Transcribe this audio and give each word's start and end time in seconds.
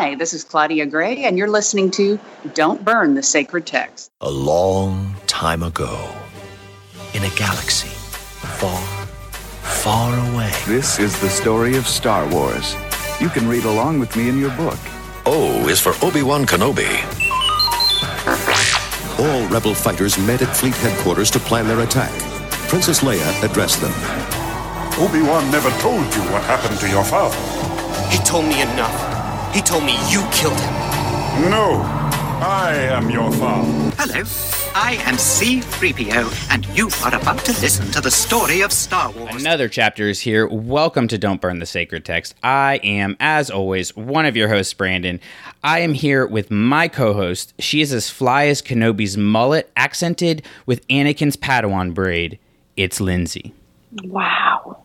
Hi, 0.00 0.14
this 0.14 0.32
is 0.32 0.44
Claudia 0.44 0.86
Gray, 0.86 1.24
and 1.24 1.36
you're 1.36 1.50
listening 1.50 1.90
to 1.90 2.18
Don't 2.54 2.82
Burn 2.82 3.16
the 3.16 3.22
Sacred 3.22 3.66
Text. 3.66 4.10
A 4.22 4.30
long 4.30 5.14
time 5.26 5.62
ago, 5.62 6.10
in 7.12 7.22
a 7.22 7.28
galaxy 7.36 7.90
far, 7.90 8.80
far 9.60 10.32
away. 10.32 10.50
This 10.66 10.98
is 10.98 11.20
the 11.20 11.28
story 11.28 11.76
of 11.76 11.86
Star 11.86 12.26
Wars. 12.32 12.74
You 13.20 13.28
can 13.28 13.46
read 13.46 13.64
along 13.64 14.00
with 14.00 14.16
me 14.16 14.30
in 14.30 14.40
your 14.40 14.56
book. 14.56 14.78
O 15.26 15.68
is 15.68 15.82
for 15.82 15.92
Obi 16.02 16.22
Wan 16.22 16.46
Kenobi. 16.46 16.96
All 19.18 19.46
rebel 19.48 19.74
fighters 19.74 20.16
met 20.16 20.40
at 20.40 20.56
fleet 20.56 20.76
headquarters 20.76 21.30
to 21.32 21.38
plan 21.38 21.68
their 21.68 21.80
attack. 21.80 22.10
Princess 22.70 23.00
Leia 23.00 23.44
addressed 23.44 23.82
them. 23.82 23.92
Obi-Wan 24.98 25.50
never 25.50 25.68
told 25.78 26.06
you 26.14 26.22
what 26.32 26.42
happened 26.44 26.80
to 26.80 26.88
your 26.88 27.04
father. 27.04 27.36
He 28.08 28.16
told 28.24 28.46
me 28.46 28.62
enough. 28.62 29.09
He 29.52 29.60
told 29.60 29.82
me 29.82 29.94
you 30.08 30.24
killed 30.30 30.60
him. 30.60 30.72
No, 31.50 31.82
I 32.40 32.72
am 32.92 33.10
your 33.10 33.32
father. 33.32 33.68
Hello, 33.98 34.22
I 34.76 35.02
am 35.04 35.16
C3PO, 35.16 36.52
and 36.52 36.64
you 36.66 36.88
are 37.04 37.20
about 37.20 37.44
to 37.46 37.52
listen 37.60 37.90
to 37.90 38.00
the 38.00 38.12
story 38.12 38.60
of 38.60 38.72
Star 38.72 39.10
Wars. 39.10 39.34
Another 39.34 39.68
chapter 39.68 40.08
is 40.08 40.20
here. 40.20 40.46
Welcome 40.46 41.08
to 41.08 41.18
Don't 41.18 41.40
Burn 41.40 41.58
the 41.58 41.66
Sacred 41.66 42.04
Text. 42.04 42.36
I 42.44 42.78
am, 42.84 43.16
as 43.18 43.50
always, 43.50 43.96
one 43.96 44.24
of 44.24 44.36
your 44.36 44.46
hosts, 44.46 44.72
Brandon. 44.72 45.18
I 45.64 45.80
am 45.80 45.94
here 45.94 46.28
with 46.28 46.52
my 46.52 46.86
co 46.86 47.12
host. 47.12 47.52
She 47.58 47.80
is 47.80 47.92
as 47.92 48.08
fly 48.08 48.46
as 48.46 48.62
Kenobi's 48.62 49.16
mullet, 49.16 49.68
accented 49.76 50.46
with 50.64 50.86
Anakin's 50.86 51.36
Padawan 51.36 51.92
braid. 51.92 52.38
It's 52.76 53.00
Lindsay. 53.00 53.52
Wow. 54.04 54.84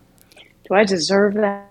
Do 0.68 0.74
I 0.74 0.86
deserve 0.86 1.36
that? 1.36 1.70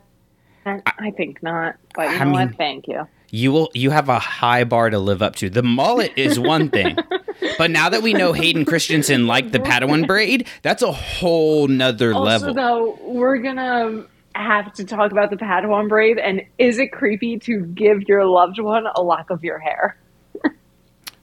I 0.67 1.11
think 1.11 1.43
not. 1.43 1.77
But 1.95 2.11
you 2.11 2.17
I 2.17 2.19
know 2.21 2.25
mean- 2.25 2.33
what? 2.49 2.57
Thank 2.57 2.89
you. 2.89 3.07
You 3.31 3.51
will 3.51 3.71
you 3.75 3.91
have 3.91 4.09
a 4.09 4.21
high 4.21 4.63
bar 4.63 4.91
to 4.91 4.99
live 5.01 5.21
up 5.21 5.35
to. 5.37 5.51
The 5.51 5.63
mullet 5.65 6.13
is 6.17 6.39
one 6.39 6.71
thing. 6.71 6.97
but 7.59 7.71
now 7.73 7.89
that 7.89 8.01
we 8.01 8.13
know 8.13 8.33
Hayden 8.33 8.65
Christensen 8.65 9.27
liked 9.27 9.51
the 9.51 9.59
Padawan 9.59 10.07
braid, 10.07 10.47
that's 10.63 10.83
a 10.83 10.93
whole 10.93 11.67
nother 11.67 12.15
level. 12.15 12.29
Also, 12.29 12.47
level. 12.53 12.55
though, 13.03 13.13
we're 13.13 13.39
gonna 13.39 14.05
have 14.37 14.73
to 14.75 14.85
talk 14.85 15.11
about 15.11 15.31
the 15.31 15.37
Padawan 15.37 15.89
braid. 15.89 16.19
And 16.19 16.43
is 16.59 16.79
it 16.79 16.93
creepy 16.93 17.39
to 17.41 17.61
give 17.67 18.03
your 18.03 18.25
loved 18.25 18.61
one 18.61 18.87
a 18.95 19.03
lock 19.03 19.31
of 19.31 19.43
your 19.43 19.59
hair? 19.59 19.99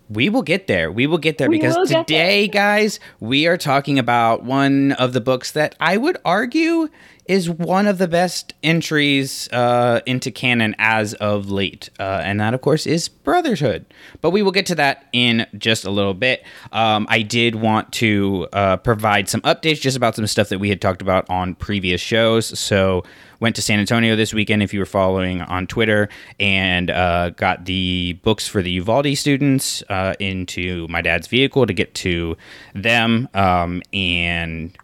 We 0.09 0.27
will 0.27 0.41
get 0.41 0.67
there. 0.67 0.91
We 0.91 1.07
will 1.07 1.17
get 1.17 1.37
there 1.37 1.49
We 1.49 1.57
because 1.57 1.87
today, 1.87 2.49
guys, 2.49 2.99
we 3.21 3.47
are 3.47 3.55
talking 3.55 3.97
about 3.97 4.43
one 4.43 4.91
of 4.91 5.13
the 5.13 5.21
books 5.21 5.51
that 5.51 5.73
I 5.79 5.95
would 5.95 6.17
argue 6.25 6.89
is 7.25 7.49
one 7.49 7.87
of 7.87 7.97
the 7.97 8.07
best 8.07 8.53
entries 8.63 9.47
uh, 9.51 10.01
into 10.05 10.31
canon 10.31 10.75
as 10.79 11.13
of 11.15 11.49
late. 11.49 11.89
Uh, 11.99 12.21
and 12.23 12.39
that, 12.39 12.53
of 12.53 12.61
course, 12.61 12.85
is 12.85 13.07
Brotherhood. 13.07 13.85
But 14.21 14.31
we 14.31 14.41
will 14.41 14.51
get 14.51 14.65
to 14.67 14.75
that 14.75 15.07
in 15.13 15.45
just 15.57 15.85
a 15.85 15.91
little 15.91 16.13
bit. 16.13 16.43
Um, 16.71 17.05
I 17.09 17.21
did 17.21 17.55
want 17.55 17.91
to 17.93 18.47
uh, 18.53 18.77
provide 18.77 19.29
some 19.29 19.41
updates 19.41 19.81
just 19.81 19.97
about 19.97 20.15
some 20.15 20.27
stuff 20.27 20.49
that 20.49 20.59
we 20.59 20.69
had 20.69 20.81
talked 20.81 21.01
about 21.01 21.29
on 21.29 21.55
previous 21.55 22.01
shows. 22.01 22.57
So, 22.59 23.03
went 23.39 23.55
to 23.55 23.61
San 23.61 23.79
Antonio 23.79 24.15
this 24.15 24.33
weekend 24.33 24.61
if 24.61 24.71
you 24.71 24.79
were 24.79 24.85
following 24.85 25.41
on 25.41 25.65
Twitter 25.65 26.09
and 26.39 26.91
uh, 26.91 27.31
got 27.31 27.65
the 27.65 28.13
books 28.21 28.47
for 28.47 28.61
the 28.61 28.69
Uvalde 28.71 29.17
students 29.17 29.83
uh, 29.89 30.13
into 30.19 30.87
my 30.89 31.01
dad's 31.01 31.27
vehicle 31.27 31.65
to 31.65 31.73
get 31.73 31.93
to 31.95 32.37
them. 32.75 33.27
Um, 33.33 33.81
and 33.91 34.77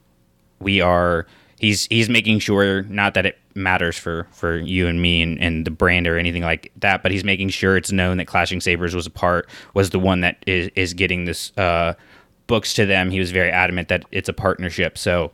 we 0.60 0.82
are 0.82 1.28
he's 1.60 1.88
he's 1.88 2.10
making 2.10 2.40
sure 2.40 2.84
not 2.84 3.14
that 3.16 3.26
it 3.26 3.38
matters 3.56 3.98
for 3.98 4.28
for 4.32 4.58
you 4.58 4.88
and 4.88 5.02
me 5.02 5.22
and, 5.22 5.40
and 5.42 5.66
the 5.66 5.72
brand 5.72 6.08
or 6.08 6.18
anything 6.18 6.44
like 6.44 6.72
that, 6.78 7.04
but 7.04 7.12
he's 7.12 7.24
making 7.24 7.50
sure 7.50 7.78
it's 7.78 7.92
known 7.92 8.18
that 8.18 8.26
Clashing 8.26 8.62
Sabers 8.62 8.96
was 8.96 9.06
a 9.06 9.12
part 9.12 9.50
was 9.74 9.90
the 9.90 10.00
one 10.00 10.22
that 10.22 10.44
is 10.46 10.70
is 10.76 10.94
getting 10.94 11.26
this 11.26 11.52
uh, 11.58 11.94
books 12.48 12.74
to 12.76 12.86
them. 12.86 13.10
He 13.10 13.20
was 13.20 13.32
very 13.32 13.52
adamant 13.52 13.90
that 13.90 14.06
it's 14.12 14.30
a 14.30 14.34
partnership. 14.34 14.98
So. 14.98 15.32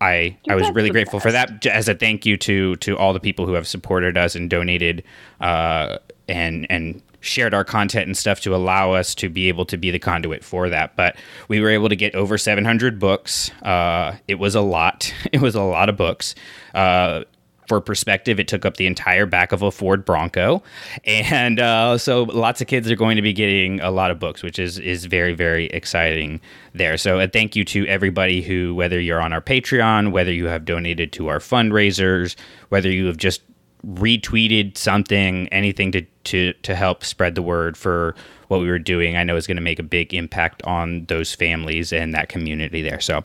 I, 0.00 0.36
I 0.50 0.54
was 0.54 0.68
really 0.72 0.90
grateful 0.90 1.18
for 1.18 1.32
that 1.32 1.64
as 1.64 1.88
a 1.88 1.94
thank 1.94 2.26
you 2.26 2.36
to 2.38 2.76
to 2.76 2.98
all 2.98 3.14
the 3.14 3.20
people 3.20 3.46
who 3.46 3.54
have 3.54 3.66
supported 3.66 4.18
us 4.18 4.34
and 4.34 4.50
donated 4.50 5.02
uh, 5.40 5.98
and 6.28 6.66
and 6.68 7.00
shared 7.24 7.54
our 7.54 7.64
content 7.64 8.06
and 8.06 8.16
stuff 8.16 8.40
to 8.40 8.54
allow 8.54 8.92
us 8.92 9.14
to 9.16 9.28
be 9.28 9.48
able 9.48 9.64
to 9.66 9.76
be 9.76 9.90
the 9.90 9.98
conduit 9.98 10.44
for 10.44 10.68
that. 10.68 10.94
But 10.96 11.16
we 11.48 11.60
were 11.60 11.70
able 11.70 11.88
to 11.88 11.96
get 11.96 12.14
over 12.14 12.38
700 12.38 12.98
books. 12.98 13.50
Uh, 13.62 14.16
it 14.28 14.36
was 14.36 14.54
a 14.54 14.60
lot. 14.60 15.12
It 15.32 15.40
was 15.40 15.56
a 15.56 15.62
lot 15.62 15.88
of 15.88 15.96
books. 15.96 16.36
Uh, 16.74 17.24
for 17.66 17.80
perspective, 17.80 18.38
it 18.38 18.46
took 18.48 18.64
up 18.64 18.76
the 18.76 18.86
entire 18.86 19.26
back 19.26 19.52
of 19.52 19.62
a 19.62 19.70
Ford 19.70 20.04
Bronco, 20.04 20.62
and 21.04 21.58
uh, 21.58 21.98
so 21.98 22.24
lots 22.24 22.60
of 22.60 22.66
kids 22.66 22.90
are 22.90 22.96
going 22.96 23.16
to 23.16 23.22
be 23.22 23.32
getting 23.32 23.80
a 23.80 23.90
lot 23.90 24.10
of 24.10 24.18
books, 24.18 24.42
which 24.42 24.58
is 24.58 24.78
is 24.78 25.06
very 25.06 25.34
very 25.34 25.66
exciting 25.66 26.40
there. 26.72 26.96
So 26.96 27.18
a 27.20 27.26
thank 27.26 27.56
you 27.56 27.64
to 27.66 27.86
everybody 27.86 28.42
who, 28.42 28.74
whether 28.74 29.00
you're 29.00 29.20
on 29.20 29.32
our 29.32 29.40
Patreon, 29.40 30.12
whether 30.12 30.32
you 30.32 30.46
have 30.46 30.64
donated 30.64 31.12
to 31.14 31.28
our 31.28 31.38
fundraisers, 31.38 32.36
whether 32.68 32.90
you 32.90 33.06
have 33.06 33.16
just 33.16 33.42
retweeted 33.84 34.76
something, 34.76 35.48
anything 35.48 35.92
to 35.92 36.02
to 36.24 36.52
to 36.52 36.74
help 36.74 37.04
spread 37.04 37.34
the 37.34 37.42
word 37.42 37.76
for 37.76 38.14
what 38.48 38.60
we 38.60 38.68
were 38.68 38.78
doing. 38.78 39.16
I 39.16 39.24
know 39.24 39.36
is 39.36 39.46
going 39.46 39.56
to 39.56 39.62
make 39.62 39.78
a 39.78 39.84
big 39.84 40.14
impact 40.14 40.62
on 40.62 41.04
those 41.06 41.34
families 41.34 41.92
and 41.92 42.14
that 42.14 42.28
community 42.28 42.82
there. 42.82 43.00
So 43.00 43.24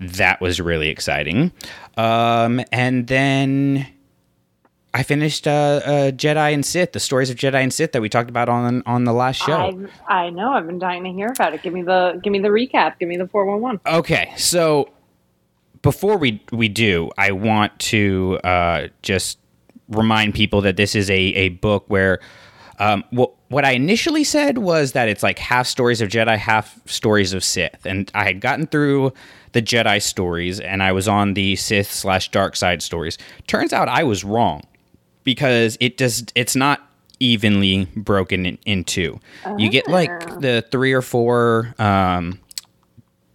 that 0.00 0.40
was 0.40 0.60
really 0.60 0.88
exciting. 0.88 1.52
Um, 1.96 2.62
and 2.70 3.06
then 3.06 3.86
I 4.94 5.02
finished 5.02 5.46
uh, 5.46 5.50
uh, 5.84 6.10
Jedi 6.12 6.54
and 6.54 6.64
Sith, 6.64 6.92
the 6.92 7.00
stories 7.00 7.30
of 7.30 7.36
Jedi 7.36 7.62
and 7.62 7.72
Sith 7.72 7.92
that 7.92 8.02
we 8.02 8.08
talked 8.08 8.30
about 8.30 8.48
on 8.48 8.82
on 8.86 9.04
the 9.04 9.12
last 9.12 9.36
show. 9.36 9.52
I 10.08 10.24
I 10.26 10.30
know. 10.30 10.52
I've 10.52 10.66
been 10.66 10.78
dying 10.78 11.04
to 11.04 11.10
hear 11.10 11.28
about 11.28 11.54
it. 11.54 11.62
Give 11.62 11.72
me 11.72 11.82
the 11.82 12.20
give 12.22 12.32
me 12.32 12.38
the 12.38 12.48
recap. 12.48 12.98
Give 12.98 13.08
me 13.08 13.16
the 13.16 13.28
four 13.28 13.44
one 13.44 13.60
one. 13.60 13.80
Okay, 13.86 14.32
so 14.36 14.90
before 15.82 16.16
we 16.16 16.42
we 16.52 16.68
do, 16.68 17.10
I 17.18 17.32
want 17.32 17.78
to 17.80 18.38
uh, 18.44 18.88
just 19.02 19.38
remind 19.88 20.34
people 20.34 20.60
that 20.62 20.76
this 20.76 20.94
is 20.94 21.10
a 21.10 21.14
a 21.14 21.48
book 21.50 21.84
where. 21.88 22.20
Um, 22.80 23.02
what 23.10 23.32
what 23.48 23.64
I 23.64 23.72
initially 23.72 24.22
said 24.22 24.58
was 24.58 24.92
that 24.92 25.08
it's 25.08 25.24
like 25.24 25.40
half 25.40 25.66
stories 25.66 26.00
of 26.00 26.10
Jedi, 26.10 26.38
half 26.38 26.78
stories 26.86 27.32
of 27.32 27.42
Sith, 27.42 27.84
and 27.84 28.08
I 28.14 28.22
had 28.22 28.40
gotten 28.40 28.68
through 28.68 29.12
the 29.50 29.60
Jedi 29.60 30.00
stories, 30.00 30.60
and 30.60 30.80
I 30.80 30.92
was 30.92 31.08
on 31.08 31.34
the 31.34 31.56
Sith 31.56 31.90
slash 31.90 32.30
dark 32.30 32.54
side 32.54 32.80
stories. 32.80 33.18
Turns 33.48 33.72
out 33.72 33.88
I 33.88 34.04
was 34.04 34.22
wrong 34.22 34.62
because 35.24 35.76
it 35.80 35.96
does 35.96 36.24
it's 36.36 36.54
not 36.54 36.88
evenly 37.20 37.86
broken 37.96 38.46
in, 38.46 38.58
in 38.64 38.84
two. 38.84 39.18
You 39.56 39.68
get 39.68 39.88
like 39.88 40.40
the 40.40 40.64
three 40.70 40.92
or 40.92 41.02
four 41.02 41.74
um, 41.78 42.38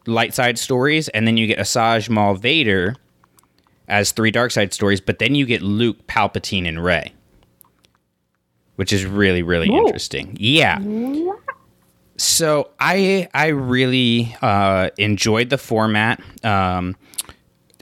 light 0.05 0.33
side 0.33 0.57
stories, 0.57 1.09
and 1.09 1.27
then 1.27 1.37
you 1.37 1.47
get 1.47 1.59
Asajj 1.59 2.09
Maul 2.09 2.35
Vader 2.35 2.95
as 3.87 4.11
three 4.11 4.31
dark 4.31 4.51
side 4.51 4.73
stories, 4.73 5.01
but 5.01 5.19
then 5.19 5.35
you 5.35 5.45
get 5.45 5.61
Luke, 5.61 6.07
Palpatine, 6.07 6.67
and 6.67 6.83
Rey, 6.83 7.13
which 8.75 8.93
is 8.93 9.05
really 9.05 9.43
really 9.43 9.69
interesting. 9.69 10.35
Yeah. 10.39 10.79
So 12.17 12.69
I 12.79 13.27
I 13.33 13.47
really 13.47 14.35
uh, 14.41 14.89
enjoyed 14.97 15.49
the 15.49 15.57
format. 15.57 16.21
Um, 16.43 16.95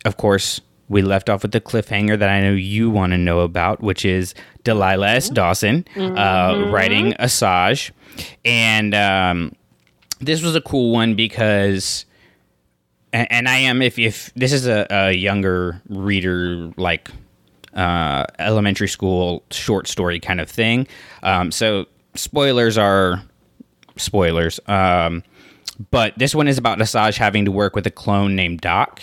of 0.05 0.17
course, 0.17 0.61
we 0.89 1.01
left 1.01 1.29
off 1.29 1.43
with 1.43 1.51
the 1.51 1.61
cliffhanger 1.61 2.17
that 2.17 2.29
I 2.29 2.41
know 2.41 2.53
you 2.53 2.89
want 2.89 3.11
to 3.11 3.17
know 3.17 3.41
about, 3.41 3.81
which 3.81 4.03
is 4.03 4.33
Delilah 4.63 5.09
S. 5.11 5.29
Dawson 5.29 5.85
uh, 5.97 6.69
writing 6.71 7.13
Asajj, 7.13 7.91
and 8.43 8.95
um, 8.95 9.53
this 10.19 10.41
was 10.41 10.55
a 10.55 10.61
cool 10.61 10.91
one 10.91 11.15
because 11.15 12.05
and, 13.13 13.27
and 13.31 13.49
I 13.49 13.57
am 13.57 13.81
if 13.81 13.97
if 13.99 14.33
this 14.35 14.53
is 14.53 14.67
a, 14.67 14.87
a 14.89 15.11
younger 15.11 15.81
reader 15.89 16.71
like 16.77 17.09
uh, 17.73 18.25
elementary 18.39 18.87
school 18.87 19.43
short 19.51 19.87
story 19.87 20.19
kind 20.19 20.41
of 20.41 20.49
thing. 20.49 20.87
Um, 21.23 21.51
so 21.51 21.85
spoilers 22.15 22.77
are 22.77 23.21
spoilers. 23.97 24.59
Um, 24.67 25.23
but 25.89 26.13
this 26.17 26.35
one 26.35 26.47
is 26.47 26.57
about 26.57 26.77
Asajj 26.79 27.17
having 27.17 27.45
to 27.45 27.51
work 27.51 27.75
with 27.75 27.87
a 27.87 27.91
clone 27.91 28.35
named 28.35 28.61
Doc, 28.61 29.01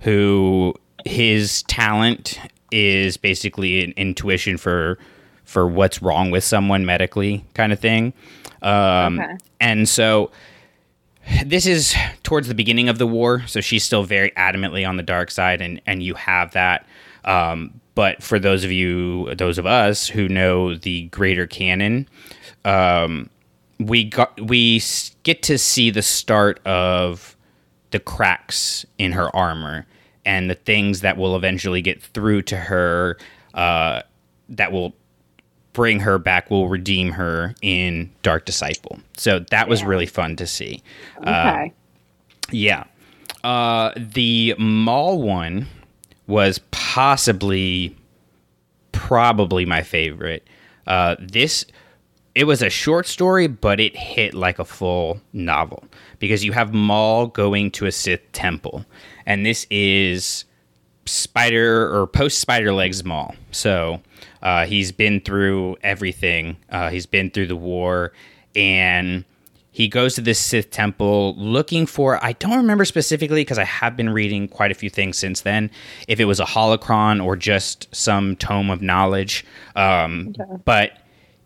who 0.00 0.74
his 1.04 1.62
talent 1.64 2.38
is 2.70 3.16
basically 3.16 3.82
an 3.84 3.92
intuition 3.96 4.56
for 4.56 4.98
for 5.44 5.66
what's 5.66 6.00
wrong 6.00 6.30
with 6.30 6.44
someone 6.44 6.86
medically, 6.86 7.44
kind 7.54 7.72
of 7.72 7.80
thing. 7.80 8.12
Um, 8.62 9.20
Okay. 9.20 9.36
And 9.60 9.88
so 9.88 10.30
this 11.44 11.66
is 11.66 11.94
towards 12.22 12.48
the 12.48 12.54
beginning 12.54 12.88
of 12.88 12.98
the 12.98 13.06
war, 13.06 13.44
so 13.46 13.60
she's 13.60 13.84
still 13.84 14.04
very 14.04 14.30
adamantly 14.32 14.88
on 14.88 14.96
the 14.96 15.02
dark 15.02 15.30
side, 15.30 15.60
and 15.60 15.80
and 15.86 16.02
you 16.02 16.14
have 16.14 16.52
that. 16.52 16.86
Um, 17.24 17.80
but 17.94 18.22
for 18.22 18.38
those 18.38 18.64
of 18.64 18.72
you, 18.72 19.34
those 19.34 19.58
of 19.58 19.66
us 19.66 20.08
who 20.08 20.28
know 20.28 20.74
the 20.74 21.04
greater 21.08 21.46
canon, 21.46 22.08
um, 22.64 23.28
we 23.78 24.04
got 24.04 24.40
we 24.40 24.82
get 25.22 25.42
to 25.44 25.58
see 25.58 25.90
the 25.90 26.02
start 26.02 26.64
of 26.66 27.36
the 27.90 28.00
cracks 28.00 28.86
in 28.98 29.12
her 29.12 29.34
armor 29.36 29.86
and 30.24 30.48
the 30.48 30.54
things 30.54 31.00
that 31.02 31.16
will 31.16 31.36
eventually 31.36 31.82
get 31.82 32.02
through 32.02 32.42
to 32.42 32.56
her 32.56 33.18
uh, 33.54 34.02
that 34.48 34.72
will 34.72 34.94
bring 35.72 36.00
her 36.00 36.18
back, 36.18 36.50
will 36.50 36.68
redeem 36.68 37.12
her 37.12 37.54
in 37.62 38.10
Dark 38.22 38.44
Disciple. 38.44 38.98
So 39.16 39.38
that 39.50 39.68
was 39.68 39.82
really 39.84 40.06
fun 40.06 40.36
to 40.36 40.46
see. 40.46 40.82
Uh, 41.24 41.30
Okay. 41.54 41.72
yeah. 42.50 42.84
Uh, 43.44 43.92
the 43.96 44.54
Maul 44.58 45.20
one 45.22 45.66
was 46.26 46.60
possibly, 46.70 47.96
probably 48.92 49.64
my 49.64 49.82
favorite. 49.82 50.46
Uh, 50.86 51.16
this, 51.18 51.64
it 52.34 52.44
was 52.44 52.62
a 52.62 52.70
short 52.70 53.06
story, 53.06 53.46
but 53.46 53.80
it 53.80 53.96
hit 53.96 54.34
like 54.34 54.58
a 54.58 54.64
full 54.64 55.20
novel 55.32 55.84
because 56.18 56.44
you 56.44 56.52
have 56.52 56.72
Maul 56.72 57.26
going 57.28 57.70
to 57.72 57.86
a 57.86 57.92
Sith 57.92 58.20
temple, 58.32 58.84
and 59.26 59.44
this 59.44 59.66
is 59.70 60.44
Spider 61.06 61.92
or 61.92 62.06
post 62.06 62.38
Spider 62.38 62.72
Legs 62.72 63.04
Maul. 63.04 63.34
So 63.50 64.00
uh, 64.42 64.66
he's 64.66 64.92
been 64.92 65.20
through 65.20 65.76
everything. 65.82 66.56
Uh, 66.70 66.90
he's 66.90 67.06
been 67.06 67.30
through 67.30 67.46
the 67.46 67.56
war, 67.56 68.12
and 68.54 69.24
he 69.70 69.88
goes 69.88 70.14
to 70.14 70.20
this 70.20 70.38
Sith 70.38 70.70
temple 70.70 71.34
looking 71.36 71.86
for. 71.86 72.22
I 72.22 72.32
don't 72.32 72.56
remember 72.58 72.84
specifically 72.84 73.40
because 73.40 73.58
I 73.58 73.64
have 73.64 73.96
been 73.96 74.10
reading 74.10 74.46
quite 74.46 74.70
a 74.70 74.74
few 74.74 74.90
things 74.90 75.16
since 75.16 75.40
then. 75.40 75.70
If 76.08 76.20
it 76.20 76.26
was 76.26 76.40
a 76.40 76.44
holocron 76.44 77.24
or 77.24 77.36
just 77.36 77.88
some 77.94 78.36
tome 78.36 78.70
of 78.70 78.82
knowledge, 78.82 79.46
um, 79.74 80.34
but 80.66 80.98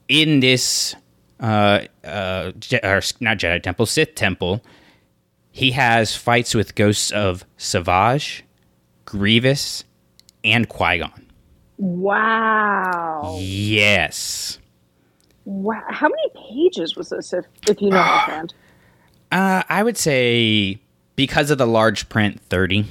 in 0.08 0.40
this 0.40 0.96
uh, 1.38 1.82
uh, 2.04 2.50
Je- 2.58 2.80
or 2.82 3.00
not 3.20 3.38
Jedi 3.38 3.62
temple, 3.62 3.86
Sith 3.86 4.16
temple, 4.16 4.60
he 5.52 5.70
has 5.70 6.16
fights 6.16 6.54
with 6.54 6.74
ghosts 6.74 7.12
of 7.12 7.44
Savage, 7.56 8.44
Grievous, 9.04 9.84
and 10.42 10.68
Qui 10.68 10.98
Gon. 10.98 11.25
Wow. 11.78 13.38
Yes. 13.40 14.58
Wow. 15.44 15.82
How 15.88 16.08
many 16.08 16.28
pages 16.48 16.96
was 16.96 17.10
this, 17.10 17.32
if, 17.32 17.44
if 17.68 17.80
you 17.80 17.90
know 17.90 17.98
offhand? 17.98 18.54
Uh, 19.32 19.64
I 19.68 19.82
would 19.82 19.96
say 19.98 20.78
because 21.16 21.50
of 21.50 21.58
the 21.58 21.66
large 21.66 22.08
print, 22.08 22.40
thirty. 22.42 22.86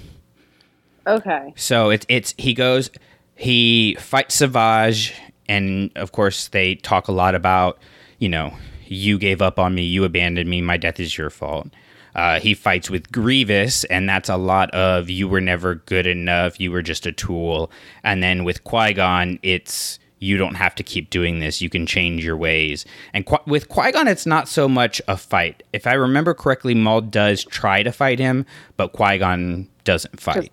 Okay. 1.08 1.54
So 1.56 1.92
it's 1.92 2.06
it's 2.10 2.34
he 2.38 2.54
goes, 2.54 2.92
he 3.36 3.96
fights 4.02 4.36
Savage, 4.36 5.14
and 5.48 5.92
of 5.96 6.12
course 6.12 6.50
they 6.50 6.76
talk 6.76 7.08
a 7.08 7.14
lot 7.14 7.36
about, 7.36 7.80
you 8.20 8.28
know, 8.28 8.54
you 8.86 9.18
gave 9.18 9.42
up 9.42 9.58
on 9.60 9.76
me, 9.76 9.84
you 9.84 10.04
abandoned 10.04 10.50
me, 10.50 10.62
my 10.62 10.76
death 10.76 11.00
is 11.00 11.18
your 11.18 11.30
fault. 11.30 11.70
Uh, 12.16 12.40
he 12.40 12.54
fights 12.54 12.90
with 12.90 13.12
Grievous, 13.12 13.84
and 13.86 14.08
that's 14.08 14.30
a 14.30 14.38
lot 14.38 14.72
of 14.72 15.10
you 15.10 15.28
were 15.28 15.42
never 15.42 15.76
good 15.76 16.08
enough, 16.08 16.60
you 16.60 16.72
were 16.72 16.82
just 16.82 17.06
a 17.06 17.12
tool. 17.12 17.70
And 18.04 18.24
then 18.24 18.44
with 18.46 18.64
Qui 18.64 18.94
Gon, 18.94 19.38
it's 19.44 20.00
you 20.20 20.38
don't 20.38 20.56
have 20.56 20.74
to 20.76 20.82
keep 20.82 21.10
doing 21.10 21.40
this, 21.40 21.62
you 21.62 21.70
can 21.70 21.86
change 21.86 22.24
your 22.24 22.38
ways. 22.38 22.86
And 23.14 23.26
Qui- 23.26 23.40
with 23.46 23.68
Qui 23.68 23.92
Gon, 23.92 24.08
it's 24.08 24.26
not 24.26 24.48
so 24.48 24.70
much 24.70 25.02
a 25.10 25.18
fight. 25.18 25.62
If 25.74 25.86
I 25.86 25.94
remember 25.94 26.34
correctly, 26.34 26.74
Maul 26.74 27.02
does 27.02 27.44
try 27.44 27.84
to 27.84 27.92
fight 27.92 28.18
him, 28.18 28.46
but 28.78 28.94
Qui 28.94 29.18
Gon 29.18 29.68
doesn't 29.84 30.20
fight. 30.20 30.52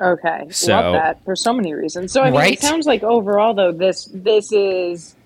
Okay. 0.00 0.46
So- 0.50 0.72
Love 0.72 0.92
that 0.92 1.24
for 1.24 1.34
so 1.34 1.52
many 1.54 1.72
reasons. 1.72 2.12
So 2.12 2.20
I 2.20 2.26
mean 2.26 2.34
Right? 2.38 2.52
it 2.52 2.60
sounds 2.60 2.86
like 2.86 3.02
overall 3.02 3.54
though 3.54 3.72
this 3.72 4.08
this 4.12 4.52
is 4.52 5.16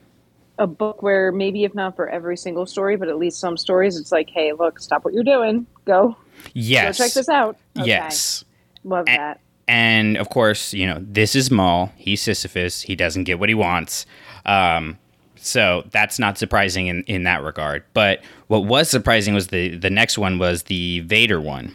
a 0.59 0.67
book 0.67 1.03
where 1.03 1.33
maybe 1.33 1.65
if 1.65 1.75
not 1.75 1.97
for 1.97 2.09
every 2.09 2.37
single 2.37 2.67
story, 2.67 2.97
but 2.97 3.09
at 3.09 3.19
least 3.19 3.39
some 3.41 3.57
stories 3.57 3.97
it's 3.97 4.13
like, 4.13 4.31
hey, 4.31 4.53
look, 4.53 4.81
stop 4.81 5.05
what 5.05 5.15
you're 5.15 5.25
doing. 5.25 5.67
Go. 5.85 6.17
yes. 6.53 6.99
Go 6.99 7.05
check 7.05 7.15
this 7.15 7.29
out. 7.29 7.57
Okay. 7.79 7.89
Yes. 7.89 8.45
Love 8.85 9.09
A- 9.09 9.17
that. 9.17 9.41
And 9.69 10.17
of 10.17 10.29
course, 10.29 10.75
you 10.75 10.87
know, 10.87 10.99
this 11.01 11.35
is 11.35 11.51
Maul. 11.51 11.93
He's 11.97 12.21
Sisyphus. 12.21 12.83
He 12.83 12.97
doesn't 12.97 13.25
get 13.25 13.39
what 13.39 13.49
he 13.49 13.55
wants. 13.55 14.07
Um, 14.45 14.99
so 15.37 15.85
that's 15.91 16.19
not 16.19 16.37
surprising 16.39 16.89
in, 16.89 17.03
in 17.05 17.23
that 17.25 17.43
regard. 17.43 17.85
But 17.95 18.23
what 18.49 18.65
was 18.65 18.91
surprising 18.91 19.35
was 19.35 19.49
the, 19.49 19.77
the 19.77 19.91
next 19.91 20.19
one 20.19 20.39
was 20.39 20.65
the 20.65 21.01
Vader 21.01 21.41
one. 21.41 21.75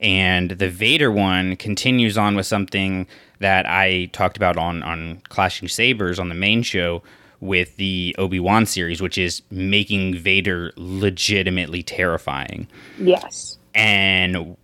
And 0.00 0.50
the 0.52 0.68
Vader 0.68 1.10
one 1.10 1.56
continues 1.56 2.18
on 2.18 2.36
with 2.36 2.46
something 2.46 3.06
that 3.38 3.66
I 3.66 4.06
talked 4.12 4.36
about 4.36 4.56
on, 4.56 4.82
on 4.82 5.22
Clashing 5.28 5.68
Sabers 5.68 6.18
on 6.18 6.28
the 6.28 6.34
main 6.34 6.62
show 6.62 7.02
with 7.40 7.76
the 7.76 8.14
Obi 8.18 8.40
Wan 8.40 8.66
series, 8.66 9.00
which 9.02 9.18
is 9.18 9.42
making 9.50 10.14
Vader 10.16 10.72
legitimately 10.76 11.82
terrifying 11.82 12.66
Yes. 12.98 13.58
and 13.74 14.56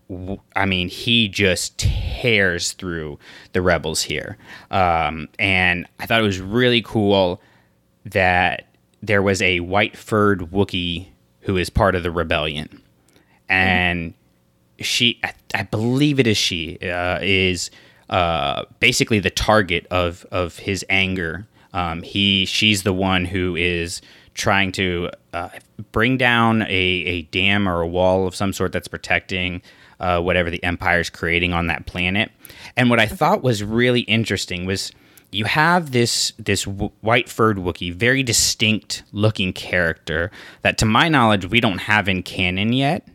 I 0.57 0.67
mean, 0.67 0.89
he 0.89 1.29
just 1.29 1.79
tears 1.79 2.73
through 2.73 3.19
the 3.53 3.63
rebels 3.63 4.03
here. 4.03 4.37
Um, 4.71 5.29
and 5.39 5.87
I 6.01 6.07
thought 6.07 6.21
it 6.21 6.25
was 6.25 6.41
really 6.41 6.83
cool 6.83 7.41
that 8.05 8.67
there 9.03 9.23
was 9.23 9.41
a 9.43 9.61
white 9.61 9.97
furred 9.97 10.51
Wookiee 10.51 11.09
who 11.41 11.57
is 11.57 11.71
part 11.71 11.95
of 11.95 12.03
the 12.03 12.11
rebellion, 12.11 12.81
and 13.49 14.15
she, 14.79 15.19
I, 15.25 15.33
I 15.55 15.63
believe 15.65 16.21
it 16.21 16.27
is 16.27 16.37
she, 16.37 16.79
uh, 16.81 17.19
is 17.21 17.71
uh, 18.11 18.65
basically 18.81 19.19
the 19.19 19.31
target 19.31 19.87
of 19.91 20.25
of 20.31 20.59
his 20.59 20.85
anger. 20.89 21.47
Um, 21.73 22.03
he, 22.03 22.45
she's 22.45 22.83
the 22.83 22.93
one 22.93 23.25
who 23.25 23.57
is 23.57 24.03
trying 24.35 24.73
to 24.73 25.11
uh, 25.33 25.49
bring 25.93 26.17
down 26.17 26.63
a, 26.63 26.67
a 26.69 27.23
dam 27.23 27.69
or 27.69 27.81
a 27.81 27.87
wall 27.87 28.27
of 28.27 28.35
some 28.35 28.53
sort 28.53 28.73
that's 28.73 28.89
protecting 28.89 29.63
uh, 30.01 30.21
whatever 30.21 30.51
the 30.51 30.63
empire's 30.65 31.11
creating 31.11 31.53
on 31.53 31.69
that 31.69 31.87
planet. 31.87 32.31
And 32.77 32.91
what 32.91 32.99
I 32.99 33.07
thought 33.07 33.43
was 33.43 33.63
really 33.63 34.01
interesting 34.01 34.67
was 34.67 34.93
you 35.31 35.45
have 35.47 35.93
this 35.93 36.33
this 36.39 36.65
w- 36.65 36.91
white 37.01 37.29
furred 37.29 37.57
Wookiee, 37.57 37.95
very 37.95 38.23
distinct 38.23 39.03
looking 39.13 39.53
character 39.53 40.31
that, 40.63 40.77
to 40.79 40.85
my 40.87 41.09
knowledge, 41.09 41.47
we 41.47 41.61
don't 41.61 41.79
have 41.79 42.09
in 42.09 42.23
canon 42.23 42.73
yet. 42.73 43.09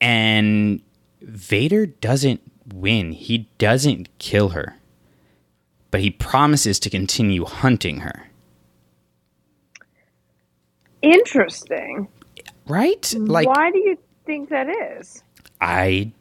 And 0.00 0.80
Vader 1.20 1.86
doesn't 1.86 2.40
win. 2.72 3.12
He 3.12 3.48
doesn't 3.58 4.08
kill 4.18 4.50
her, 4.50 4.76
but 5.96 6.02
he 6.02 6.10
promises 6.10 6.78
to 6.78 6.90
continue 6.90 7.46
hunting 7.46 8.00
her. 8.00 8.26
Interesting. 11.00 12.06
Right? 12.66 13.14
Like 13.16 13.48
Why 13.48 13.70
do 13.70 13.78
you 13.78 13.96
think 14.26 14.50
that 14.50 14.68
is? 14.68 15.22
I 15.58 16.12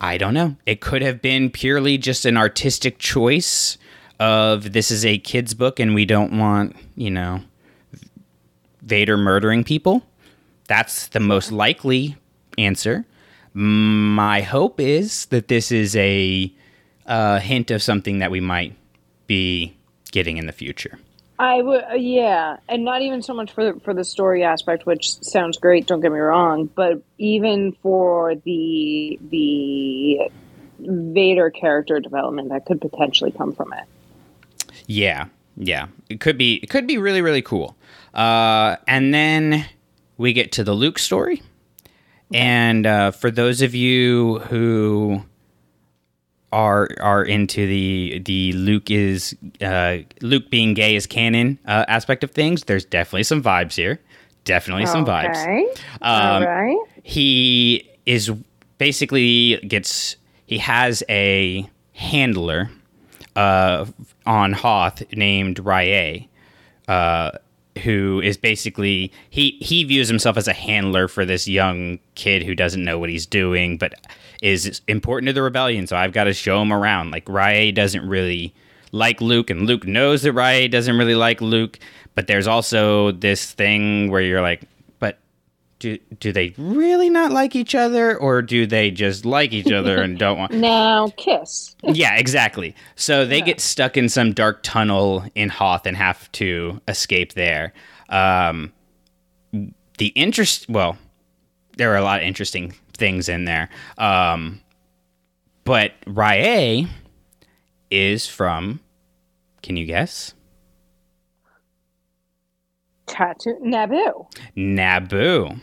I 0.00 0.16
don't 0.16 0.32
know. 0.32 0.54
It 0.64 0.80
could 0.80 1.02
have 1.02 1.20
been 1.20 1.50
purely 1.50 1.98
just 1.98 2.24
an 2.24 2.36
artistic 2.36 3.00
choice 3.00 3.78
of 4.20 4.74
this 4.74 4.92
is 4.92 5.04
a 5.04 5.18
kids 5.18 5.54
book 5.54 5.80
and 5.80 5.92
we 5.92 6.04
don't 6.04 6.38
want, 6.38 6.76
you 6.94 7.10
know, 7.10 7.42
Vader 8.80 9.16
murdering 9.16 9.64
people. 9.64 10.04
That's 10.68 11.08
the 11.08 11.18
most 11.18 11.50
likely 11.50 12.16
answer. 12.56 13.04
My 13.54 14.42
hope 14.42 14.78
is 14.78 15.26
that 15.26 15.48
this 15.48 15.72
is 15.72 15.96
a 15.96 16.54
uh, 17.06 17.40
hint 17.40 17.72
of 17.72 17.82
something 17.82 18.20
that 18.20 18.30
we 18.30 18.38
might 18.38 18.76
be 19.30 19.76
getting 20.10 20.38
in 20.38 20.46
the 20.46 20.52
future. 20.52 20.98
I 21.38 21.62
would, 21.62 21.84
uh, 21.88 21.94
yeah, 21.94 22.56
and 22.68 22.84
not 22.84 23.00
even 23.00 23.22
so 23.22 23.32
much 23.32 23.52
for 23.52 23.72
the, 23.72 23.80
for 23.80 23.94
the 23.94 24.02
story 24.02 24.42
aspect, 24.42 24.86
which 24.86 25.14
sounds 25.22 25.56
great. 25.56 25.86
Don't 25.86 26.00
get 26.00 26.10
me 26.10 26.18
wrong, 26.18 26.68
but 26.74 27.00
even 27.16 27.72
for 27.80 28.34
the 28.34 29.18
the 29.30 30.30
Vader 30.80 31.48
character 31.50 32.00
development 32.00 32.48
that 32.48 32.66
could 32.66 32.80
potentially 32.80 33.30
come 33.30 33.52
from 33.52 33.72
it. 33.72 33.84
Yeah, 34.86 35.26
yeah. 35.56 35.86
It 36.08 36.20
could 36.20 36.36
be 36.36 36.56
it 36.56 36.68
could 36.68 36.88
be 36.88 36.98
really 36.98 37.22
really 37.22 37.42
cool. 37.42 37.76
Uh, 38.12 38.76
and 38.88 39.14
then 39.14 39.64
we 40.18 40.32
get 40.32 40.50
to 40.52 40.64
the 40.64 40.74
Luke 40.74 40.98
story. 40.98 41.40
And 42.34 42.84
uh, 42.84 43.12
for 43.12 43.30
those 43.30 43.62
of 43.62 43.74
you 43.74 44.40
who 44.50 45.22
are 46.52 46.88
are 47.00 47.24
into 47.24 47.66
the 47.66 48.20
the 48.24 48.52
Luke 48.52 48.90
is 48.90 49.36
uh, 49.60 49.98
Luke 50.20 50.50
being 50.50 50.74
gay 50.74 50.96
is 50.96 51.06
canon 51.06 51.58
uh, 51.66 51.84
aspect 51.88 52.24
of 52.24 52.30
things, 52.30 52.64
there's 52.64 52.84
definitely 52.84 53.24
some 53.24 53.42
vibes 53.42 53.74
here. 53.74 54.00
Definitely 54.44 54.86
some 54.86 55.04
vibes. 55.04 55.44
Um, 56.00 56.42
All 56.42 56.48
right. 56.48 56.78
he 57.02 57.88
is 58.06 58.30
basically 58.78 59.58
gets 59.68 60.16
he 60.46 60.58
has 60.58 61.02
a 61.08 61.68
handler 61.92 62.70
uh, 63.36 63.86
on 64.26 64.52
Hoth 64.52 65.02
named 65.12 65.58
Rye, 65.60 66.26
uh, 66.88 67.32
who 67.84 68.20
is 68.20 68.36
basically 68.36 69.12
he 69.28 69.58
he 69.60 69.84
views 69.84 70.08
himself 70.08 70.36
as 70.36 70.48
a 70.48 70.52
handler 70.52 71.06
for 71.06 71.24
this 71.24 71.46
young 71.46 71.98
kid 72.14 72.42
who 72.42 72.54
doesn't 72.54 72.82
know 72.82 72.98
what 72.98 73.10
he's 73.10 73.26
doing, 73.26 73.76
but 73.76 73.94
is 74.42 74.80
important 74.88 75.28
to 75.28 75.32
the 75.32 75.42
rebellion. 75.42 75.86
So 75.86 75.96
I've 75.96 76.12
got 76.12 76.24
to 76.24 76.32
show 76.32 76.60
him 76.62 76.72
around. 76.72 77.10
Like 77.10 77.28
Rye 77.28 77.70
doesn't 77.70 78.06
really 78.08 78.54
like 78.92 79.20
Luke, 79.20 79.50
and 79.50 79.66
Luke 79.66 79.86
knows 79.86 80.22
that 80.22 80.32
Rye 80.32 80.66
doesn't 80.66 80.96
really 80.96 81.14
like 81.14 81.40
Luke. 81.40 81.78
But 82.14 82.26
there's 82.26 82.46
also 82.46 83.12
this 83.12 83.52
thing 83.52 84.10
where 84.10 84.20
you're 84.20 84.42
like, 84.42 84.62
but 84.98 85.18
do 85.78 85.96
do 86.18 86.32
they 86.32 86.52
really 86.58 87.08
not 87.08 87.30
like 87.32 87.54
each 87.54 87.74
other 87.74 88.16
or 88.18 88.42
do 88.42 88.66
they 88.66 88.90
just 88.90 89.24
like 89.24 89.52
each 89.52 89.70
other 89.72 90.02
and 90.02 90.18
don't 90.18 90.38
want 90.38 90.52
Now 90.54 91.08
kiss. 91.16 91.74
yeah 91.82 92.16
exactly 92.16 92.74
so 92.96 93.24
they 93.24 93.40
get 93.40 93.60
stuck 93.60 93.96
in 93.96 94.08
some 94.10 94.32
dark 94.34 94.62
tunnel 94.62 95.24
in 95.34 95.48
hoth 95.48 95.86
and 95.86 95.96
have 95.96 96.30
to 96.32 96.80
escape 96.88 97.32
there 97.32 97.72
um 98.10 98.72
the 99.52 100.08
interest 100.08 100.68
well 100.68 100.98
there 101.78 101.92
are 101.94 101.96
a 101.96 102.02
lot 102.02 102.20
of 102.20 102.26
interesting 102.26 102.74
things 103.00 103.28
in 103.28 103.46
there 103.46 103.68
um 103.98 104.60
but 105.64 105.92
Rye 106.06 106.86
is 107.90 108.28
from 108.28 108.78
can 109.62 109.76
you 109.76 109.86
guess 109.86 110.34
Tattoo 113.06 113.56
Naboo. 113.64 114.26
Naboo 114.56 115.60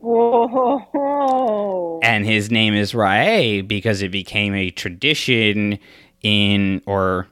Whoa. 0.00 2.00
and 2.02 2.24
his 2.26 2.50
name 2.50 2.74
is 2.74 2.94
Rae 2.94 3.60
because 3.60 4.02
it 4.02 4.10
became 4.10 4.54
a 4.54 4.70
tradition 4.70 5.78
in 6.22 6.82
or 6.86 7.28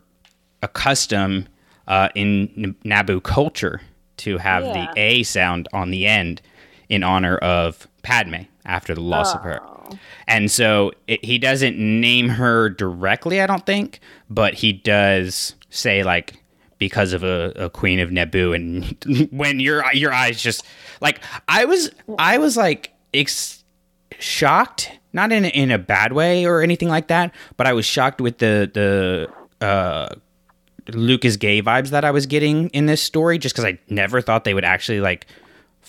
a 0.63 0.69
custom 0.69 1.49
uh, 1.89 2.11
in 2.15 2.49
N- 2.57 2.77
Naboo 2.85 3.23
culture 3.23 3.81
to 4.19 4.39
have 4.39 4.65
Yeah. 4.67 4.73
the 4.73 4.89
A 5.01 5.23
sound 5.25 5.69
on 5.73 5.91
the 5.91 6.07
end 6.07 6.41
in 6.91 7.03
honor 7.03 7.37
of 7.39 7.89
Padme 8.03 8.43
after 8.67 8.95
the 8.95 9.01
loss 9.01 9.35
of 9.35 9.43
her. 9.43 9.61
And 10.27 10.51
so 10.51 10.93
it, 11.07 11.25
he 11.25 11.39
doesn't 11.39 11.79
name 11.79 12.29
her 12.29 12.69
directly, 12.69 13.41
I 13.41 13.47
don't 13.47 13.65
think, 13.65 14.01
but 14.29 14.55
he 14.55 14.73
does 14.73 15.55
say 15.71 16.03
like 16.03 16.43
because 16.79 17.13
of 17.13 17.23
a, 17.23 17.53
a 17.57 17.71
queen 17.71 18.01
of 18.01 18.11
Naboo, 18.11 18.55
and 18.55 19.29
when 19.33 19.61
your 19.61 19.85
your 19.93 20.13
eyes 20.13 20.43
just 20.43 20.65
like 21.01 21.23
I 21.49 21.65
was 21.65 21.91
I 22.19 22.39
was 22.39 22.57
like 22.57 22.93
ex- 23.15 23.65
shocked, 24.19 24.91
not 25.13 25.33
in 25.33 25.45
a, 25.45 25.49
in 25.49 25.71
a 25.71 25.79
bad 25.79 26.13
way 26.13 26.47
or 26.47 26.63
anything 26.63 26.89
like 26.89 27.09
that, 27.09 27.35
but 27.57 27.67
I 27.67 27.73
was 27.73 27.87
shocked 27.87 28.21
with 28.21 28.39
the 28.39 28.71
the 29.61 29.65
uh, 29.65 30.15
Lucas 30.89 31.37
gay 31.37 31.63
vibes 31.63 31.91
that 31.91 32.05
I 32.05 32.11
was 32.11 32.27
getting 32.27 32.69
in 32.71 32.87
this 32.87 33.03
story, 33.03 33.39
just 33.39 33.55
because 33.55 33.65
I 33.65 33.79
never 33.89 34.21
thought 34.21 34.45
they 34.45 34.55
would 34.55 34.65
actually 34.65 35.01
like 35.01 35.27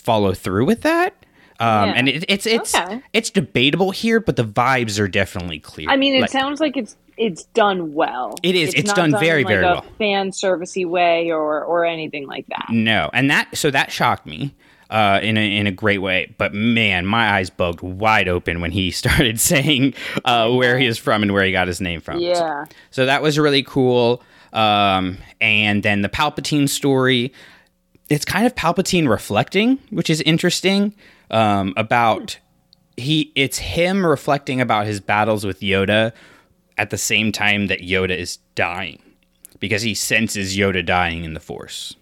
follow 0.02 0.34
through 0.34 0.66
with 0.66 0.82
that. 0.82 1.14
Um, 1.60 1.90
Yeah. 1.90 1.94
And 1.96 2.10
it, 2.10 2.26
it's 2.28 2.46
it's 2.48 2.76
Okay. 2.76 3.02
it's 3.14 3.30
debatable 3.30 3.92
here, 3.92 4.20
but 4.20 4.36
the 4.36 4.44
vibes 4.46 5.00
are 5.00 5.08
definitely 5.08 5.60
clear. 5.60 5.90
I 5.90 5.96
mean, 5.98 6.16
it 6.16 6.22
Like, 6.22 6.32
sounds 6.32 6.60
like 6.60 6.76
it's 6.76 6.96
it's 7.18 7.44
done 7.54 7.94
well. 7.94 8.36
It 8.42 8.56
is. 8.56 8.74
It's 8.74 8.88
not 8.88 8.96
done 8.96 9.12
very, 9.20 9.42
in, 9.42 9.46
like, 9.48 9.54
very 9.54 9.66
a 9.66 9.72
well. 9.74 9.86
Fan 10.00 10.32
servicey 10.32 10.88
way 10.88 11.32
or 11.32 11.64
or 11.64 11.86
anything 11.86 12.26
like 12.28 12.48
that. 12.48 12.68
No, 12.72 13.10
and 13.14 13.30
that 13.30 13.56
so 13.56 13.70
that 13.70 13.92
shocked 13.92 14.26
me 14.26 14.56
uh, 14.90 15.20
in 15.22 15.38
a 15.38 15.58
in 15.58 15.68
a 15.68 15.72
great 15.72 16.00
way. 16.00 16.34
But 16.40 16.54
man, 16.56 17.06
my 17.06 17.30
eyes 17.34 17.52
bugged 17.52 17.82
wide 17.82 18.28
open 18.28 18.60
when 18.60 18.72
he 18.72 18.90
started 19.02 19.40
saying 19.40 19.94
uh, 20.26 20.52
where 20.52 20.80
he 20.80 20.88
is 20.88 20.98
from 20.98 21.22
and 21.22 21.32
where 21.32 21.44
he 21.44 21.52
got 21.52 21.68
his 21.68 21.80
name 21.80 22.02
from. 22.02 22.20
Yeah. 22.20 22.66
So 22.90 23.06
that 23.06 23.22
was 23.22 23.38
really 23.38 23.62
cool. 23.62 24.24
Um, 24.52 25.18
and 25.40 25.82
then 25.84 26.02
the 26.02 26.10
Palpatine 26.10 26.68
story, 26.68 27.32
it's 28.12 28.26
kind 28.26 28.46
of 28.46 28.54
Palpatine 28.54 29.08
reflecting, 29.10 29.80
which 29.90 30.10
is 30.10 30.22
interesting. 30.22 30.94
Um, 31.32 31.74
about 31.78 32.38
he, 32.98 33.32
it's 33.36 33.58
him 33.58 34.06
reflecting 34.06 34.62
about 34.62 34.86
his 34.86 35.00
battles 35.00 35.46
with 35.46 35.62
Yoda 35.62 36.12
at 36.78 36.90
the 36.90 36.98
same 36.98 37.32
time 37.32 37.68
that 37.68 37.80
Yoda 37.80 38.16
is 38.16 38.38
dying, 38.54 39.02
because 39.60 39.82
he 39.82 39.94
senses 39.96 40.58
Yoda 40.58 40.86
dying 40.86 41.24
in 41.24 41.34
the 41.34 41.40
Force, 41.40 41.96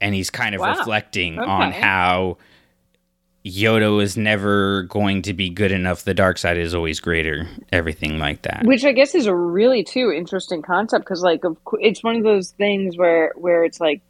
and 0.00 0.14
he's 0.14 0.30
kind 0.30 0.54
of 0.54 0.60
Wow. 0.62 0.76
reflecting 0.78 1.38
on 1.38 1.72
how. 1.72 2.38
Yoda 3.44 3.96
was 3.96 4.16
never 4.16 4.82
going 4.84 5.22
to 5.22 5.34
be 5.34 5.50
good 5.50 5.72
enough. 5.72 6.04
The 6.04 6.14
dark 6.14 6.38
side 6.38 6.56
is 6.58 6.76
always 6.76 7.00
greater. 7.00 7.48
Everything 7.72 8.20
like 8.20 8.42
that. 8.42 8.62
Which 8.64 8.84
I 8.84 8.92
guess 8.92 9.16
is 9.16 9.26
a 9.26 9.34
really 9.34 9.82
too 9.82 10.12
interesting 10.16 10.62
concept 10.62 11.04
because, 11.04 11.22
like, 11.22 11.42
it's 11.80 12.04
one 12.04 12.14
of 12.14 12.22
those 12.22 12.52
things 12.52 12.96
where 12.96 13.32
where 13.34 13.64
it's 13.64 13.80
like, 13.80 14.00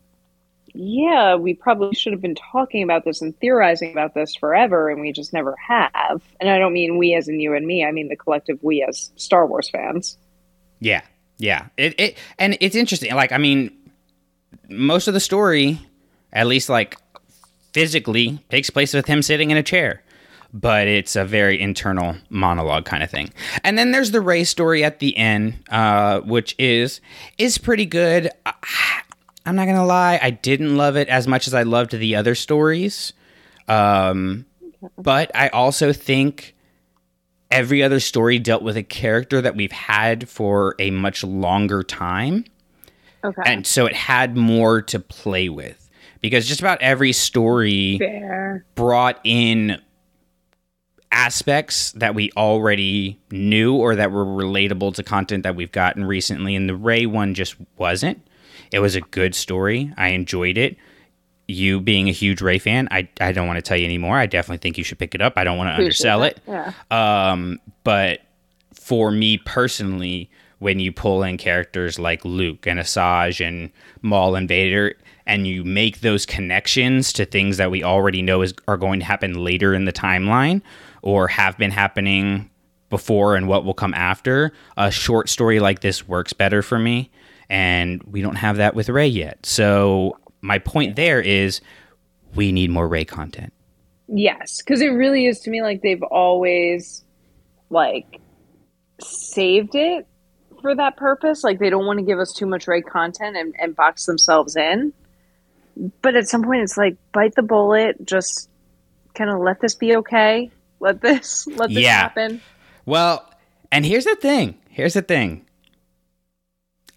yeah, 0.74 1.34
we 1.34 1.54
probably 1.54 1.94
should 1.94 2.12
have 2.12 2.22
been 2.22 2.34
talking 2.34 2.82
about 2.82 3.04
this 3.04 3.20
and 3.20 3.38
theorizing 3.40 3.92
about 3.92 4.14
this 4.14 4.34
forever, 4.34 4.88
and 4.88 5.00
we 5.00 5.12
just 5.12 5.32
never 5.32 5.54
have. 5.56 6.22
And 6.40 6.48
I 6.48 6.58
don't 6.58 6.72
mean 6.72 6.96
we 6.96 7.14
as 7.14 7.28
in 7.28 7.40
you 7.40 7.54
and 7.54 7.66
me. 7.66 7.84
I 7.84 7.92
mean 7.92 8.08
the 8.08 8.16
collective 8.16 8.58
we 8.62 8.82
as 8.82 9.10
Star 9.16 9.46
Wars 9.46 9.68
fans. 9.68 10.16
Yeah, 10.80 11.02
yeah. 11.38 11.66
It, 11.76 11.98
it 12.00 12.18
and 12.38 12.56
it's 12.60 12.74
interesting. 12.74 13.14
Like, 13.14 13.32
I 13.32 13.38
mean, 13.38 13.70
most 14.68 15.08
of 15.08 15.14
the 15.14 15.20
story, 15.20 15.78
at 16.32 16.46
least 16.46 16.68
like 16.68 16.96
physically, 17.72 18.42
takes 18.50 18.70
place 18.70 18.94
with 18.94 19.06
him 19.06 19.20
sitting 19.22 19.50
in 19.50 19.56
a 19.56 19.62
chair. 19.62 20.02
But 20.54 20.86
it's 20.86 21.16
a 21.16 21.24
very 21.24 21.58
internal 21.58 22.16
monologue 22.28 22.84
kind 22.84 23.02
of 23.02 23.10
thing. 23.10 23.30
And 23.64 23.78
then 23.78 23.92
there's 23.92 24.10
the 24.10 24.20
Rey 24.20 24.44
story 24.44 24.84
at 24.84 24.98
the 24.98 25.16
end, 25.16 25.54
uh, 25.70 26.20
which 26.20 26.54
is 26.58 27.00
is 27.38 27.56
pretty 27.56 27.86
good. 27.86 28.30
I, 28.44 28.52
I'm 29.44 29.56
not 29.56 29.66
gonna 29.66 29.86
lie, 29.86 30.18
I 30.22 30.30
didn't 30.30 30.76
love 30.76 30.96
it 30.96 31.08
as 31.08 31.26
much 31.26 31.46
as 31.46 31.54
I 31.54 31.62
loved 31.62 31.92
the 31.92 32.16
other 32.16 32.34
stories. 32.34 33.12
Um, 33.68 34.46
but 34.98 35.30
I 35.34 35.48
also 35.48 35.92
think 35.92 36.54
every 37.50 37.82
other 37.82 38.00
story 38.00 38.38
dealt 38.38 38.62
with 38.62 38.76
a 38.76 38.82
character 38.82 39.40
that 39.40 39.54
we've 39.54 39.72
had 39.72 40.28
for 40.28 40.74
a 40.78 40.90
much 40.90 41.22
longer 41.22 41.82
time. 41.82 42.44
Okay. 43.24 43.42
And 43.44 43.66
so 43.66 43.86
it 43.86 43.94
had 43.94 44.36
more 44.36 44.82
to 44.82 44.98
play 44.98 45.48
with 45.48 45.90
because 46.20 46.46
just 46.46 46.60
about 46.60 46.80
every 46.80 47.12
story 47.12 47.98
Fair. 47.98 48.64
brought 48.74 49.20
in 49.22 49.80
aspects 51.12 51.92
that 51.92 52.14
we 52.14 52.32
already 52.36 53.20
knew 53.30 53.74
or 53.74 53.94
that 53.96 54.10
were 54.10 54.24
relatable 54.24 54.94
to 54.94 55.02
content 55.02 55.42
that 55.42 55.54
we've 55.54 55.70
gotten 55.70 56.04
recently. 56.04 56.56
And 56.56 56.68
the 56.68 56.74
Rey 56.74 57.06
one 57.06 57.34
just 57.34 57.54
wasn't. 57.76 58.26
It 58.72 58.80
was 58.80 58.94
a 58.96 59.00
good 59.00 59.34
story. 59.34 59.92
I 59.96 60.08
enjoyed 60.08 60.58
it. 60.58 60.76
You 61.48 61.80
being 61.80 62.08
a 62.08 62.12
huge 62.12 62.40
Rey 62.40 62.58
fan, 62.58 62.88
I, 62.90 63.08
I 63.20 63.32
don't 63.32 63.46
want 63.46 63.58
to 63.58 63.62
tell 63.62 63.76
you 63.76 63.84
anymore. 63.84 64.16
I 64.16 64.26
definitely 64.26 64.58
think 64.58 64.78
you 64.78 64.84
should 64.84 64.98
pick 64.98 65.14
it 65.14 65.20
up. 65.20 65.34
I 65.36 65.44
don't 65.44 65.58
want 65.58 65.68
to 65.68 65.74
undersell 65.74 66.22
it. 66.22 66.40
Yeah. 66.48 66.72
Um, 66.90 67.60
but 67.84 68.20
for 68.72 69.10
me 69.10 69.38
personally, 69.38 70.30
when 70.60 70.78
you 70.78 70.92
pull 70.92 71.22
in 71.24 71.36
characters 71.36 71.98
like 71.98 72.24
Luke 72.24 72.66
and 72.66 72.78
Asajj 72.78 73.46
and 73.46 73.70
Maul 74.00 74.36
and 74.36 74.48
Vader, 74.48 74.94
and 75.26 75.46
you 75.46 75.64
make 75.64 76.00
those 76.00 76.24
connections 76.24 77.12
to 77.14 77.24
things 77.24 77.56
that 77.56 77.70
we 77.70 77.82
already 77.82 78.22
know 78.22 78.42
is 78.42 78.54
are 78.66 78.76
going 78.76 79.00
to 79.00 79.06
happen 79.06 79.34
later 79.34 79.74
in 79.74 79.84
the 79.84 79.92
timeline 79.92 80.62
or 81.02 81.28
have 81.28 81.58
been 81.58 81.70
happening 81.70 82.48
before 82.90 83.36
and 83.36 83.48
what 83.48 83.64
will 83.64 83.74
come 83.74 83.94
after, 83.94 84.52
a 84.76 84.90
short 84.90 85.28
story 85.28 85.58
like 85.60 85.80
this 85.80 86.06
works 86.06 86.32
better 86.32 86.62
for 86.62 86.78
me. 86.78 87.10
And 87.52 88.02
we 88.04 88.22
don't 88.22 88.36
have 88.36 88.56
that 88.56 88.74
with 88.74 88.88
Rey 88.88 89.08
yet. 89.08 89.44
So 89.44 90.18
my 90.40 90.58
point 90.58 90.96
there 90.96 91.20
is 91.20 91.60
we 92.34 92.50
need 92.50 92.70
more 92.70 92.88
Rey 92.88 93.04
content. 93.04 93.52
Yes, 94.08 94.62
because 94.62 94.80
it 94.80 94.88
really 94.88 95.26
is 95.26 95.40
to 95.40 95.50
me 95.50 95.60
like 95.62 95.82
they've 95.82 96.02
always 96.02 97.04
like 97.68 98.20
saved 99.02 99.74
it 99.74 100.06
for 100.62 100.74
that 100.74 100.96
purpose. 100.96 101.44
Like 101.44 101.58
they 101.58 101.68
don't 101.68 101.84
want 101.84 101.98
to 101.98 102.04
give 102.06 102.18
us 102.18 102.32
too 102.32 102.46
much 102.46 102.66
Rey 102.66 102.80
content 102.80 103.36
and, 103.36 103.54
and 103.60 103.76
box 103.76 104.06
themselves 104.06 104.56
in. 104.56 104.94
But 106.00 106.16
at 106.16 106.28
some 106.28 106.42
point, 106.44 106.62
it's 106.62 106.78
like 106.78 106.96
bite 107.12 107.34
the 107.34 107.42
bullet. 107.42 108.02
Just 108.06 108.48
kind 109.14 109.28
of 109.30 109.40
let 109.40 109.60
this 109.60 109.74
be 109.74 109.96
okay. 109.96 110.50
Let 110.80 111.02
this 111.02 111.46
let 111.48 111.68
this 111.68 111.80
Yeah. 111.84 111.98
happen. 112.00 112.40
Well, 112.86 113.28
and 113.70 113.84
here's 113.84 114.04
the 114.04 114.16
thing. 114.16 114.56
Here's 114.70 114.94
the 114.94 115.02
thing. 115.02 115.44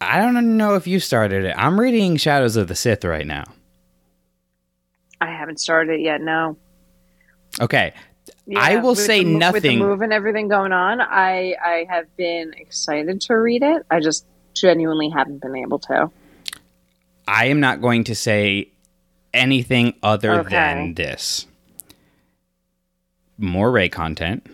I 0.05 0.19
don't 0.19 0.57
know 0.57 0.75
if 0.75 0.87
you 0.87 0.99
started 0.99 1.45
it. 1.45 1.55
I'm 1.57 1.79
reading 1.79 2.17
Shadows 2.17 2.55
of 2.55 2.67
the 2.67 2.75
Sith 2.75 3.03
right 3.03 3.25
now. 3.25 3.45
I 5.21 5.27
haven't 5.31 5.59
started 5.59 5.99
it 5.99 6.01
yet. 6.01 6.21
No. 6.21 6.57
Okay. 7.59 7.93
I 8.55 8.75
will 8.77 8.95
say 8.95 9.23
the, 9.23 9.29
mo- 9.37 9.51
With 9.51 9.63
the 9.63 9.69
nothing. 9.69 9.79
move 9.79 10.01
and 10.01 10.13
everything 10.13 10.47
going 10.47 10.71
on, 10.71 11.01
I 11.01 11.55
I 11.63 11.85
have 11.89 12.15
been 12.17 12.53
excited 12.57 13.21
to 13.21 13.33
read 13.35 13.63
it. 13.63 13.83
I 13.89 13.99
just 13.99 14.25
genuinely 14.53 15.09
haven't 15.09 15.41
been 15.41 15.55
able 15.55 15.79
to. 15.79 16.11
I 17.27 17.45
am 17.47 17.59
not 17.59 17.81
going 17.81 18.03
to 18.05 18.15
say 18.15 18.69
anything 19.33 19.95
other 20.03 20.41
Okay. 20.41 20.49
than 20.55 20.93
this. 20.93 21.47
More 23.37 23.71
Rey 23.71 23.89
content. 23.89 24.45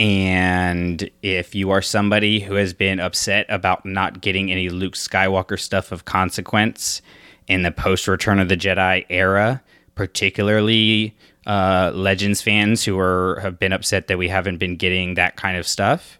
And 0.00 1.10
if 1.20 1.54
you 1.54 1.70
are 1.72 1.82
somebody 1.82 2.40
who 2.40 2.54
has 2.54 2.72
been 2.72 3.00
upset 3.00 3.44
about 3.50 3.84
not 3.84 4.22
getting 4.22 4.50
any 4.50 4.70
Luke 4.70 4.94
Skywalker 4.94 5.60
stuff 5.60 5.92
of 5.92 6.06
consequence 6.06 7.02
in 7.48 7.64
the 7.64 7.70
post 7.70 8.08
Return 8.08 8.40
of 8.40 8.48
the 8.48 8.56
Jedi 8.56 9.04
era, 9.10 9.62
particularly 9.96 11.14
uh, 11.46 11.92
Legends 11.94 12.40
fans 12.40 12.82
who 12.82 12.98
are 12.98 13.40
have 13.42 13.58
been 13.58 13.74
upset 13.74 14.06
that 14.06 14.16
we 14.16 14.26
haven't 14.26 14.56
been 14.56 14.76
getting 14.76 15.14
that 15.14 15.36
kind 15.36 15.58
of 15.58 15.68
stuff, 15.68 16.18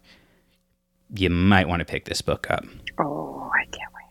you 1.15 1.31
might 1.31 1.67
want 1.67 1.79
to 1.79 1.85
pick 1.85 2.05
this 2.05 2.21
book 2.21 2.51
up. 2.51 2.63
Oh, 2.99 3.49
I 3.51 3.65
can't 3.65 3.91
wait. 3.95 4.05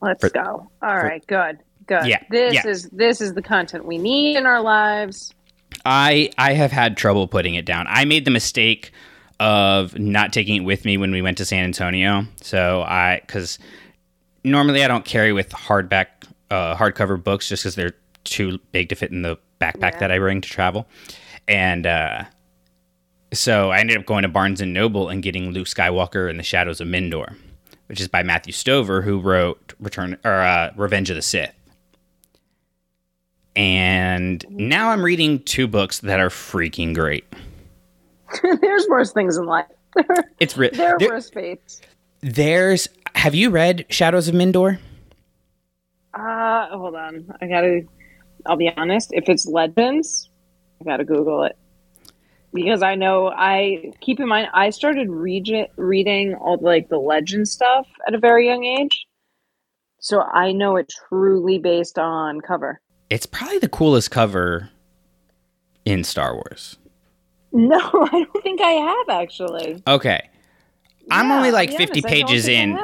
Let's 0.00 0.20
For- 0.22 0.30
go. 0.30 0.70
All 0.82 0.96
right, 0.96 1.26
good. 1.26 1.58
Good. 1.86 2.06
Yeah, 2.06 2.22
This 2.30 2.54
yeah. 2.54 2.66
is 2.66 2.88
this 2.92 3.20
is 3.20 3.34
the 3.34 3.42
content 3.42 3.84
we 3.84 3.98
need 3.98 4.36
in 4.38 4.46
our 4.46 4.62
lives. 4.62 5.34
I 5.84 6.30
I 6.38 6.52
have 6.52 6.72
had 6.72 6.96
trouble 6.96 7.26
putting 7.28 7.54
it 7.54 7.64
down. 7.64 7.86
I 7.88 8.04
made 8.04 8.24
the 8.24 8.30
mistake 8.30 8.92
of 9.38 9.98
not 9.98 10.32
taking 10.32 10.56
it 10.56 10.64
with 10.64 10.84
me 10.84 10.98
when 10.98 11.12
we 11.12 11.22
went 11.22 11.38
to 11.38 11.44
San 11.44 11.64
Antonio. 11.64 12.26
So 12.42 12.82
I 12.82 13.20
because 13.26 13.58
normally 14.44 14.84
I 14.84 14.88
don't 14.88 15.04
carry 15.04 15.32
with 15.32 15.50
hardback 15.50 16.06
uh, 16.50 16.76
hardcover 16.76 17.22
books 17.22 17.48
just 17.48 17.62
because 17.62 17.74
they're 17.74 17.94
too 18.24 18.58
big 18.72 18.90
to 18.90 18.94
fit 18.94 19.10
in 19.10 19.22
the 19.22 19.38
backpack 19.60 19.98
that 20.00 20.10
I 20.10 20.18
bring 20.18 20.40
to 20.40 20.48
travel, 20.48 20.86
and 21.48 21.86
uh, 21.86 22.24
so 23.32 23.70
I 23.70 23.78
ended 23.78 23.98
up 23.98 24.06
going 24.06 24.22
to 24.22 24.28
Barnes 24.28 24.60
and 24.60 24.74
Noble 24.74 25.08
and 25.08 25.22
getting 25.22 25.52
Luke 25.52 25.66
Skywalker 25.66 26.28
and 26.28 26.38
the 26.38 26.44
Shadows 26.44 26.80
of 26.80 26.88
Mindor, 26.88 27.36
which 27.86 28.00
is 28.00 28.08
by 28.08 28.22
Matthew 28.22 28.52
Stover, 28.52 29.02
who 29.02 29.20
wrote 29.20 29.74
Return 29.78 30.18
or 30.24 30.40
uh, 30.40 30.72
Revenge 30.76 31.10
of 31.10 31.16
the 31.16 31.22
Sith. 31.22 31.54
And 33.56 34.44
now 34.48 34.90
I'm 34.90 35.04
reading 35.04 35.42
two 35.42 35.66
books 35.66 36.00
that 36.00 36.20
are 36.20 36.28
freaking 36.28 36.94
great. 36.94 37.24
There's 38.60 38.86
worse 38.88 39.12
things 39.12 39.36
in 39.36 39.46
life. 39.46 39.66
It's 40.38 40.56
re- 40.56 40.70
there 40.72 40.94
are 40.94 40.98
there- 40.98 41.08
worse 41.08 41.30
fates. 41.30 41.80
There's. 42.22 42.88
Have 43.14 43.34
you 43.34 43.50
read 43.50 43.86
Shadows 43.90 44.28
of 44.28 44.34
Mindor? 44.34 44.78
Uh, 46.14 46.66
hold 46.76 46.94
on. 46.94 47.26
I 47.40 47.46
gotta. 47.46 47.82
I'll 48.46 48.56
be 48.56 48.70
honest. 48.76 49.10
If 49.12 49.28
it's 49.28 49.46
legends, 49.46 50.30
I 50.80 50.84
gotta 50.84 51.04
Google 51.04 51.44
it 51.44 51.56
because 52.54 52.82
I 52.82 52.94
know. 52.94 53.28
I 53.28 53.92
keep 54.00 54.20
in 54.20 54.28
mind. 54.28 54.48
I 54.54 54.70
started 54.70 55.10
read, 55.10 55.48
reading 55.76 56.34
all 56.34 56.56
the, 56.56 56.64
like 56.64 56.88
the 56.88 56.98
legend 56.98 57.48
stuff 57.48 57.86
at 58.06 58.14
a 58.14 58.18
very 58.18 58.46
young 58.46 58.64
age, 58.64 59.06
so 60.00 60.20
I 60.22 60.52
know 60.52 60.76
it 60.76 60.90
truly 61.08 61.58
based 61.58 61.98
on 61.98 62.40
cover. 62.40 62.80
It's 63.10 63.26
probably 63.26 63.58
the 63.58 63.68
coolest 63.68 64.10
cover 64.10 64.70
in 65.84 66.04
Star 66.04 66.34
Wars. 66.34 66.78
No, 67.52 67.76
I 68.12 68.24
don't 68.24 68.42
think 68.42 68.60
I 68.60 68.70
have 68.70 69.08
actually. 69.08 69.82
Okay. 69.86 70.28
I'm 71.10 71.32
only 71.32 71.50
like 71.50 71.70
50 71.70 71.84
honest, 71.84 72.06
pages 72.06 72.48
in. 72.48 72.78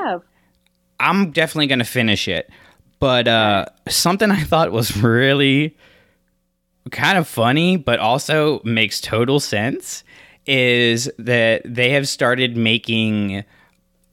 I'm 0.99 1.31
definitely 1.31 1.69
going 1.69 1.79
to 1.79 1.85
finish 1.85 2.27
it. 2.27 2.51
But 2.99 3.29
uh, 3.29 3.67
something 3.89 4.31
I 4.33 4.43
thought 4.43 4.73
was 4.73 4.97
really 4.97 5.77
kind 6.91 7.19
of 7.19 7.29
funny, 7.29 7.77
but 7.77 7.99
also 7.99 8.61
makes 8.65 9.01
total 9.01 9.41
sense, 9.41 10.05
is 10.47 11.11
that 11.19 11.63
they 11.65 11.91
have 11.91 12.09
started 12.09 12.57
making 12.57 13.45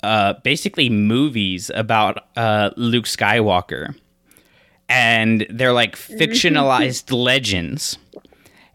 uh, 0.02 0.34
basically 0.44 0.90
movies 0.90 1.72
about 1.74 2.26
uh, 2.36 2.72
Luke 2.76 3.06
Skywalker. 3.06 3.96
And 4.90 5.46
they're 5.50 5.74
like 5.74 5.96
fictionalized 5.96 7.12
legends. 7.12 7.98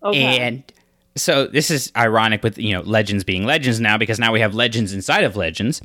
Okay. 0.02 0.38
And 0.38 0.62
so 1.16 1.46
this 1.46 1.70
is 1.70 1.92
ironic 1.96 2.42
with 2.42 2.58
you 2.58 2.72
know 2.72 2.82
legends 2.82 3.24
being 3.24 3.44
legends 3.44 3.80
now 3.80 3.98
because 3.98 4.18
now 4.18 4.32
we 4.32 4.40
have 4.40 4.54
legends 4.54 4.92
inside 4.92 5.24
of 5.24 5.36
legends. 5.36 5.82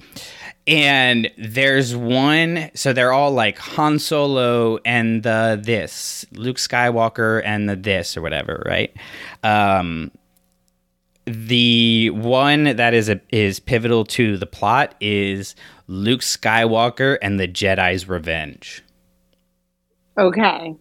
And 0.66 1.30
there's 1.38 1.96
one 1.96 2.72
so 2.74 2.94
they're 2.94 3.12
all 3.12 3.32
like 3.32 3.58
Han 3.58 4.00
Solo 4.00 4.80
and 4.86 5.24
the 5.24 5.60
this, 5.62 6.26
Luke 6.32 6.58
Skywalker 6.58 7.42
and 7.44 7.70
the 7.70 7.76
this 7.76 8.16
or 8.16 8.22
whatever, 8.22 8.64
right? 8.66 8.96
Um 9.44 10.12
the 11.26 12.10
one 12.10 12.76
that 12.76 12.94
is 12.94 13.08
a, 13.08 13.22
is 13.30 13.60
pivotal 13.60 14.04
to 14.04 14.38
the 14.38 14.46
plot 14.46 14.94
is 15.00 15.56
Luke 15.88 16.20
Skywalker 16.20 17.18
and 17.22 17.40
the 17.40 17.48
Jedi's 17.48 18.10
Revenge. 18.10 18.84
Okay. 20.18 20.76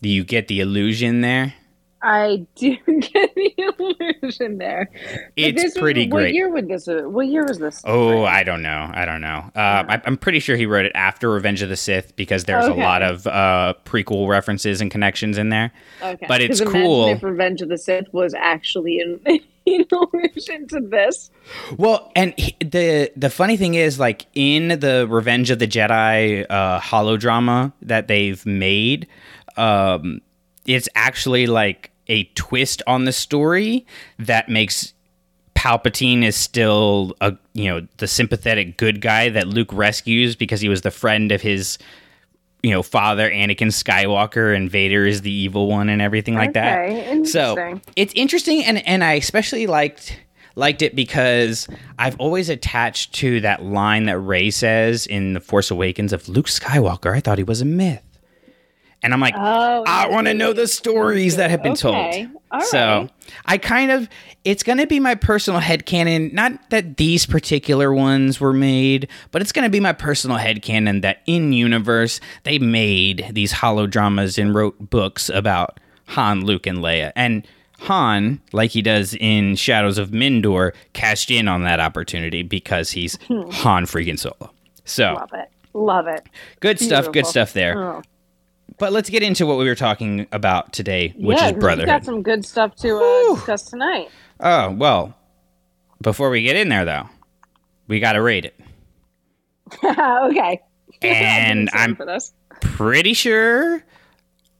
Do 0.00 0.08
you 0.08 0.24
get 0.24 0.48
the 0.48 0.60
illusion 0.60 1.20
there? 1.22 1.54
I 2.00 2.46
do 2.54 2.76
get 2.86 3.34
the 3.34 3.52
illusion 4.22 4.58
there. 4.58 4.88
It's 5.36 5.60
this 5.60 5.74
was- 5.74 5.80
pretty 5.82 6.08
What 6.08 6.18
great. 6.20 6.34
year 6.34 6.48
would 6.48 6.68
this? 6.68 6.86
What 6.86 7.26
year 7.26 7.44
was 7.44 7.58
this? 7.58 7.82
Oh, 7.84 8.24
I 8.24 8.44
don't 8.44 8.62
know. 8.62 8.90
I 8.92 9.04
don't 9.04 9.20
know. 9.20 9.50
Uh, 9.56 9.84
I, 9.88 10.02
I'm 10.04 10.16
pretty 10.16 10.38
sure 10.38 10.56
he 10.56 10.66
wrote 10.66 10.86
it 10.86 10.92
after 10.94 11.30
Revenge 11.30 11.60
of 11.62 11.68
the 11.68 11.76
Sith 11.76 12.14
because 12.14 12.44
there's 12.44 12.66
Okay. 12.66 12.80
a 12.80 12.84
lot 12.84 13.02
of 13.02 13.26
uh, 13.26 13.74
prequel 13.84 14.28
references 14.28 14.80
and 14.80 14.90
connections 14.90 15.38
in 15.38 15.48
there. 15.48 15.72
Okay. 16.02 16.26
But 16.28 16.40
it's 16.40 16.60
cool. 16.60 17.08
If 17.08 17.22
Revenge 17.22 17.62
of 17.62 17.68
the 17.68 17.78
Sith 17.78 18.06
was 18.12 18.32
actually 18.34 19.00
in, 19.00 19.20
in 19.66 19.84
allusion 19.92 20.68
to 20.68 20.80
this. 20.80 21.30
Well, 21.76 22.12
and 22.14 22.32
he- 22.38 22.56
the 22.60 23.10
the 23.16 23.30
funny 23.30 23.56
thing 23.56 23.74
is, 23.74 23.98
like 23.98 24.26
in 24.34 24.68
the 24.80 25.06
Revenge 25.10 25.50
of 25.50 25.58
the 25.58 25.66
Jedi 25.66 26.46
uh, 26.48 26.78
holodrama 26.80 27.72
that 27.82 28.06
they've 28.06 28.44
made, 28.46 29.08
um, 29.56 30.20
it's 30.66 30.88
actually 30.94 31.46
like 31.46 31.90
a 32.08 32.24
twist 32.34 32.82
on 32.86 33.04
the 33.04 33.12
story 33.12 33.86
that 34.18 34.48
makes 34.48 34.94
Palpatine 35.54 36.24
is 36.24 36.36
still 36.36 37.16
a 37.20 37.36
you 37.52 37.68
know 37.68 37.86
the 37.96 38.06
sympathetic 38.06 38.76
good 38.76 39.00
guy 39.00 39.28
that 39.28 39.48
Luke 39.48 39.72
rescues 39.72 40.36
because 40.36 40.60
he 40.60 40.68
was 40.68 40.82
the 40.82 40.90
friend 40.92 41.32
of 41.32 41.42
his 41.42 41.78
you 42.62 42.70
know 42.70 42.82
father 42.82 43.28
Anakin 43.28 43.72
Skywalker 43.72 44.54
and 44.54 44.70
Vader 44.70 45.04
is 45.04 45.22
the 45.22 45.32
evil 45.32 45.68
one 45.68 45.88
and 45.88 46.00
everything 46.00 46.34
like 46.34 46.50
Okay, 46.50 47.18
that. 47.20 47.26
So 47.26 47.80
it's 47.96 48.12
interesting 48.14 48.64
and 48.64 48.86
and 48.86 49.02
I 49.02 49.14
especially 49.14 49.66
liked 49.66 50.20
liked 50.54 50.82
it 50.82 50.94
because 50.94 51.68
I've 51.98 52.18
always 52.20 52.48
attached 52.48 53.14
to 53.14 53.40
that 53.40 53.64
line 53.64 54.04
that 54.04 54.18
Rey 54.18 54.50
says 54.50 55.06
in 55.06 55.32
The 55.32 55.40
Force 55.40 55.70
Awakens 55.70 56.12
of 56.12 56.28
Luke 56.28 56.46
Skywalker. 56.46 57.14
I 57.14 57.20
thought 57.20 57.38
he 57.38 57.44
was 57.44 57.60
a 57.60 57.64
myth. 57.64 58.02
And 59.02 59.14
I'm 59.14 59.20
like, 59.20 59.34
Oh, 59.36 59.84
I 59.86 60.08
want 60.08 60.26
to 60.26 60.34
know 60.34 60.52
the 60.52 60.66
stories 60.66 61.36
that 61.36 61.50
have 61.50 61.62
been 61.62 61.72
Okay, 61.72 62.24
told. 62.24 62.42
all 62.50 62.60
so 62.62 62.78
right. 62.78 63.10
I 63.46 63.58
kind 63.58 63.90
of, 63.90 64.08
it's 64.44 64.62
going 64.62 64.78
to 64.78 64.86
be 64.86 64.98
my 64.98 65.14
personal 65.14 65.60
head 65.60 65.86
headcanon. 65.86 66.32
Not 66.32 66.70
that 66.70 66.96
these 66.96 67.26
particular 67.26 67.92
ones 67.92 68.40
were 68.40 68.52
made, 68.52 69.08
but 69.30 69.42
it's 69.42 69.52
going 69.52 69.64
to 69.64 69.70
be 69.70 69.80
my 69.80 69.92
personal 69.92 70.36
head 70.36 70.62
headcanon 70.62 71.02
that 71.02 71.22
in 71.26 71.52
universe, 71.52 72.20
they 72.44 72.58
made 72.58 73.28
these 73.32 73.52
holodramas 73.52 74.38
and 74.38 74.54
wrote 74.54 74.90
books 74.90 75.28
about 75.28 75.78
Han, 76.06 76.44
Luke, 76.44 76.66
and 76.66 76.78
Leia. 76.78 77.12
And 77.14 77.46
Han, 77.80 78.40
like 78.52 78.70
he 78.72 78.82
does 78.82 79.14
in 79.14 79.54
Shadows 79.56 79.98
of 79.98 80.10
Mindor, 80.10 80.72
cashed 80.92 81.30
in 81.30 81.46
on 81.48 81.62
that 81.62 81.80
opportunity 81.80 82.42
because 82.42 82.90
he's 82.90 83.16
hmm. 83.26 83.48
Han 83.50 83.84
freaking 83.86 84.18
Solo. 84.18 84.52
So 84.84 85.14
Love 85.14 85.30
it. 85.34 85.50
Love 85.74 86.06
it. 86.08 86.26
good 86.60 86.80
stuff, 86.80 87.12
good 87.12 87.26
stuff 87.26 87.52
there. 87.52 87.78
Oh. 87.78 88.02
But 88.78 88.92
let's 88.92 89.10
get 89.10 89.22
into 89.22 89.44
what 89.46 89.58
we 89.58 89.64
were 89.64 89.74
talking 89.74 90.26
about 90.30 90.72
today, 90.72 91.14
which 91.16 91.38
yeah, 91.38 91.48
is 91.48 91.52
brotherhood. 91.54 91.78
We've 91.78 91.86
got 91.86 92.04
some 92.04 92.22
good 92.22 92.44
stuff 92.44 92.76
to 92.76 92.96
uh, 92.96 93.34
discuss 93.34 93.62
tonight. 93.64 94.08
Oh, 94.40 94.70
well, 94.70 95.14
before 96.00 96.30
we 96.30 96.42
get 96.42 96.56
in 96.56 96.68
there, 96.68 96.84
though, 96.84 97.08
we 97.88 97.98
got 98.00 98.12
to 98.12 98.22
rate 98.22 98.44
it. 98.44 98.58
okay. 99.84 100.62
And 101.00 101.70
I'm 101.74 101.96
pretty 102.60 103.14
sure 103.14 103.84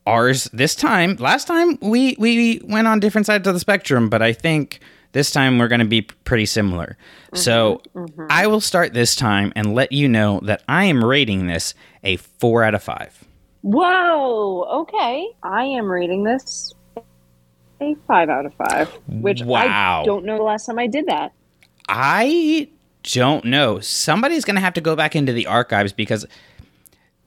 ours 0.07 0.49
this 0.53 0.77
time, 0.77 1.17
last 1.17 1.49
time 1.49 1.77
we, 1.83 2.15
we 2.17 2.61
went 2.63 2.87
on 2.87 3.01
different 3.01 3.27
sides 3.27 3.49
of 3.49 3.55
the 3.55 3.61
spectrum, 3.61 4.09
but 4.09 4.23
I 4.23 4.33
think 4.33 4.79
this 5.13 5.33
time 5.33 5.59
we're 5.59 5.67
going 5.67 5.81
to 5.81 5.87
be 5.87 6.03
pretty 6.03 6.47
similar. 6.47 6.97
So 7.35 7.83
I 8.31 8.47
will 8.47 8.61
start 8.61 8.95
this 8.95 9.17
time 9.17 9.53
and 9.57 9.75
let 9.75 9.91
you 9.91 10.07
know 10.07 10.39
that 10.45 10.63
I 10.69 10.85
am 10.85 11.05
rating 11.05 11.49
this 11.49 11.75
a 12.05 12.17
four 12.17 12.63
out 12.63 12.75
of 12.75 12.83
five. 12.85 13.25
Whoa. 13.63 14.65
Okay. 14.83 15.29
I 15.43 15.65
am 15.65 15.87
rating 15.91 16.25
this 16.25 16.75
a 17.81 17.95
five 18.07 18.29
out 18.29 18.47
of 18.47 18.55
five, 18.55 18.89
which 19.09 19.43
Wow. 19.43 20.03
I 20.03 20.05
don't 20.05 20.25
know 20.25 20.37
the 20.37 20.43
last 20.43 20.67
time 20.67 20.79
I 20.79 20.87
did 20.87 21.07
that. 21.07 21.33
I 21.89 22.69
don't 23.03 23.45
know. 23.45 23.81
Somebody's 23.81 24.45
going 24.45 24.57
to 24.57 24.61
have 24.61 24.75
to 24.75 24.81
go 24.81 24.97
back 24.97 25.17
into 25.17 25.33
the 25.33 25.47
archives 25.47 25.93
because 25.93 26.27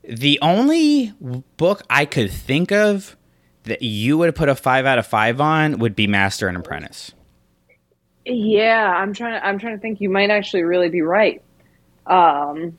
the 0.03 0.39
only 0.41 1.13
book 1.57 1.83
I 1.89 2.05
could 2.05 2.31
think 2.31 2.71
of 2.71 3.17
that 3.63 3.81
you 3.81 4.17
would 4.17 4.35
put 4.35 4.49
a 4.49 4.55
five 4.55 4.85
out 4.85 4.97
of 4.97 5.07
five 5.07 5.39
on 5.39 5.79
would 5.79 5.95
be 5.95 6.07
Master 6.07 6.47
and 6.47 6.57
Apprentice. 6.57 7.11
Yeah, 8.25 8.87
I'm 8.87 9.13
trying 9.13 9.39
to. 9.39 9.45
I'm 9.45 9.57
trying 9.57 9.75
to 9.75 9.81
think. 9.81 9.99
You 9.99 10.09
might 10.09 10.29
actually 10.29 10.63
really 10.63 10.89
be 10.89 11.01
right. 11.01 11.41
Um, 12.05 12.77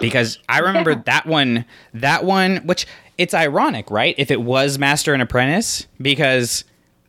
Because 0.00 0.38
I 0.48 0.58
remember 0.60 0.92
Yeah. 0.92 1.02
that 1.06 1.26
one, 1.26 1.64
that 1.94 2.24
one, 2.24 2.58
which 2.66 2.86
it's 3.18 3.34
ironic, 3.34 3.90
right? 3.90 4.14
If 4.18 4.30
it 4.30 4.40
was 4.42 4.78
Master 4.78 5.12
and 5.12 5.22
Apprentice, 5.22 5.86
because 6.00 6.64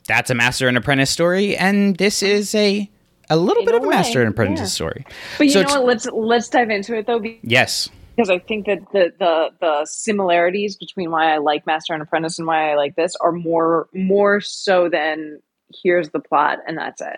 that's 0.07 0.29
a 0.29 0.35
Master 0.35 0.67
and 0.67 0.77
Apprentice 0.77 1.09
story, 1.09 1.55
and 1.55 1.97
this 1.97 2.21
is 2.23 2.53
a 2.55 2.89
a 3.29 3.37
little 3.37 3.61
In 3.61 3.65
bit 3.65 3.75
a 3.75 3.77
of 3.77 3.83
a 3.83 3.89
Master 3.89 4.19
and 4.21 4.29
Apprentice 4.29 4.59
yeah. 4.59 4.65
story. 4.65 5.05
but 5.37 5.45
you 5.45 5.51
So 5.51 5.61
know 5.61 5.69
what? 5.81 5.85
Let's 5.85 6.05
let's 6.11 6.49
dive 6.49 6.69
into 6.69 6.95
it 6.97 7.07
though, 7.07 7.21
Yes. 7.43 7.89
because 8.17 8.29
I 8.29 8.39
think 8.39 8.65
that 8.65 8.79
the 8.91 9.13
the 9.19 9.49
the 9.61 9.85
similarities 9.85 10.75
between 10.75 11.11
why 11.11 11.33
I 11.33 11.37
like 11.37 11.65
Master 11.65 11.93
and 11.93 12.01
Apprentice 12.03 12.39
and 12.39 12.47
why 12.47 12.71
I 12.71 12.75
like 12.75 12.95
this 12.95 13.15
are 13.21 13.31
more 13.31 13.87
more 13.93 14.41
so 14.41 14.89
than 14.89 15.39
here's 15.83 16.09
the 16.09 16.19
plot 16.19 16.59
and 16.67 16.77
that's 16.77 17.01
it. 17.01 17.17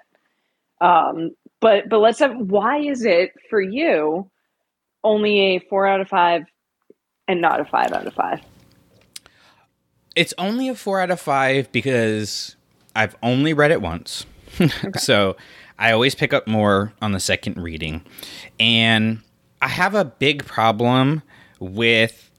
Um, 0.82 1.32
but 1.62 1.90
but 1.90 2.00
let's 2.00 2.20
have 2.20 2.36
why 2.38 2.78
is 2.80 3.06
it 3.06 3.32
for 3.50 3.60
you 3.62 4.30
only 5.04 5.56
a 5.56 5.60
four 5.70 5.86
out 5.88 6.02
of 6.02 6.08
five 6.08 6.44
and 7.28 7.42
not 7.42 7.60
a 7.60 7.66
five 7.66 7.92
out 7.92 8.06
of 8.06 8.14
five? 8.14 8.42
It's 10.16 10.34
only 10.38 10.70
a 10.70 10.76
four 10.76 11.02
out 11.02 11.12
of 11.12 11.20
five 11.20 11.72
because 11.72 12.56
I've 12.96 13.16
only 13.24 13.54
read 13.54 13.72
it 13.72 13.82
once. 13.82 14.26
so 14.98 15.36
I 15.80 15.92
always 15.92 16.16
pick 16.16 16.34
up 16.34 16.48
more 16.48 16.94
on 17.02 17.12
the 17.12 17.20
second 17.20 17.58
reading. 17.58 18.04
And 18.60 19.22
I 19.62 19.68
have 19.68 19.96
a 19.96 20.06
big 20.06 20.46
problem 20.46 21.24
with 21.60 22.30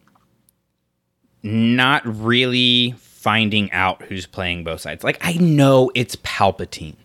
not 1.43 2.03
really 2.05 2.95
finding 2.99 3.71
out 3.73 4.03
who's 4.03 4.27
playing 4.27 4.65
both 4.65 4.81
sides. 4.81 5.03
Like, 5.03 5.19
I 5.21 5.33
know 5.35 5.91
it's 5.95 6.17
Palpatine, 6.17 6.97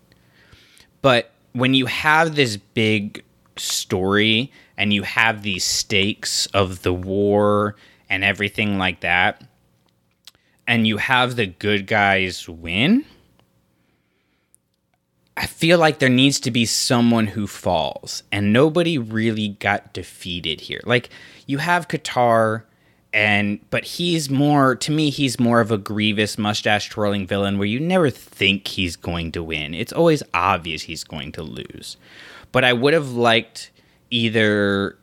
but 1.02 1.32
when 1.54 1.74
you 1.74 1.88
have 1.88 2.36
this 2.36 2.58
big 2.58 3.24
story 3.60 4.52
and 4.78 4.94
you 4.94 5.04
have 5.04 5.44
these 5.44 5.64
stakes 5.64 6.46
of 6.48 6.82
the 6.84 6.94
war 6.94 7.76
and 8.10 8.24
everything 8.24 8.78
like 8.78 9.02
that, 9.02 9.44
and 10.68 10.88
you 10.88 10.98
have 10.98 11.36
the 11.36 11.46
good 11.46 11.86
guys 11.86 12.48
win, 12.48 13.06
I 15.38 15.46
feel 15.46 15.80
like 15.80 16.00
there 16.00 16.10
needs 16.10 16.40
to 16.42 16.52
be 16.52 16.66
someone 16.66 17.28
who 17.28 17.48
falls, 17.48 18.24
and 18.32 18.52
nobody 18.52 18.98
really 18.98 19.50
got 19.50 19.94
defeated 19.94 20.62
here. 20.62 20.82
Like, 20.86 21.10
you 21.46 21.60
have 21.60 21.88
Qatar 21.88 22.64
and 23.14 23.60
but 23.70 23.84
he's 23.84 24.30
more 24.30 24.76
to 24.76 24.92
me 24.92 25.10
he's 25.10 25.40
more 25.40 25.62
of 25.62 25.72
a 25.72 25.78
grievous 25.78 26.38
mustache 26.38 26.90
twirling 26.90 27.26
villain 27.26 27.58
where 27.58 27.66
you 27.66 27.80
never 27.80 28.10
think 28.10 28.68
he's 28.68 28.96
going 28.96 29.32
to 29.32 29.42
win 29.42 29.74
it's 29.74 29.94
always 29.94 30.22
obvious 30.34 30.84
he's 30.84 31.04
going 31.04 31.32
to 31.32 31.42
lose 31.42 31.98
but 32.52 32.64
i 32.64 32.74
would 32.74 32.94
have 32.94 33.12
liked 33.12 33.72
either 34.10 34.98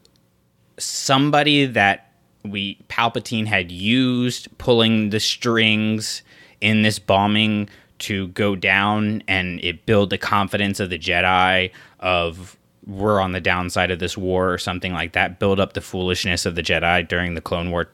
somebody 0.78 1.66
that 1.66 2.12
we 2.44 2.78
palpatine 2.88 3.46
had 3.46 3.70
used 3.70 4.46
pulling 4.59 5.11
the 5.11 5.20
strings 5.20 6.22
in 6.61 6.82
this 6.82 6.98
bombing 6.98 7.68
to 7.98 8.28
go 8.28 8.54
down 8.54 9.22
and 9.26 9.59
it 9.61 9.87
build 9.87 10.11
the 10.11 10.18
confidence 10.18 10.80
of 10.80 10.90
the 10.90 10.98
jedi 10.98 11.70
of 12.00 12.56
we're 12.87 13.20
on 13.20 13.32
the 13.32 13.40
downside 13.40 13.90
of 13.90 13.98
this 13.98 14.16
war 14.16 14.52
or 14.52 14.59
something 14.59 14.92
like 14.92 15.12
that, 15.12 15.38
build 15.38 15.59
up 15.59 15.72
the 15.72 15.80
foolishness 15.80 16.46
of 16.46 16.54
the 16.54 16.62
Jedi 16.62 17.06
during 17.06 17.35
the 17.35 17.40
Clone 17.40 17.70
War 17.70 17.88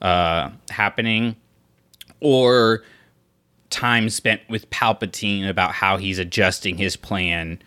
uh, 0.00 0.50
happening, 0.70 1.36
or 2.20 2.82
time 3.70 4.08
spent 4.08 4.40
with 4.48 4.68
Palpatine 4.70 5.48
about 5.48 5.72
how 5.72 5.98
he's 5.98 6.18
adjusting 6.18 6.78
his 6.78 6.96
plan 6.96 7.60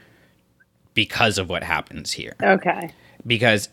because 0.94 1.38
of 1.38 1.50
what 1.50 1.64
happens 1.64 2.12
here. 2.12 2.36
Okay. 2.42 2.94
Because 3.26 3.70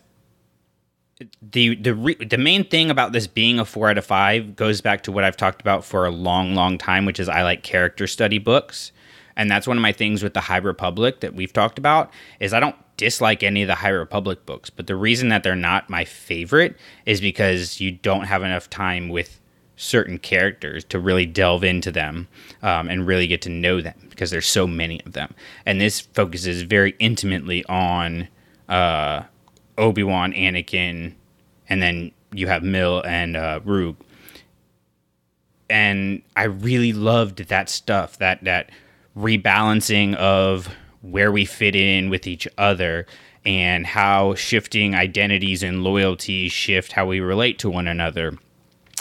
the 1.41 1.75
the 1.75 1.93
re- 1.93 2.15
the 2.15 2.37
main 2.37 2.63
thing 2.63 2.89
about 2.89 3.11
this 3.11 3.27
being 3.27 3.59
a 3.59 3.65
4 3.65 3.89
out 3.89 3.97
of 3.97 4.05
5 4.05 4.55
goes 4.55 4.79
back 4.79 5.03
to 5.03 5.11
what 5.11 5.25
I've 5.25 5.35
talked 5.35 5.59
about 5.59 5.83
for 5.83 6.05
a 6.05 6.11
long 6.11 6.55
long 6.55 6.77
time 6.77 7.03
which 7.03 7.19
is 7.19 7.27
I 7.27 7.43
like 7.43 7.61
character 7.61 8.07
study 8.07 8.37
books 8.37 8.93
and 9.39 9.49
that's 9.49 9.65
one 9.65 9.77
of 9.77 9.81
my 9.81 9.93
things 9.93 10.21
with 10.21 10.33
the 10.33 10.41
High 10.41 10.57
Republic 10.57 11.21
that 11.21 11.33
we've 11.33 11.53
talked 11.53 11.77
about 11.79 12.11
is 12.41 12.53
I 12.53 12.59
don't 12.59 12.75
dislike 12.97 13.41
any 13.41 13.61
of 13.61 13.67
the 13.67 13.75
High 13.75 13.87
Republic 13.87 14.45
books, 14.45 14.69
but 14.69 14.85
the 14.85 14.97
reason 14.97 15.29
that 15.29 15.43
they're 15.43 15.55
not 15.55 15.89
my 15.89 16.03
favorite 16.03 16.75
is 17.05 17.21
because 17.21 17.79
you 17.79 17.91
don't 17.91 18.25
have 18.25 18.43
enough 18.43 18.69
time 18.69 19.07
with 19.07 19.38
certain 19.79 20.19
characters 20.19 20.83
to 20.83 20.99
really 20.99 21.25
delve 21.25 21.63
into 21.63 21.89
them 21.89 22.27
um, 22.61 22.89
and 22.89 23.07
really 23.07 23.27
get 23.27 23.41
to 23.41 23.49
know 23.49 23.79
them 23.79 23.95
because 24.09 24.29
there's 24.29 24.45
so 24.45 24.67
many 24.67 25.01
of 25.05 25.13
them. 25.13 25.33
And 25.65 25.79
this 25.79 26.01
focuses 26.01 26.63
very 26.63 26.95
intimately 26.99 27.63
on 27.65 28.27
uh, 28.67 29.23
Obi 29.77 30.03
Wan, 30.03 30.33
Anakin, 30.33 31.13
and 31.69 31.81
then 31.81 32.11
you 32.33 32.47
have 32.47 32.61
Mill 32.61 33.01
and 33.05 33.37
uh, 33.37 33.61
Rogue. 33.63 33.95
And 35.69 36.23
I 36.35 36.43
really 36.43 36.91
loved 36.91 37.47
that 37.47 37.69
stuff. 37.69 38.17
That 38.17 38.43
that 38.43 38.71
rebalancing 39.15 40.15
of 40.15 40.75
where 41.01 41.31
we 41.31 41.45
fit 41.45 41.75
in 41.75 42.09
with 42.09 42.27
each 42.27 42.47
other 42.57 43.05
and 43.45 43.85
how 43.85 44.35
shifting 44.35 44.93
identities 44.93 45.63
and 45.63 45.83
loyalties 45.83 46.51
shift 46.51 46.91
how 46.91 47.05
we 47.05 47.21
relate 47.21 47.57
to 47.59 47.69
one 47.69 47.87
another 47.87 48.37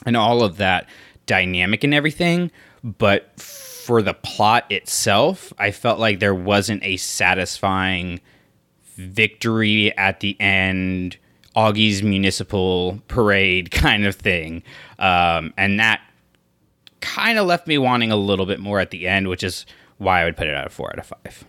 and 0.09 0.16
all 0.16 0.42
of 0.42 0.57
that 0.57 0.88
dynamic 1.27 1.85
and 1.85 1.94
everything 1.94 2.51
but 2.83 3.38
for 3.40 4.03
the 4.03 4.14
plot 4.14 4.64
itself 4.71 5.53
i 5.59 5.71
felt 5.71 5.99
like 6.01 6.18
there 6.21 6.35
wasn't 6.35 6.83
a 6.83 6.97
satisfying 6.97 8.21
victory 8.97 9.97
at 9.97 10.21
the 10.21 10.38
end 10.40 11.16
augie's 11.55 12.03
municipal 12.03 13.01
parade 13.09 13.71
kind 13.73 14.07
of 14.07 14.16
thing 14.16 14.62
um, 14.99 15.53
and 15.57 15.79
that 15.79 16.01
kind 17.01 17.38
of 17.38 17.47
left 17.47 17.66
me 17.68 17.79
wanting 17.79 18.11
a 18.11 18.16
little 18.16 18.47
bit 18.47 18.59
more 18.59 18.81
at 18.81 18.90
the 18.90 19.07
end 19.07 19.29
which 19.29 19.44
is 19.44 19.64
why 19.99 20.23
I 20.23 20.25
would 20.25 20.37
put 20.37 20.47
it 20.47 20.55
at 20.55 20.66
a 20.66 20.71
four 20.71 20.90
out 20.90 20.99
of 20.99 21.07
five. 21.07 21.44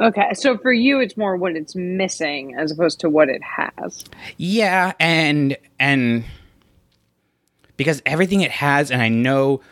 Okay, 0.00 0.32
so 0.34 0.56
for 0.56 0.72
you, 0.72 1.00
it's 1.00 1.16
more 1.16 1.36
what 1.36 1.56
it's 1.56 1.74
missing 1.74 2.54
as 2.56 2.70
opposed 2.70 3.00
to 3.00 3.10
what 3.10 3.28
it 3.28 3.42
has. 3.42 4.04
Yeah, 4.36 4.92
and 5.00 5.56
and 5.80 6.24
because 7.78 8.02
everything 8.04 8.42
it 8.42 8.50
has, 8.50 8.90
and 8.90 9.00
I 9.00 9.08
know 9.08 9.62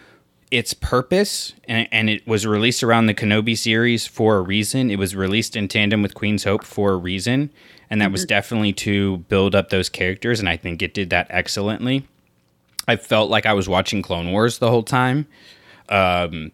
its 0.51 0.73
purpose, 0.73 1.53
and, 1.69 1.87
and 1.93 2.09
it 2.09 2.27
was 2.27 2.47
released 2.47 2.83
around 2.83 3.07
the 3.07 3.15
Kenobi 3.15 3.59
series 3.59 4.07
for 4.07 4.39
a 4.39 4.41
reason. 4.41 4.91
It 4.91 4.99
was 4.99 5.15
released 5.15 5.57
in 5.57 5.69
tandem 5.69 6.01
with 6.01 6.15
Queen's 6.15 6.45
Hope 6.45 6.65
for 6.65 6.93
a 6.93 6.97
reason, 6.97 7.51
and 7.91 8.01
that 8.01 8.07
mm-hmm. 8.07 8.13
was 8.13 8.25
definitely 8.25 8.73
to 8.75 9.19
build 9.19 9.55
up 9.55 9.69
those 9.69 9.91
characters, 9.91 10.41
and 10.41 10.49
I 10.49 10.57
think 10.57 10.81
it 10.81 10.95
did 10.95 11.11
that 11.11 11.27
excellently. 11.29 12.09
I 12.89 12.97
felt 12.97 13.29
like 13.29 13.45
I 13.45 13.53
was 13.53 13.69
watching 13.69 14.01
Clone 14.01 14.31
Wars 14.31 14.59
the 14.59 14.71
whole 14.71 14.85
time. 14.85 15.27
Um, 15.89 16.53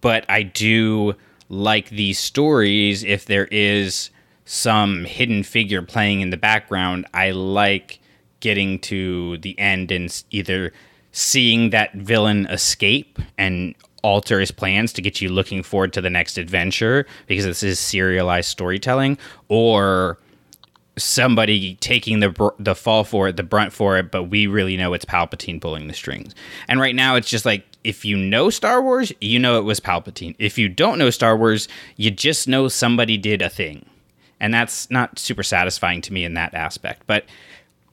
but 0.00 0.24
I 0.28 0.42
do 0.42 1.14
like 1.48 1.90
these 1.90 2.18
stories 2.18 3.02
if 3.02 3.24
there 3.24 3.46
is 3.50 4.10
some 4.44 5.04
hidden 5.04 5.42
figure 5.42 5.82
playing 5.82 6.20
in 6.20 6.30
the 6.30 6.36
background. 6.36 7.06
I 7.12 7.32
like 7.32 7.98
getting 8.40 8.78
to 8.80 9.38
the 9.38 9.58
end 9.58 9.90
and 9.90 10.22
either 10.30 10.72
seeing 11.12 11.70
that 11.70 11.92
villain 11.94 12.46
escape 12.46 13.18
and 13.36 13.74
alter 14.02 14.38
his 14.38 14.50
plans 14.50 14.92
to 14.92 15.02
get 15.02 15.20
you 15.20 15.28
looking 15.28 15.62
forward 15.62 15.92
to 15.92 16.00
the 16.00 16.10
next 16.10 16.38
adventure 16.38 17.06
because 17.26 17.44
this 17.44 17.62
is 17.62 17.80
serialized 17.80 18.48
storytelling 18.48 19.18
or 19.48 20.18
somebody 20.98 21.76
taking 21.76 22.20
the 22.20 22.52
the 22.58 22.74
fall 22.74 23.04
for 23.04 23.28
it, 23.28 23.36
the 23.36 23.42
brunt 23.42 23.72
for 23.72 23.96
it, 23.96 24.10
but 24.10 24.24
we 24.24 24.46
really 24.46 24.76
know 24.76 24.92
it's 24.92 25.04
Palpatine 25.04 25.60
pulling 25.60 25.86
the 25.86 25.94
strings. 25.94 26.34
And 26.66 26.80
right 26.80 26.94
now, 26.94 27.14
it's 27.14 27.28
just 27.28 27.44
like 27.44 27.64
if 27.84 28.04
you 28.04 28.16
know 28.16 28.50
Star 28.50 28.82
Wars, 28.82 29.12
you 29.20 29.38
know 29.38 29.58
it 29.58 29.62
was 29.62 29.80
Palpatine. 29.80 30.34
If 30.38 30.58
you 30.58 30.68
don't 30.68 30.98
know 30.98 31.10
Star 31.10 31.36
Wars, 31.36 31.68
you 31.96 32.10
just 32.10 32.48
know 32.48 32.68
somebody 32.68 33.16
did 33.16 33.42
a 33.42 33.48
thing, 33.48 33.86
and 34.40 34.52
that's 34.52 34.90
not 34.90 35.18
super 35.18 35.42
satisfying 35.42 36.02
to 36.02 36.12
me 36.12 36.24
in 36.24 36.34
that 36.34 36.54
aspect. 36.54 37.02
But 37.06 37.24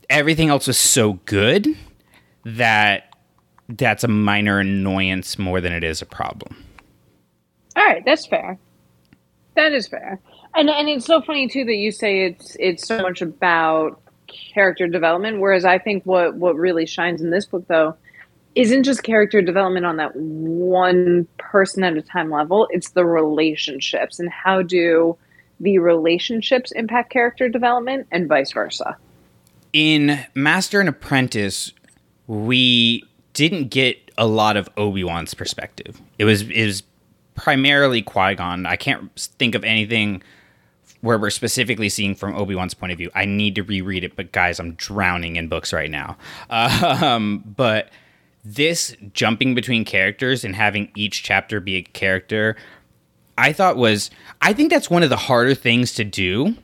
everything 0.10 0.50
else 0.50 0.68
was 0.68 0.78
so 0.78 1.14
good 1.26 1.68
that 2.44 3.16
that's 3.70 4.04
a 4.04 4.08
minor 4.08 4.60
annoyance 4.60 5.40
more 5.40 5.60
than 5.60 5.74
it 5.74 5.84
is 5.84 6.02
a 6.02 6.06
problem. 6.06 6.64
All 7.76 7.86
right, 7.86 8.04
that's 8.06 8.26
fair. 8.28 8.58
That 9.56 9.74
is 9.74 9.88
fair. 9.88 10.20
And 10.56 10.70
and 10.70 10.88
it's 10.88 11.06
so 11.06 11.22
funny 11.22 11.48
too 11.48 11.66
that 11.66 11.76
you 11.76 11.92
say 11.92 12.26
it's 12.26 12.56
it's 12.60 12.88
so 12.88 13.02
much 13.02 13.22
about 13.22 14.02
character 14.28 14.88
development, 14.88 15.40
whereas 15.40 15.66
I 15.66 15.78
think 15.78 16.04
what 16.06 16.36
what 16.36 16.56
really 16.56 16.86
shines 16.86 17.22
in 17.22 17.32
this 17.32 17.46
book 17.46 17.66
though 17.68 17.96
isn't 18.56 18.84
just 18.84 19.04
character 19.04 19.42
development 19.42 19.86
on 19.86 19.98
that 19.98 20.16
one 20.16 21.28
person 21.38 21.84
at 21.84 21.98
a 21.98 22.02
time 22.02 22.32
level. 22.32 22.68
It's 22.72 22.92
the 22.92 23.06
relationships 23.06 24.20
and 24.20 24.30
how 24.30 24.62
do 24.62 25.18
the 25.60 25.80
relationships 25.80 26.72
impact 26.72 27.12
character 27.12 27.50
development 27.50 28.08
and 28.12 28.28
vice 28.28 28.54
versa. 28.54 28.98
In 29.76 30.26
Master 30.34 30.80
and 30.80 30.88
Apprentice, 30.88 31.74
we 32.28 33.04
didn't 33.34 33.72
get 33.72 34.10
a 34.18 34.26
lot 34.26 34.56
of 34.56 34.70
Obi 34.78 35.04
Wan's 35.04 35.34
perspective. 35.34 36.02
It 36.18 36.24
was 36.24 36.44
it 36.44 36.66
was 36.66 36.84
primarily 37.36 38.02
Qui 38.02 38.36
Gon. 38.36 38.66
I 38.66 38.78
can't 38.78 39.12
think 39.38 39.54
of 39.54 39.66
anything 39.66 40.24
where 41.02 41.18
we're 41.18 41.30
specifically 41.30 41.90
seeing 41.90 42.16
from 42.16 42.38
Obi 42.38 42.56
Wan's 42.56 42.74
point 42.74 42.94
of 42.94 42.98
view. 42.98 43.12
I 43.16 43.26
need 43.26 43.56
to 43.56 43.64
reread 43.64 44.06
it, 44.06 44.16
but 44.16 44.32
guys, 44.32 44.62
I'm 44.62 44.76
drowning 44.76 45.36
in 45.36 45.50
books 45.50 45.74
right 45.74 45.92
now. 45.92 46.16
Um, 46.50 47.44
but 47.46 47.90
this 48.46 48.96
jumping 49.12 49.56
between 49.56 49.84
characters 49.84 50.46
and 50.46 50.56
having 50.56 50.90
each 50.96 51.22
chapter 51.22 51.60
be 51.60 51.76
a 51.76 51.82
character, 51.82 52.56
I 53.38 53.52
thought 53.52 53.76
was 53.76 54.10
I 54.40 54.54
think 54.54 54.70
that's 54.70 54.90
one 54.90 55.04
of 55.04 55.10
the 55.10 55.18
harder 55.18 55.54
things 55.54 55.94
to 55.96 56.06
do 56.06 56.56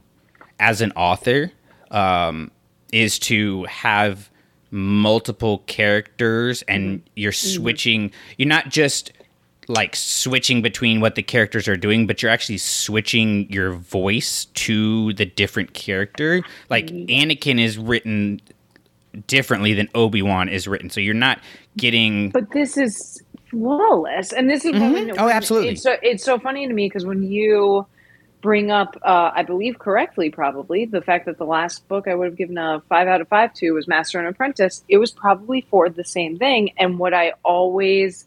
as 0.62 0.80
an 0.80 0.94
author 0.94 1.52
um, 1.92 2.52
is 2.92 3.20
to 3.20 3.64
have 3.66 4.30
multiple 4.72 5.60
characters 5.68 6.62
and 6.64 7.02
you're 7.16 7.32
mm-hmm. 7.32 7.62
switching. 7.62 8.12
You're 8.38 8.48
not 8.48 8.70
just 8.70 9.12
like 9.68 9.96
switching 9.96 10.62
between 10.62 11.02
what 11.02 11.16
the 11.16 11.24
characters 11.24 11.68
are 11.68 11.78
doing, 11.78 12.08
but 12.08 12.22
you're 12.22 12.32
actually 12.32 12.58
switching 12.58 13.52
your 13.52 13.74
voice 13.74 14.46
to 14.46 15.14
the 15.14 15.26
different 15.26 15.74
character. 15.74 16.42
Like 16.70 16.88
mm-hmm. 16.88 17.06
Anakin 17.30 17.60
is 17.60 17.78
written 17.78 18.42
differently 19.28 19.74
than 19.74 19.90
Obi 19.96 20.22
Wan 20.22 20.50
is 20.50 20.68
written. 20.68 20.90
So 20.90 21.02
you're 21.02 21.14
not 21.14 21.40
getting. 21.78 22.30
But 22.32 22.52
this 22.52 22.78
is 22.78 23.22
flawless, 23.50 24.32
and 24.32 24.50
this 24.50 24.64
is 24.64 24.72
Mhm. 24.72 24.94
when, 24.94 25.20
Oh, 25.20 25.30
absolutely. 25.30 25.72
It's 25.72 25.84
so 25.84 25.98
it's 26.02 26.24
so 26.24 26.40
funny 26.40 26.68
to 26.68 26.74
me 26.74 26.88
because 26.88 27.06
when 27.06 27.24
you 27.24 27.86
bring 28.42 28.72
up, 28.72 28.98
uh, 29.04 29.32
I 29.34 29.44
believe 29.44 29.80
correctly, 29.80 30.30
probably 30.30 30.86
the 30.86 31.02
fact 31.02 31.26
that 31.28 31.38
the 31.38 31.46
last 31.46 31.88
book 31.88 32.08
I 32.08 32.16
would 32.16 32.26
have 32.26 32.36
given 32.36 32.58
a 32.58 32.82
five 32.90 33.08
out 33.08 33.22
of 33.22 33.28
five 33.28 33.54
to 33.56 33.72
was 33.72 33.88
Master 33.88 34.20
and 34.20 34.28
Apprentice. 34.28 34.84
It 34.88 34.98
was 34.98 35.12
probably 35.12 35.62
for 35.70 35.90
the 35.90 36.04
same 36.04 36.38
thing, 36.38 36.72
and 36.78 37.00
what 37.00 37.14
I 37.14 37.34
always 37.44 38.26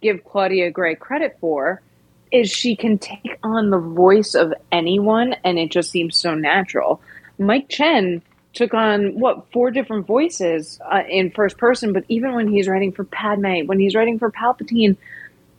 give 0.00 0.24
Claudia 0.24 0.70
Gray 0.70 0.94
credit 0.94 1.36
for 1.40 1.82
is 2.30 2.50
she 2.50 2.76
can 2.76 2.98
take 2.98 3.38
on 3.42 3.70
the 3.70 3.78
voice 3.78 4.34
of 4.34 4.52
anyone, 4.72 5.34
and 5.44 5.58
it 5.58 5.70
just 5.70 5.90
seems 5.90 6.16
so 6.16 6.34
natural. 6.34 7.00
Mike 7.38 7.68
Chen 7.68 8.22
took 8.52 8.74
on 8.74 9.18
what 9.20 9.50
four 9.52 9.70
different 9.70 10.06
voices 10.06 10.80
uh, 10.90 11.02
in 11.08 11.30
first 11.30 11.58
person, 11.58 11.92
but 11.92 12.04
even 12.08 12.34
when 12.34 12.48
he's 12.48 12.68
writing 12.68 12.90
for 12.92 13.04
Padme, 13.04 13.66
when 13.66 13.78
he's 13.78 13.94
writing 13.94 14.18
for 14.18 14.30
Palpatine, 14.30 14.96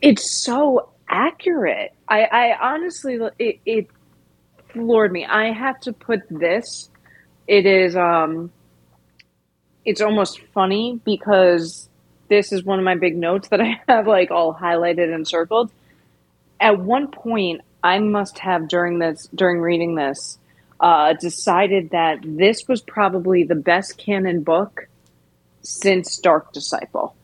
it's 0.00 0.30
so 0.30 0.88
accurate. 1.08 1.92
I, 2.08 2.22
I 2.24 2.74
honestly, 2.74 3.18
it, 3.38 3.60
it 3.64 3.88
floored 4.72 5.12
me. 5.12 5.24
I 5.24 5.52
have 5.52 5.80
to 5.80 5.92
put 5.92 6.20
this. 6.30 6.90
It 7.46 7.66
is, 7.66 7.96
um, 7.96 8.52
it's 9.84 10.00
almost 10.00 10.40
funny 10.54 11.00
because 11.04 11.88
this 12.28 12.52
is 12.52 12.62
one 12.62 12.78
of 12.78 12.84
my 12.84 12.94
big 12.94 13.16
notes 13.16 13.48
that 13.48 13.60
I 13.60 13.80
have 13.88 14.06
like 14.06 14.30
all 14.30 14.54
highlighted 14.54 15.12
and 15.12 15.26
circled. 15.26 15.70
At 16.60 16.78
one 16.78 17.08
point, 17.08 17.62
I 17.82 17.98
must 18.00 18.38
have 18.40 18.68
during 18.68 18.98
this 18.98 19.28
during 19.34 19.60
reading 19.60 19.94
this 19.94 20.38
uh, 20.80 21.14
decided 21.14 21.90
that 21.90 22.18
this 22.22 22.66
was 22.68 22.80
probably 22.80 23.44
the 23.44 23.54
best 23.54 23.98
canon 23.98 24.42
book 24.42 24.88
since 25.62 26.18
Dark 26.18 26.52
Disciple. 26.52 27.14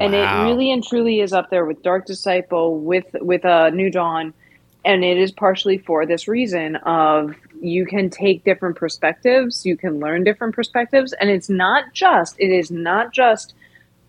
And 0.00 0.14
it 0.14 0.24
really 0.44 0.70
and 0.70 0.84
truly 0.84 1.20
is 1.20 1.32
up 1.32 1.50
there 1.50 1.64
with 1.64 1.82
Dark 1.82 2.06
Disciple, 2.06 2.78
with 2.78 3.06
with 3.14 3.44
uh, 3.44 3.70
New 3.70 3.90
Dawn, 3.90 4.32
and 4.88 5.04
it 5.04 5.18
is 5.18 5.30
partially 5.30 5.76
for 5.76 6.06
this 6.06 6.26
reason 6.26 6.76
of 6.76 7.34
you 7.60 7.84
can 7.84 8.08
take 8.08 8.42
different 8.42 8.76
perspectives, 8.76 9.66
you 9.66 9.76
can 9.76 10.00
learn 10.00 10.24
different 10.24 10.54
perspectives, 10.54 11.12
and 11.12 11.28
it's 11.28 11.50
not 11.50 11.92
just 11.92 12.34
it 12.38 12.50
is 12.50 12.70
not 12.70 13.12
just 13.12 13.52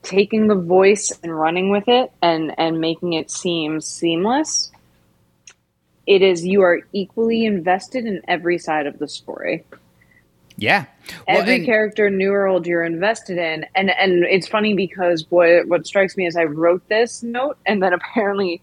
taking 0.04 0.48
the 0.48 0.56
voice 0.56 1.12
and 1.22 1.38
running 1.38 1.70
with 1.70 1.84
it 1.90 2.10
and 2.22 2.58
and 2.58 2.80
making 2.80 3.12
it 3.12 3.30
seem 3.30 3.82
seamless. 3.82 4.72
It 6.08 6.22
is 6.22 6.46
you 6.46 6.62
are 6.62 6.80
equally 6.94 7.44
invested 7.46 8.06
in 8.06 8.22
every 8.26 8.58
side 8.58 8.88
of 8.88 8.98
the 9.00 9.08
story 9.10 9.66
Yeah. 10.56 10.86
Well, 11.28 11.40
every 11.40 11.56
and- 11.58 11.66
character 11.66 12.10
new 12.10 12.32
or 12.32 12.48
old 12.48 12.66
you're 12.66 12.86
invested 12.86 13.38
in 13.38 13.66
and 13.76 13.90
and 13.90 14.24
it's 14.24 14.48
funny 14.48 14.74
because 14.76 15.26
what 15.30 15.68
what 15.68 15.86
strikes 15.86 16.16
me 16.16 16.26
is 16.26 16.38
i 16.38 16.46
wrote 16.46 16.88
this 16.88 17.22
note 17.22 17.58
and 17.66 17.84
then 17.84 17.92
apparently 18.00 18.62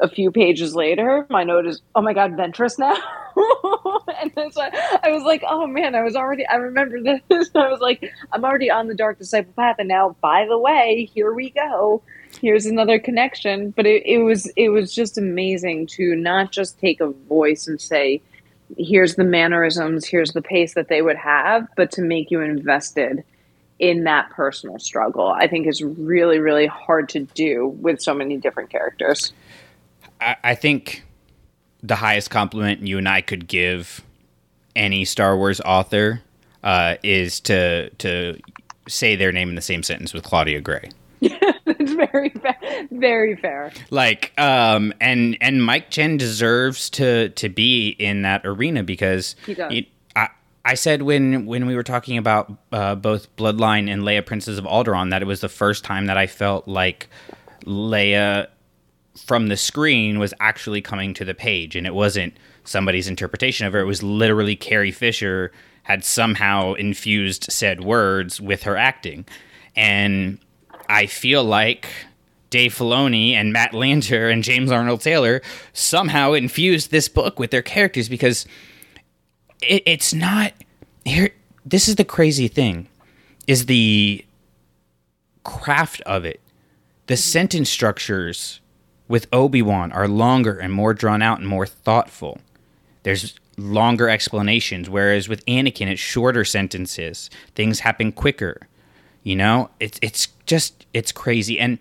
a 0.00 0.08
few 0.08 0.30
pages 0.30 0.74
later 0.74 1.26
my 1.28 1.44
note 1.44 1.66
is 1.66 1.80
oh 1.94 2.02
my 2.02 2.12
god 2.12 2.32
ventress 2.32 2.78
now? 2.78 2.96
And 4.20 4.32
then 4.34 4.50
so 4.50 4.62
I, 4.62 4.98
I 5.04 5.10
was 5.10 5.22
like 5.22 5.44
oh 5.46 5.66
man 5.66 5.94
i 5.94 6.02
was 6.02 6.16
already 6.16 6.44
i 6.46 6.56
remember 6.56 7.00
this. 7.00 7.20
I 7.54 7.68
was 7.68 7.80
like 7.80 8.12
i'm 8.32 8.44
already 8.44 8.70
on 8.70 8.88
the 8.88 8.94
dark 8.94 9.18
disciple 9.18 9.52
path 9.54 9.76
and 9.78 9.88
now 9.88 10.16
by 10.20 10.46
the 10.48 10.58
way 10.58 11.08
here 11.14 11.32
we 11.32 11.50
go. 11.50 12.02
Here's 12.40 12.66
another 12.66 12.98
connection. 12.98 13.70
But 13.70 13.86
it, 13.86 14.04
it 14.06 14.18
was 14.18 14.50
it 14.56 14.68
was 14.70 14.94
just 14.94 15.18
amazing 15.18 15.86
to 15.88 16.14
not 16.14 16.52
just 16.52 16.78
take 16.78 17.00
a 17.00 17.08
voice 17.08 17.66
and 17.66 17.80
say 17.80 18.20
here's 18.76 19.14
the 19.14 19.24
mannerisms, 19.24 20.04
here's 20.04 20.32
the 20.32 20.42
pace 20.42 20.74
that 20.74 20.88
they 20.88 21.00
would 21.00 21.16
have, 21.16 21.66
but 21.76 21.90
to 21.92 22.02
make 22.02 22.30
you 22.30 22.40
invested 22.40 23.24
in 23.78 24.04
that 24.04 24.28
personal 24.30 24.78
struggle, 24.78 25.28
I 25.28 25.46
think 25.46 25.66
is 25.66 25.82
really, 25.82 26.38
really 26.38 26.66
hard 26.66 27.08
to 27.10 27.20
do 27.20 27.68
with 27.80 28.02
so 28.02 28.12
many 28.12 28.36
different 28.36 28.70
characters. 28.70 29.32
I, 30.20 30.36
I 30.44 30.54
think 30.54 31.04
the 31.82 31.96
highest 31.96 32.30
compliment 32.30 32.86
you 32.86 32.98
and 32.98 33.08
I 33.08 33.20
could 33.20 33.46
give 33.46 34.04
any 34.74 35.04
Star 35.04 35.36
Wars 35.36 35.60
author 35.60 36.22
uh, 36.62 36.96
is 37.02 37.40
to 37.40 37.90
to 37.90 38.38
say 38.88 39.16
their 39.16 39.32
name 39.32 39.48
in 39.48 39.54
the 39.54 39.62
same 39.62 39.82
sentence 39.82 40.12
with 40.12 40.24
Claudia 40.24 40.60
Gray. 40.60 40.90
It's 41.80 41.92
very, 41.92 42.30
fa- 42.30 42.56
very 42.90 43.36
fair. 43.36 43.70
Like, 43.90 44.32
um, 44.38 44.92
and 45.00 45.36
and 45.40 45.64
Mike 45.64 45.90
Chen 45.90 46.16
deserves 46.16 46.90
to 46.90 47.28
to 47.30 47.48
be 47.48 47.90
in 47.90 48.22
that 48.22 48.44
arena 48.44 48.82
because 48.82 49.36
He 49.46 49.54
does. 49.54 49.72
I 50.16 50.28
I 50.64 50.74
said 50.74 51.02
when 51.02 51.46
when 51.46 51.66
we 51.66 51.76
were 51.76 51.82
talking 51.82 52.18
about 52.18 52.52
uh, 52.72 52.94
both 52.94 53.34
Bloodline 53.36 53.88
and 53.90 54.02
Leia 54.02 54.24
Princess 54.24 54.58
of 54.58 54.64
Alderaan 54.64 55.10
that 55.10 55.22
it 55.22 55.26
was 55.26 55.40
the 55.40 55.48
first 55.48 55.84
time 55.84 56.06
that 56.06 56.16
I 56.16 56.26
felt 56.26 56.66
like 56.66 57.08
Leia 57.64 58.48
from 59.26 59.48
the 59.48 59.56
screen 59.56 60.18
was 60.18 60.34
actually 60.40 60.80
coming 60.80 61.14
to 61.14 61.24
the 61.24 61.34
page 61.34 61.76
and 61.76 61.86
it 61.86 61.94
wasn't 61.94 62.36
somebody's 62.64 63.08
interpretation 63.08 63.66
of 63.66 63.72
her. 63.72 63.80
It 63.80 63.86
was 63.86 64.02
literally 64.02 64.56
Carrie 64.56 64.92
Fisher 64.92 65.52
had 65.84 66.04
somehow 66.04 66.74
infused 66.74 67.46
said 67.50 67.82
words 67.82 68.40
with 68.40 68.64
her 68.64 68.76
acting. 68.76 69.24
And 69.74 70.38
I 70.88 71.06
feel 71.06 71.44
like 71.44 71.88
Dave 72.50 72.74
Filoni 72.74 73.32
and 73.32 73.52
Matt 73.52 73.72
Lanter 73.72 74.30
and 74.32 74.42
James 74.42 74.70
Arnold 74.70 75.00
Taylor 75.00 75.42
somehow 75.72 76.32
infused 76.32 76.90
this 76.90 77.08
book 77.08 77.38
with 77.38 77.50
their 77.50 77.62
characters 77.62 78.08
because 78.08 78.46
it, 79.62 79.82
it's 79.86 80.14
not 80.14 80.52
here 81.04 81.30
this 81.64 81.88
is 81.88 81.96
the 81.96 82.04
crazy 82.04 82.48
thing 82.48 82.88
is 83.46 83.66
the 83.66 84.24
craft 85.44 86.00
of 86.02 86.24
it. 86.24 86.40
The 87.06 87.16
sentence 87.16 87.70
structures 87.70 88.60
with 89.08 89.26
Obi-Wan 89.32 89.90
are 89.92 90.06
longer 90.06 90.58
and 90.58 90.72
more 90.72 90.94
drawn 90.94 91.22
out 91.22 91.38
and 91.38 91.48
more 91.48 91.66
thoughtful. 91.66 92.38
There's 93.02 93.38
longer 93.56 94.08
explanations, 94.08 94.88
whereas 94.88 95.28
with 95.28 95.44
Anakin, 95.46 95.88
it's 95.88 96.00
shorter 96.00 96.44
sentences. 96.44 97.30
Things 97.54 97.80
happen 97.80 98.12
quicker. 98.12 98.68
You 99.22 99.36
know, 99.36 99.70
it's 99.80 99.98
it's 100.00 100.28
just 100.46 100.86
it's 100.94 101.12
crazy. 101.12 101.58
And 101.58 101.78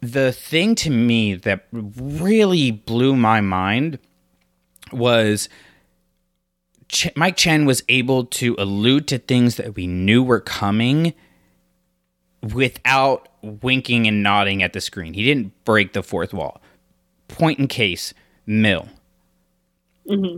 the 0.00 0.32
thing 0.32 0.74
to 0.76 0.90
me 0.90 1.34
that 1.34 1.66
really 1.72 2.70
blew 2.70 3.16
my 3.16 3.40
mind 3.40 3.98
was 4.92 5.48
Ch- 6.88 7.14
Mike 7.16 7.36
Chen 7.36 7.64
was 7.64 7.82
able 7.88 8.24
to 8.24 8.54
allude 8.58 9.08
to 9.08 9.18
things 9.18 9.56
that 9.56 9.74
we 9.74 9.86
knew 9.86 10.22
were 10.22 10.40
coming 10.40 11.14
without 12.42 13.28
winking 13.62 14.06
and 14.06 14.22
nodding 14.22 14.62
at 14.62 14.72
the 14.72 14.80
screen. 14.80 15.14
He 15.14 15.24
didn't 15.24 15.52
break 15.64 15.92
the 15.92 16.02
fourth 16.02 16.34
wall. 16.34 16.60
Point 17.28 17.58
in 17.58 17.68
case, 17.68 18.12
Mill. 18.46 18.88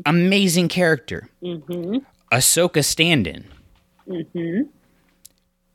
Amazing 0.07 0.69
character. 0.69 1.29
Mm-hmm. 1.43 1.99
Ahsoka 2.33 2.85
stand-in. 2.85 3.45
Mm-hmm. 4.09 4.63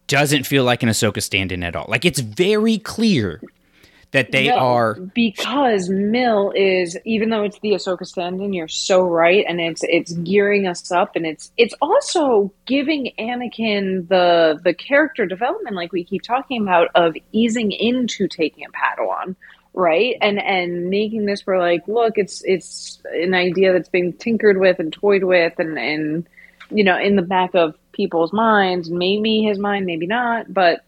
Doesn't 0.08 0.46
feel 0.46 0.64
like 0.64 0.84
an 0.84 0.90
Ahsoka 0.90 1.22
stand-in 1.22 1.64
at 1.64 1.76
all. 1.76 1.86
Like 1.88 2.06
it's 2.06 2.20
very 2.20 2.78
clear 2.78 3.42
that 4.14 4.32
they 4.32 4.48
No, 4.48 4.56
are 4.56 4.96
because 5.14 5.90
Mill 5.90 6.54
is 6.56 6.98
even 7.06 7.30
though 7.30 7.44
it's 7.44 7.60
the 7.60 7.72
Ahsoka 7.72 8.06
stand-in, 8.06 8.54
you're 8.54 8.68
so 8.68 9.02
right, 9.02 9.46
and 9.48 9.60
it's 9.60 9.84
it's 9.84 10.14
gearing 10.14 10.68
us 10.68 10.92
up, 10.92 11.16
and 11.16 11.26
it's 11.26 11.52
it's 11.58 11.76
also 11.82 12.54
giving 12.66 13.12
Anakin 13.20 14.08
the 14.08 14.60
the 14.64 14.74
character 14.74 15.26
development, 15.26 15.76
like 15.76 15.92
we 15.92 16.04
keep 16.04 16.22
talking 16.22 16.62
about, 16.62 16.90
of 16.96 17.16
easing 17.32 17.72
into 17.72 18.28
taking 18.28 18.66
a 18.66 18.70
Padawan, 18.70 19.36
right, 19.74 20.16
and 20.22 20.40
and 20.42 20.90
making 20.90 21.26
this 21.26 21.42
for 21.42 21.60
like, 21.60 21.88
look, 21.88 22.18
it's 22.18 22.44
it's 22.46 23.02
an 23.14 23.34
idea 23.34 23.74
that's 23.74 23.90
being 23.90 24.14
tinkered 24.14 24.60
with 24.60 24.80
and 24.80 24.94
toyed 24.94 25.24
with, 25.24 25.54
and 25.60 25.78
and 25.78 26.28
you 26.72 26.84
know, 26.84 26.98
in 26.98 27.16
the 27.16 27.22
back 27.24 27.56
of 27.56 27.76
people's 27.92 28.34
minds, 28.34 28.90
maybe 28.90 29.42
his 29.44 29.60
mind, 29.60 29.86
maybe 29.86 30.08
not, 30.08 30.52
but 30.54 30.82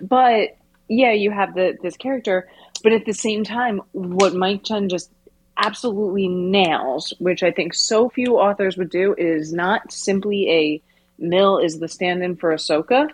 but 0.00 0.57
yeah, 0.88 1.12
you 1.12 1.30
have 1.30 1.54
the 1.54 1.76
this 1.82 1.96
character, 1.96 2.48
but 2.82 2.92
at 2.92 3.04
the 3.04 3.12
same 3.12 3.44
time, 3.44 3.82
what 3.92 4.34
Mike 4.34 4.64
Chen 4.64 4.88
just 4.88 5.10
absolutely 5.56 6.28
nails, 6.28 7.12
which 7.18 7.42
I 7.42 7.50
think 7.50 7.74
so 7.74 8.08
few 8.08 8.38
authors 8.38 8.76
would 8.76 8.90
do, 8.90 9.14
is 9.18 9.52
not 9.52 9.92
simply 9.92 10.50
a 10.50 10.82
Mill 11.20 11.58
is 11.58 11.80
the 11.80 11.88
stand-in 11.88 12.36
for 12.36 12.54
Ahsoka. 12.54 13.08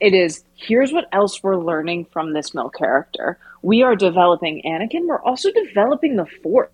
It 0.00 0.12
is 0.12 0.42
here's 0.56 0.92
what 0.92 1.08
else 1.12 1.42
we're 1.42 1.56
learning 1.56 2.06
from 2.06 2.32
this 2.32 2.52
Mill 2.52 2.68
character. 2.68 3.38
We 3.62 3.82
are 3.82 3.96
developing 3.96 4.62
Anakin. 4.66 5.06
We're 5.06 5.22
also 5.22 5.50
developing 5.52 6.16
the 6.16 6.26
Force, 6.42 6.70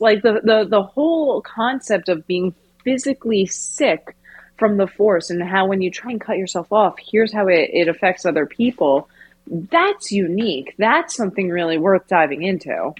like 0.00 0.22
the 0.22 0.40
the 0.44 0.66
the 0.68 0.82
whole 0.82 1.40
concept 1.42 2.08
of 2.08 2.26
being 2.26 2.54
physically 2.84 3.46
sick 3.46 4.14
from 4.58 4.76
the 4.76 4.86
Force, 4.86 5.30
and 5.30 5.42
how 5.42 5.66
when 5.66 5.80
you 5.80 5.90
try 5.90 6.12
and 6.12 6.20
cut 6.20 6.36
yourself 6.36 6.70
off, 6.70 6.96
here's 7.00 7.32
how 7.32 7.48
it, 7.48 7.70
it 7.72 7.88
affects 7.88 8.26
other 8.26 8.44
people 8.44 9.08
that's 9.50 10.12
unique. 10.12 10.74
That's 10.78 11.14
something 11.14 11.50
really 11.50 11.76
worth 11.76 12.06
diving 12.06 12.42
into. 12.42 12.94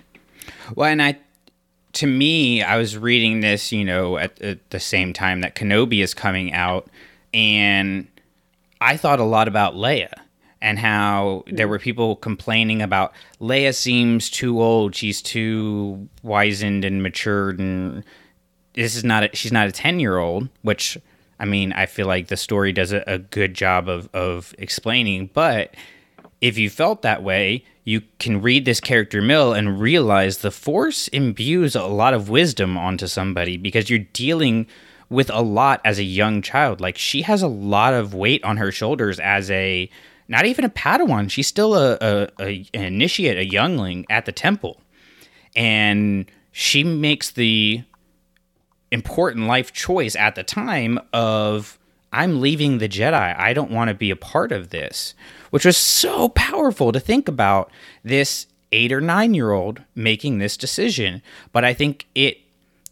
Well, 0.74 0.90
and 0.90 1.00
I, 1.00 1.18
to 1.94 2.06
me, 2.06 2.62
I 2.62 2.76
was 2.76 2.98
reading 2.98 3.40
this, 3.40 3.72
you 3.72 3.84
know, 3.84 4.18
at, 4.18 4.40
at 4.42 4.70
the 4.70 4.80
same 4.80 5.12
time 5.12 5.40
that 5.42 5.54
Kenobi 5.54 6.02
is 6.02 6.12
coming 6.12 6.52
out, 6.52 6.88
and 7.32 8.08
I 8.80 8.96
thought 8.96 9.20
a 9.20 9.24
lot 9.24 9.48
about 9.48 9.74
Leia 9.74 10.12
and 10.62 10.78
how 10.78 11.44
there 11.46 11.66
mm. 11.66 11.70
were 11.70 11.78
people 11.78 12.16
complaining 12.16 12.82
about 12.82 13.12
Leia 13.40 13.74
seems 13.74 14.30
too 14.30 14.60
old, 14.60 14.94
she's 14.94 15.22
too 15.22 16.08
wizened 16.22 16.84
and 16.84 17.02
matured, 17.02 17.58
and 17.58 18.04
this 18.74 18.96
is 18.96 19.04
not 19.04 19.24
a, 19.24 19.30
she's 19.36 19.52
not 19.52 19.68
a 19.68 19.72
ten 19.72 20.00
year 20.00 20.18
old, 20.18 20.48
which 20.62 20.98
I 21.38 21.44
mean 21.44 21.72
I 21.72 21.86
feel 21.86 22.06
like 22.06 22.28
the 22.28 22.36
story 22.36 22.72
does 22.72 22.92
a, 22.92 23.02
a 23.06 23.18
good 23.18 23.54
job 23.54 23.88
of 23.88 24.08
of 24.14 24.54
explaining, 24.58 25.30
but 25.32 25.74
if 26.40 26.56
you 26.56 26.70
felt 26.70 27.02
that 27.02 27.22
way, 27.22 27.64
you 27.84 28.02
can 28.18 28.40
read 28.40 28.64
this 28.64 28.80
character 28.80 29.20
Mill 29.20 29.52
and 29.52 29.80
realize 29.80 30.38
the 30.38 30.50
Force 30.50 31.08
imbues 31.08 31.74
a 31.74 31.84
lot 31.84 32.14
of 32.14 32.28
wisdom 32.28 32.76
onto 32.76 33.06
somebody 33.06 33.56
because 33.56 33.90
you're 33.90 33.98
dealing 33.98 34.66
with 35.08 35.28
a 35.30 35.42
lot 35.42 35.80
as 35.84 35.98
a 35.98 36.04
young 36.04 36.40
child. 36.40 36.80
Like 36.80 36.96
she 36.96 37.22
has 37.22 37.42
a 37.42 37.48
lot 37.48 37.94
of 37.94 38.14
weight 38.14 38.44
on 38.44 38.56
her 38.58 38.70
shoulders 38.70 39.18
as 39.18 39.50
a 39.50 39.90
not 40.28 40.46
even 40.46 40.64
a 40.64 40.70
Padawan. 40.70 41.30
She's 41.30 41.48
still 41.48 41.74
a, 41.74 41.98
a, 42.00 42.28
a 42.40 42.66
an 42.72 42.84
initiate, 42.84 43.36
a 43.36 43.44
youngling 43.44 44.06
at 44.08 44.26
the 44.26 44.32
temple, 44.32 44.80
and 45.56 46.30
she 46.52 46.84
makes 46.84 47.32
the 47.32 47.82
important 48.92 49.46
life 49.46 49.72
choice 49.72 50.14
at 50.14 50.36
the 50.36 50.44
time 50.44 50.98
of 51.12 51.79
I'm 52.12 52.40
leaving 52.40 52.78
the 52.78 52.88
Jedi. 52.88 53.38
I 53.38 53.52
don't 53.52 53.70
want 53.70 53.88
to 53.88 53.94
be 53.94 54.10
a 54.10 54.16
part 54.16 54.52
of 54.52 54.70
this, 54.70 55.14
which 55.50 55.64
was 55.64 55.76
so 55.76 56.28
powerful 56.30 56.92
to 56.92 57.00
think 57.00 57.28
about 57.28 57.70
this 58.02 58.46
eight 58.72 58.92
or 58.92 59.00
nine 59.00 59.34
year 59.34 59.52
old 59.52 59.82
making 59.94 60.38
this 60.38 60.56
decision. 60.56 61.22
But 61.52 61.64
I 61.64 61.74
think 61.74 62.06
it, 62.14 62.38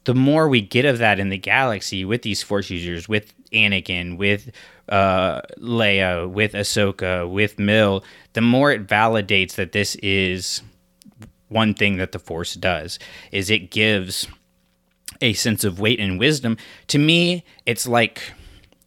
the 0.04 0.14
more 0.14 0.48
we 0.48 0.60
get 0.60 0.84
of 0.84 0.98
that 0.98 1.18
in 1.18 1.28
the 1.28 1.38
galaxy 1.38 2.04
with 2.04 2.22
these 2.22 2.42
Force 2.42 2.70
users, 2.70 3.08
with 3.08 3.32
Anakin, 3.52 4.16
with 4.16 4.50
uh, 4.88 5.40
Leia, 5.58 6.30
with 6.30 6.52
Ahsoka, 6.52 7.30
with 7.30 7.58
Mill, 7.58 8.04
the 8.32 8.40
more 8.40 8.70
it 8.70 8.86
validates 8.86 9.54
that 9.54 9.72
this 9.72 9.96
is 9.96 10.62
one 11.48 11.74
thing 11.74 11.96
that 11.96 12.12
the 12.12 12.18
Force 12.18 12.54
does 12.54 12.98
is 13.32 13.50
it 13.50 13.70
gives 13.70 14.28
a 15.20 15.32
sense 15.32 15.64
of 15.64 15.80
weight 15.80 15.98
and 15.98 16.18
wisdom. 16.18 16.56
To 16.88 16.98
me, 16.98 17.44
it's 17.66 17.88
like 17.88 18.32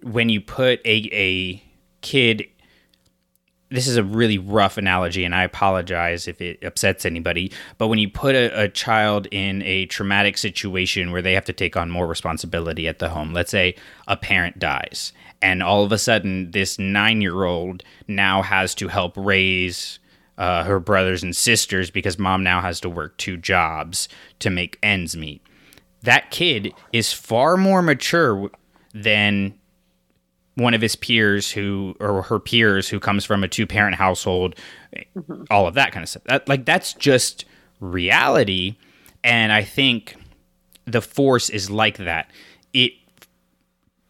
when 0.04 0.30
you 0.30 0.42
put 0.42 0.80
a 0.86 1.10
a 1.12 1.64
kid 2.02 2.46
this 3.70 3.88
is 3.88 3.96
a 3.96 4.04
really 4.04 4.38
rough 4.38 4.78
analogy 4.78 5.24
and 5.24 5.36
i 5.36 5.44
apologize 5.44 6.28
if 6.28 6.42
it 6.42 6.64
upsets 6.64 7.06
anybody 7.06 7.52
but 7.78 7.88
when 7.88 8.00
you 8.00 8.10
put 8.10 8.36
a, 8.36 8.64
a, 8.64 8.68
child 8.68 9.28
in 9.32 9.62
a 9.62 9.86
traumatic 9.86 10.38
situation 10.38 11.12
where 11.12 11.22
they 11.22 11.34
have 11.34 11.46
to 11.46 11.54
take 11.54 11.78
on 11.78 11.90
more 11.90 12.08
responsibility 12.08 12.88
at 12.88 13.00
the 13.00 13.10
home 13.10 13.34
let's 13.34 13.52
say 13.52 13.76
a 14.08 14.18
parent 14.18 14.58
dies 14.58 15.14
and 15.42 15.64
all 15.64 15.84
of 15.84 15.92
a 15.92 15.98
sudden 15.98 16.52
this 16.52 16.78
nine 16.78 17.22
year 17.22 17.44
old 17.44 17.84
now 18.08 18.42
has 18.42 18.76
to 18.76 18.88
help 18.88 19.14
raise 19.16 20.00
uh, 20.38 20.64
her 20.64 20.80
brothers 20.80 21.22
and 21.24 21.36
sisters 21.36 21.92
because 21.92 22.18
mom 22.18 22.44
now 22.44 22.62
has 22.62 22.80
to 22.80 22.90
work 22.90 23.18
two 23.18 23.38
jobs 23.38 24.10
to 24.40 24.50
make 24.50 24.80
ends 24.82 25.16
meet. 25.16 25.42
That 26.02 26.32
kid 26.32 26.74
is 26.92 27.14
far 27.14 27.58
more 27.58 27.84
mature 27.84 28.50
than 28.92 29.54
one 30.56 30.74
of 30.74 30.82
his 30.82 30.96
peers 30.96 31.52
who 31.52 31.96
or 32.00 32.24
her 32.24 32.40
peers 32.40 32.90
who 32.90 33.00
comes 33.00 33.26
from 33.26 33.44
a 33.44 33.48
two 33.48 33.66
parent 33.66 33.96
household 33.96 34.56
mm-hmm. 35.16 35.44
all 35.50 35.68
of 35.68 35.76
that 35.76 35.92
kind 35.92 36.04
of 36.04 36.10
stuff. 36.10 36.24
That, 36.26 36.48
like 36.48 36.66
that's 36.66 36.94
just 36.94 37.46
reality. 37.80 38.76
And 39.24 39.52
i 39.52 39.64
think 39.64 40.16
the 40.86 41.02
force 41.02 41.50
is 41.50 41.70
like 41.70 41.98
that. 41.98 42.32
It 42.74 42.94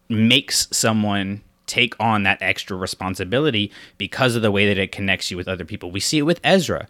makes 0.10 0.68
someone 0.72 1.42
take 1.68 1.96
on 2.00 2.24
that 2.24 2.42
extra 2.42 2.76
responsibility 2.76 3.72
because 3.98 4.36
of 4.36 4.42
the 4.42 4.52
way 4.52 4.68
that 4.68 4.78
it 4.78 4.92
connects 4.92 5.32
you 5.32 5.38
with 5.38 5.48
other 5.48 5.66
people. 5.66 5.92
We 5.92 6.00
see 6.00 6.18
it 6.18 6.24
with 6.24 6.40
ezra. 6.44 6.88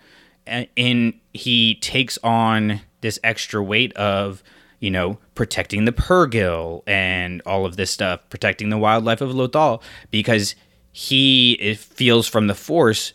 And 0.48 1.14
he 1.34 1.76
takes 1.76 2.18
on 2.24 2.82
this 3.02 3.20
extra 3.24 3.62
weight 3.62 3.94
of 3.94 4.42
you 4.82 4.92
know, 4.92 5.18
protecting 5.36 5.86
the 5.86 5.92
Purrgil 5.94 6.84
and 6.88 7.42
all 7.46 7.66
of 7.66 7.78
this 7.78 7.92
stuff, 7.92 8.20
protecting 8.30 8.70
the 8.70 8.78
wildlife 8.78 9.22
of 9.22 9.30
Lothal, 9.30 9.82
because 10.10 10.56
he 10.92 11.76
feels 11.76 12.28
from 12.28 12.48
the 12.48 12.56
Force, 12.56 13.14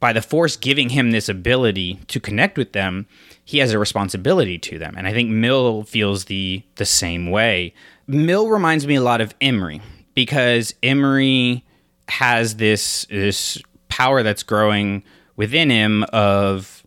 by 0.00 0.12
the 0.12 0.22
Force 0.22 0.56
giving 0.56 0.88
him 0.88 1.12
this 1.12 1.28
ability 1.28 2.00
to 2.08 2.18
connect 2.18 2.56
with 2.56 2.72
them, 2.72 3.06
he 3.44 3.58
has 3.58 3.72
a 3.72 3.78
responsibility 3.78 4.58
to 4.58 4.78
them. 4.78 4.94
And 4.96 5.06
I 5.06 5.12
think 5.12 5.30
Mill 5.30 5.84
feels 5.84 6.24
the 6.24 6.62
the 6.76 6.86
same 6.86 7.30
way. 7.30 7.74
Mill 8.06 8.48
reminds 8.48 8.86
me 8.86 8.94
a 8.94 9.02
lot 9.02 9.20
of 9.20 9.34
Imri 9.38 9.82
because 10.14 10.74
Imri 10.82 11.62
has 12.08 12.56
this 12.56 13.06
this 13.10 13.60
power 13.88 14.22
that's 14.22 14.42
growing 14.42 15.02
within 15.36 15.68
him 15.68 16.04
of 16.12 16.84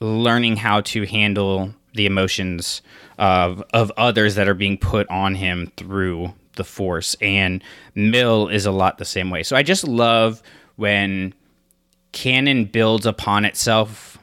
learning 0.00 0.56
how 0.56 0.82
to 0.82 1.06
handle 1.06 1.72
the 1.94 2.06
emotions 2.06 2.82
of 3.18 3.62
of 3.72 3.92
others 3.96 4.34
that 4.34 4.48
are 4.48 4.54
being 4.54 4.78
put 4.78 5.08
on 5.08 5.34
him 5.34 5.72
through 5.76 6.32
the 6.56 6.64
force. 6.64 7.16
And 7.20 7.62
mill 7.94 8.48
is 8.48 8.66
a 8.66 8.70
lot 8.70 8.98
the 8.98 9.04
same 9.04 9.30
way. 9.30 9.42
So 9.42 9.56
i 9.56 9.62
just 9.62 9.86
love 9.86 10.42
when 10.76 11.34
canon 12.12 12.64
builds 12.64 13.06
upon 13.06 13.44
itself 13.44 14.18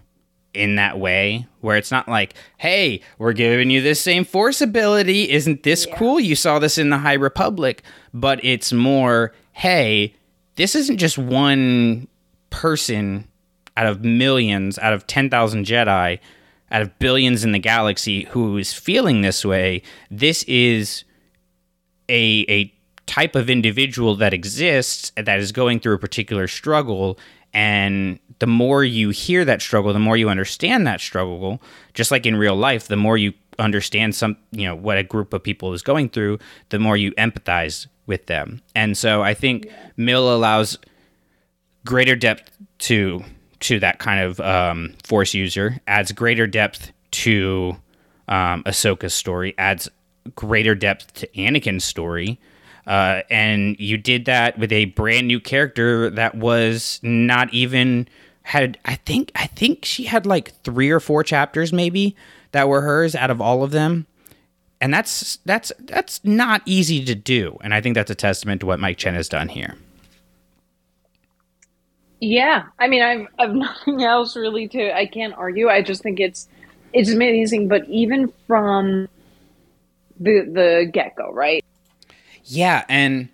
in 0.53 0.75
that 0.75 0.99
way 0.99 1.45
where 1.61 1.77
it's 1.77 1.91
not 1.91 2.09
like 2.09 2.33
hey 2.57 3.01
we're 3.17 3.33
giving 3.33 3.69
you 3.69 3.81
this 3.81 4.01
same 4.01 4.25
force 4.25 4.61
ability. 4.61 5.29
Isn't 5.29 5.63
this 5.63 5.85
yeah. 5.85 5.95
cool? 5.97 6.19
You 6.19 6.35
saw 6.35 6.59
this 6.59 6.77
in 6.77 6.89
the 6.89 6.97
high 6.97 7.13
republic. 7.13 7.83
But 8.13 8.43
it's 8.43 8.73
more 8.73 9.33
hey 9.53 10.15
this 10.55 10.75
isn't 10.75 10.97
just 10.97 11.17
one 11.17 12.07
person 12.49 13.27
out 13.77 13.87
of 13.87 14.03
millions 14.03 14.77
out 14.79 14.91
of 14.91 15.07
10,000 15.07 15.65
jedi 15.65 16.19
out 16.71 16.81
of 16.81 16.97
billions 16.99 17.43
in 17.43 17.51
the 17.51 17.59
galaxy 17.59 18.23
who 18.25 18.57
is 18.57 18.73
feeling 18.73 19.21
this 19.21 19.45
way, 19.45 19.81
this 20.09 20.43
is 20.43 21.03
a 22.09 22.45
a 22.49 22.73
type 23.05 23.35
of 23.35 23.49
individual 23.49 24.15
that 24.15 24.33
exists 24.33 25.11
that 25.17 25.39
is 25.39 25.51
going 25.51 25.79
through 25.79 25.95
a 25.95 25.99
particular 25.99 26.47
struggle. 26.47 27.19
And 27.53 28.19
the 28.41 28.47
more 28.47 28.83
you 28.83 29.09
hear 29.09 29.45
that 29.45 29.61
struggle 29.61 29.93
the 29.93 29.99
more 29.99 30.17
you 30.17 30.27
understand 30.27 30.87
that 30.87 30.99
struggle 30.99 31.61
just 31.93 32.09
like 32.09 32.25
in 32.25 32.35
real 32.35 32.55
life 32.55 32.87
the 32.87 32.97
more 32.97 33.15
you 33.15 33.33
understand 33.59 34.15
some 34.15 34.35
you 34.51 34.65
know 34.65 34.75
what 34.75 34.97
a 34.97 35.03
group 35.03 35.31
of 35.31 35.43
people 35.43 35.73
is 35.73 35.83
going 35.83 36.09
through 36.09 36.39
the 36.69 36.79
more 36.79 36.97
you 36.97 37.11
empathize 37.13 37.85
with 38.07 38.25
them. 38.25 38.61
And 38.73 38.97
so 38.97 39.21
i 39.21 39.35
think 39.35 39.67
mill 39.95 40.33
allows 40.33 40.79
greater 41.85 42.15
depth 42.15 42.51
to 42.79 43.23
to 43.61 43.79
that 43.79 43.99
kind 43.99 44.21
of 44.21 44.39
um, 44.39 44.93
force 45.03 45.33
user, 45.33 45.79
adds 45.87 46.11
greater 46.11 46.47
depth 46.47 46.91
to 47.11 47.77
um, 48.27 48.63
Ahsoka's 48.63 49.13
story, 49.13 49.55
adds 49.57 49.89
greater 50.35 50.75
depth 50.75 51.13
to 51.13 51.27
Anakin's 51.27 51.83
story. 51.83 52.39
Uh, 52.87 53.21
and 53.29 53.79
you 53.79 53.97
did 53.97 54.25
that 54.25 54.57
with 54.57 54.71
a 54.71 54.85
brand 54.85 55.27
new 55.27 55.39
character 55.39 56.09
that 56.09 56.35
was 56.35 56.99
not 57.03 57.53
even 57.53 58.07
had 58.43 58.77
I 58.85 58.95
think 58.95 59.31
I 59.35 59.45
think 59.47 59.85
she 59.85 60.05
had 60.05 60.25
like 60.25 60.51
three 60.63 60.89
or 60.89 60.99
four 60.99 61.23
chapters 61.23 61.71
maybe 61.71 62.15
that 62.53 62.67
were 62.67 62.81
hers 62.81 63.15
out 63.15 63.29
of 63.29 63.39
all 63.39 63.63
of 63.63 63.71
them. 63.71 64.07
And 64.79 64.91
that's 64.91 65.37
that's 65.45 65.71
that's 65.79 66.23
not 66.23 66.63
easy 66.65 67.05
to 67.05 67.13
do. 67.13 67.57
And 67.61 67.73
I 67.73 67.81
think 67.81 67.93
that's 67.93 68.09
a 68.09 68.15
testament 68.15 68.61
to 68.61 68.67
what 68.67 68.79
Mike 68.79 68.97
Chen 68.97 69.13
has 69.13 69.29
done 69.29 69.47
here. 69.47 69.77
Yeah, 72.21 72.65
I 72.77 72.87
mean, 72.87 73.01
I've 73.01 73.27
I've 73.37 73.53
nothing 73.55 74.03
else 74.03 74.37
really 74.37 74.67
to. 74.69 74.95
I 74.95 75.05
can't 75.07 75.33
argue. 75.33 75.67
I 75.67 75.81
just 75.81 76.01
think 76.01 76.19
it's 76.19 76.47
it's 76.93 77.11
amazing. 77.11 77.67
But 77.67 77.87
even 77.89 78.31
from 78.47 79.09
the 80.19 80.41
the 80.41 80.89
get 80.91 81.15
go, 81.15 81.33
right? 81.33 81.65
Yeah, 82.45 82.85
and 82.87 83.27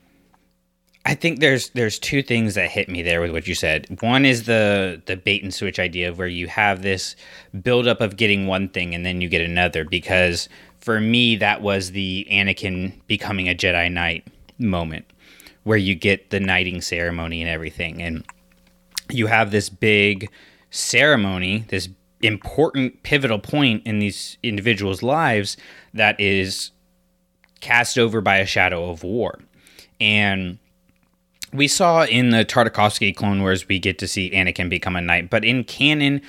I 1.05 1.15
think 1.15 1.41
there's 1.41 1.69
there's 1.71 1.99
two 1.99 2.23
things 2.23 2.55
that 2.55 2.69
hit 2.69 2.87
me 2.87 3.01
there 3.01 3.19
with 3.19 3.31
what 3.31 3.45
you 3.45 3.55
said. 3.55 3.87
One 4.01 4.25
is 4.25 4.43
the 4.43 5.01
the 5.05 5.17
bait 5.17 5.43
and 5.43 5.53
switch 5.53 5.79
idea 5.79 6.09
of 6.09 6.17
where 6.17 6.27
you 6.27 6.47
have 6.47 6.81
this 6.81 7.17
buildup 7.61 7.99
of 7.99 8.15
getting 8.15 8.47
one 8.47 8.69
thing 8.69 8.95
and 8.95 9.05
then 9.05 9.19
you 9.19 9.27
get 9.27 9.41
another. 9.41 9.83
Because 9.83 10.47
for 10.79 11.01
me, 11.01 11.35
that 11.35 11.61
was 11.61 11.91
the 11.91 12.25
Anakin 12.31 12.93
becoming 13.07 13.49
a 13.49 13.55
Jedi 13.55 13.91
Knight 13.91 14.25
moment, 14.59 15.05
where 15.63 15.77
you 15.77 15.93
get 15.93 16.29
the 16.29 16.39
knighting 16.39 16.79
ceremony 16.79 17.41
and 17.41 17.49
everything, 17.49 18.01
and 18.01 18.23
you 19.11 19.27
have 19.27 19.51
this 19.51 19.69
big 19.69 20.29
ceremony, 20.69 21.65
this 21.69 21.89
important 22.21 23.03
pivotal 23.03 23.39
point 23.39 23.85
in 23.85 23.99
these 23.99 24.37
individuals' 24.43 25.03
lives 25.03 25.57
that 25.93 26.19
is 26.19 26.71
cast 27.59 27.97
over 27.97 28.21
by 28.21 28.37
a 28.37 28.45
shadow 28.45 28.89
of 28.89 29.03
war. 29.03 29.39
And 29.99 30.57
we 31.53 31.67
saw 31.67 32.05
in 32.05 32.29
the 32.29 32.43
Tartakovsky 32.43 33.15
Clone 33.15 33.41
Wars 33.41 33.67
we 33.67 33.79
get 33.79 33.99
to 33.99 34.07
see 34.07 34.29
Anakin 34.31 34.69
become 34.69 34.95
a 34.95 35.01
knight, 35.01 35.29
but 35.29 35.45
in 35.45 35.63
canon 35.63 36.21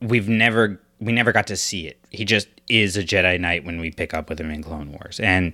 we've 0.00 0.28
never 0.28 0.80
we 1.00 1.12
never 1.12 1.32
got 1.32 1.46
to 1.48 1.56
see 1.56 1.86
it. 1.86 1.98
He 2.10 2.24
just 2.24 2.48
is 2.68 2.96
a 2.96 3.02
Jedi 3.02 3.38
Knight 3.38 3.64
when 3.64 3.80
we 3.80 3.90
pick 3.90 4.14
up 4.14 4.28
with 4.28 4.40
him 4.40 4.50
in 4.50 4.62
Clone 4.62 4.92
Wars. 4.92 5.20
And 5.20 5.52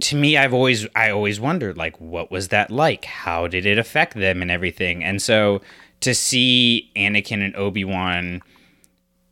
to 0.00 0.16
me 0.16 0.36
I've 0.36 0.54
always 0.54 0.86
I 0.94 1.10
always 1.10 1.40
wondered 1.40 1.76
like 1.76 2.00
what 2.00 2.30
was 2.30 2.48
that 2.48 2.70
like? 2.70 3.04
How 3.04 3.46
did 3.46 3.66
it 3.66 3.78
affect 3.78 4.14
them 4.14 4.42
and 4.42 4.50
everything? 4.50 5.02
And 5.02 5.20
so 5.20 5.60
to 6.00 6.14
see 6.14 6.90
Anakin 6.96 7.44
and 7.44 7.54
Obi-Wan 7.56 8.42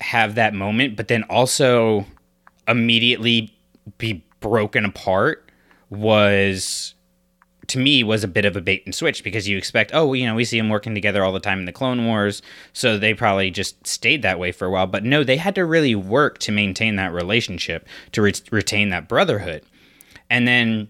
have 0.01 0.35
that 0.35 0.55
moment 0.55 0.97
but 0.97 1.09
then 1.09 1.23
also 1.25 2.05
immediately 2.69 3.55
be 3.99 4.25
broken 4.41 4.85
apart 4.85 5.51
was 5.89 6.95
to 7.69 7.79
me 7.79 8.05
was 8.05 8.23
a 8.23 8.29
bit 8.29 8.45
of 8.45 8.57
a 8.57 8.61
bait 8.61 8.83
and 8.85 8.95
switch 8.95 9.25
because 9.25 9.49
you 9.49 9.57
expect 9.57 9.91
oh 9.95 10.13
you 10.13 10.27
know 10.27 10.35
we 10.35 10.45
see 10.45 10.59
them 10.59 10.69
working 10.69 10.95
together 10.95 11.25
all 11.25 11.33
the 11.33 11.41
time 11.41 11.59
in 11.61 11.65
the 11.65 11.73
clone 11.73 12.05
wars 12.07 12.43
so 12.73 12.99
they 12.99 13.15
probably 13.15 13.51
just 13.51 13.87
stayed 13.87 14.23
that 14.23 14.39
way 14.39 14.53
for 14.53 14.67
a 14.67 14.71
while 14.71 14.87
but 14.87 15.05
no 15.05 15.25
they 15.25 15.37
had 15.37 15.55
to 15.55 15.65
really 15.65 15.95
work 15.95 16.39
to 16.39 16.53
maintain 16.53 16.97
that 16.97 17.13
relationship 17.13 17.87
to 18.13 18.23
re- 18.23 18.35
retain 18.51 18.91
that 18.91 19.09
brotherhood 19.09 19.63
and 20.31 20.47
then 20.47 20.89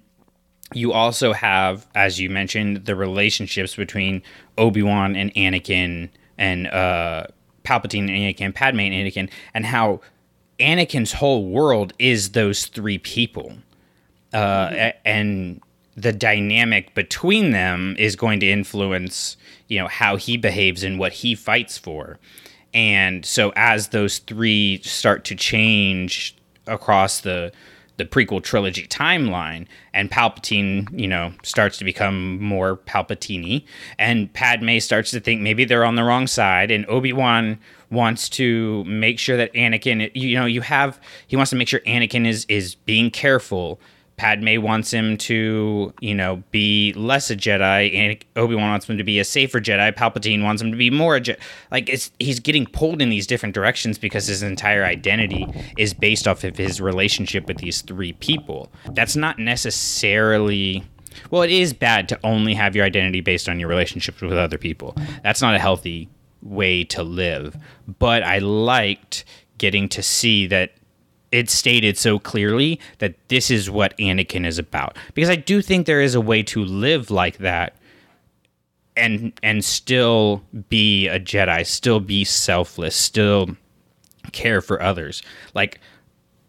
you 0.74 0.92
also 0.92 1.32
have 1.32 1.86
as 1.94 2.18
you 2.18 2.28
mentioned 2.28 2.84
the 2.86 2.96
relationships 2.96 3.76
between 3.76 4.22
obi-wan 4.58 5.14
and 5.14 5.32
anakin 5.34 6.08
and 6.38 6.66
uh 6.68 7.24
palpatine 7.64 8.08
and 8.08 8.10
anakin 8.10 8.54
padme 8.54 8.80
and 8.80 8.94
anakin 8.94 9.30
and 9.54 9.64
how 9.66 10.00
anakin's 10.58 11.12
whole 11.12 11.44
world 11.46 11.92
is 11.98 12.30
those 12.30 12.66
three 12.66 12.98
people. 12.98 13.54
Uh, 14.32 14.92
and 15.04 15.60
the 15.96 16.12
dynamic 16.12 16.94
between 16.94 17.52
them 17.52 17.96
is 17.98 18.16
going 18.16 18.40
to 18.40 18.50
influence 18.50 19.36
you 19.68 19.78
know 19.78 19.88
how 19.88 20.16
he 20.16 20.36
behaves 20.36 20.82
and 20.82 20.98
what 20.98 21.12
he 21.12 21.34
fights 21.34 21.78
for. 21.78 22.18
And 22.74 23.24
so 23.24 23.52
as 23.56 23.88
those 23.88 24.18
three 24.18 24.80
start 24.82 25.24
to 25.26 25.34
change 25.34 26.36
across 26.66 27.20
the 27.20 27.52
the 27.96 28.04
prequel 28.04 28.42
trilogy 28.42 28.86
timeline 28.86 29.66
and 29.94 30.10
palpatine 30.10 30.88
you 30.98 31.08
know 31.08 31.32
starts 31.42 31.78
to 31.78 31.84
become 31.84 32.42
more 32.42 32.76
palpatine 32.76 33.64
and 33.98 34.32
padme 34.32 34.78
starts 34.78 35.10
to 35.10 35.20
think 35.20 35.40
maybe 35.40 35.64
they're 35.64 35.84
on 35.84 35.96
the 35.96 36.04
wrong 36.04 36.26
side 36.26 36.70
and 36.70 36.86
obi-wan 36.88 37.58
wants 37.90 38.28
to 38.28 38.84
make 38.84 39.18
sure 39.18 39.36
that 39.36 39.52
anakin 39.54 40.10
you 40.14 40.36
know 40.38 40.46
you 40.46 40.60
have 40.60 41.00
he 41.26 41.36
wants 41.36 41.50
to 41.50 41.56
make 41.56 41.68
sure 41.68 41.80
anakin 41.80 42.26
is 42.26 42.44
is 42.46 42.74
being 42.74 43.10
careful 43.10 43.80
Padme 44.16 44.62
wants 44.62 44.90
him 44.90 45.18
to, 45.18 45.92
you 46.00 46.14
know, 46.14 46.42
be 46.50 46.92
less 46.94 47.30
a 47.30 47.36
Jedi, 47.36 47.94
and 47.94 48.24
Obi 48.34 48.54
Wan 48.54 48.70
wants 48.70 48.88
him 48.88 48.96
to 48.96 49.04
be 49.04 49.18
a 49.18 49.24
safer 49.24 49.60
Jedi. 49.60 49.94
Palpatine 49.94 50.42
wants 50.42 50.62
him 50.62 50.70
to 50.70 50.76
be 50.76 50.90
more 50.90 51.16
a 51.16 51.20
Jedi. 51.20 51.38
Like 51.70 51.88
it's 51.88 52.10
he's 52.18 52.40
getting 52.40 52.66
pulled 52.66 53.02
in 53.02 53.10
these 53.10 53.26
different 53.26 53.54
directions 53.54 53.98
because 53.98 54.26
his 54.26 54.42
entire 54.42 54.84
identity 54.84 55.46
is 55.76 55.92
based 55.92 56.26
off 56.26 56.44
of 56.44 56.56
his 56.56 56.80
relationship 56.80 57.46
with 57.46 57.58
these 57.58 57.82
three 57.82 58.14
people. 58.14 58.72
That's 58.92 59.16
not 59.16 59.38
necessarily. 59.38 60.84
Well, 61.30 61.42
it 61.42 61.50
is 61.50 61.72
bad 61.72 62.08
to 62.10 62.20
only 62.24 62.54
have 62.54 62.76
your 62.76 62.84
identity 62.84 63.20
based 63.20 63.48
on 63.48 63.58
your 63.58 63.68
relationships 63.68 64.20
with 64.20 64.32
other 64.32 64.58
people. 64.58 64.96
That's 65.22 65.40
not 65.42 65.54
a 65.54 65.58
healthy 65.58 66.08
way 66.42 66.84
to 66.84 67.02
live. 67.02 67.56
But 67.98 68.22
I 68.22 68.38
liked 68.38 69.24
getting 69.58 69.88
to 69.90 70.02
see 70.02 70.46
that 70.48 70.72
it 71.36 71.50
stated 71.50 71.98
so 71.98 72.18
clearly 72.18 72.80
that 72.98 73.14
this 73.28 73.50
is 73.50 73.68
what 73.68 73.96
Anakin 73.98 74.46
is 74.46 74.58
about. 74.58 74.96
Because 75.12 75.28
I 75.28 75.36
do 75.36 75.60
think 75.60 75.84
there 75.84 76.00
is 76.00 76.14
a 76.14 76.20
way 76.20 76.42
to 76.44 76.64
live 76.64 77.10
like 77.10 77.36
that 77.38 77.76
and 78.96 79.38
and 79.42 79.62
still 79.62 80.42
be 80.70 81.08
a 81.08 81.20
Jedi, 81.20 81.66
still 81.66 82.00
be 82.00 82.24
selfless, 82.24 82.96
still 82.96 83.50
care 84.32 84.62
for 84.62 84.80
others. 84.80 85.22
Like 85.52 85.78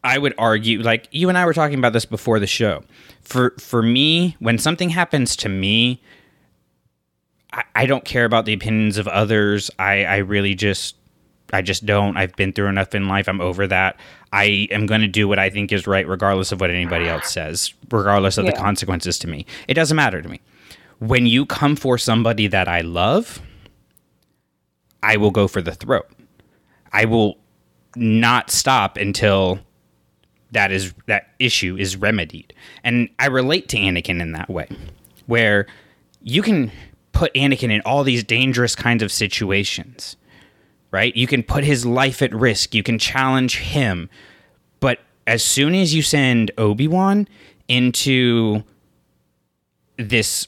I 0.05 0.17
would 0.17 0.33
argue 0.37 0.81
like 0.81 1.09
you 1.11 1.27
and 1.27 1.37
I 1.37 1.45
were 1.45 1.53
talking 1.53 1.77
about 1.77 1.91
this 1.91 2.05
before 2.05 2.39
the 2.39 2.47
show. 2.47 2.85
For 3.21 3.55
for 3.59 3.83
me, 3.83 4.37
when 4.39 4.57
something 4.57 4.91
happens 4.91 5.35
to 5.37 5.49
me, 5.49 6.01
I, 7.51 7.63
I 7.75 7.85
don't 7.87 8.05
care 8.05 8.23
about 8.23 8.45
the 8.45 8.53
opinions 8.53 8.97
of 8.97 9.09
others. 9.09 9.69
I, 9.77 10.05
I 10.05 10.17
really 10.19 10.55
just 10.55 10.95
I 11.53 11.61
just 11.61 11.85
don't. 11.85 12.17
I've 12.17 12.35
been 12.35 12.53
through 12.53 12.67
enough 12.67 12.93
in 12.95 13.07
life. 13.07 13.27
I'm 13.27 13.41
over 13.41 13.67
that. 13.67 13.99
I 14.33 14.67
am 14.71 14.85
going 14.85 15.01
to 15.01 15.07
do 15.07 15.27
what 15.27 15.39
I 15.39 15.49
think 15.49 15.71
is 15.71 15.87
right, 15.87 16.07
regardless 16.07 16.51
of 16.51 16.59
what 16.59 16.69
anybody 16.69 17.07
else 17.07 17.31
says, 17.31 17.73
regardless 17.89 18.37
of 18.37 18.45
the 18.45 18.51
consequences 18.51 19.17
to 19.19 19.27
me. 19.27 19.45
It 19.67 19.73
doesn't 19.75 19.95
matter 19.95 20.21
to 20.21 20.27
me. 20.27 20.41
When 20.99 21.25
you 21.25 21.45
come 21.45 21.75
for 21.75 21.97
somebody 21.97 22.47
that 22.47 22.67
I 22.67 22.81
love, 22.81 23.41
I 25.01 25.17
will 25.17 25.31
go 25.31 25.47
for 25.47 25.61
the 25.61 25.73
throat. 25.73 26.09
I 26.91 27.05
will 27.05 27.37
not 27.95 28.51
stop 28.51 28.97
until 28.97 29.59
that 30.51 30.71
is 30.71 30.93
that 31.05 31.29
issue 31.39 31.77
is 31.77 31.95
remedied. 31.95 32.53
And 32.83 33.09
I 33.19 33.27
relate 33.27 33.69
to 33.69 33.77
Anakin 33.77 34.21
in 34.21 34.33
that 34.33 34.49
way, 34.49 34.67
where 35.25 35.67
you 36.21 36.41
can 36.41 36.71
put 37.13 37.33
Anakin 37.33 37.71
in 37.71 37.81
all 37.85 38.03
these 38.03 38.23
dangerous 38.23 38.75
kinds 38.75 39.01
of 39.01 39.11
situations 39.11 40.16
right? 40.97 41.15
You 41.15 41.27
can 41.27 41.43
put 41.43 41.63
his 41.63 41.85
life 41.85 42.23
at 42.23 42.33
risk. 42.33 42.73
You 42.73 42.81
can 42.81 42.97
challenge 42.97 43.59
him. 43.59 44.09
But 44.79 44.97
as 45.27 45.43
soon 45.43 45.75
as 45.75 45.93
you 45.93 46.01
send 46.01 46.49
Obi-Wan 46.57 47.27
into 47.67 48.63
this 49.97 50.47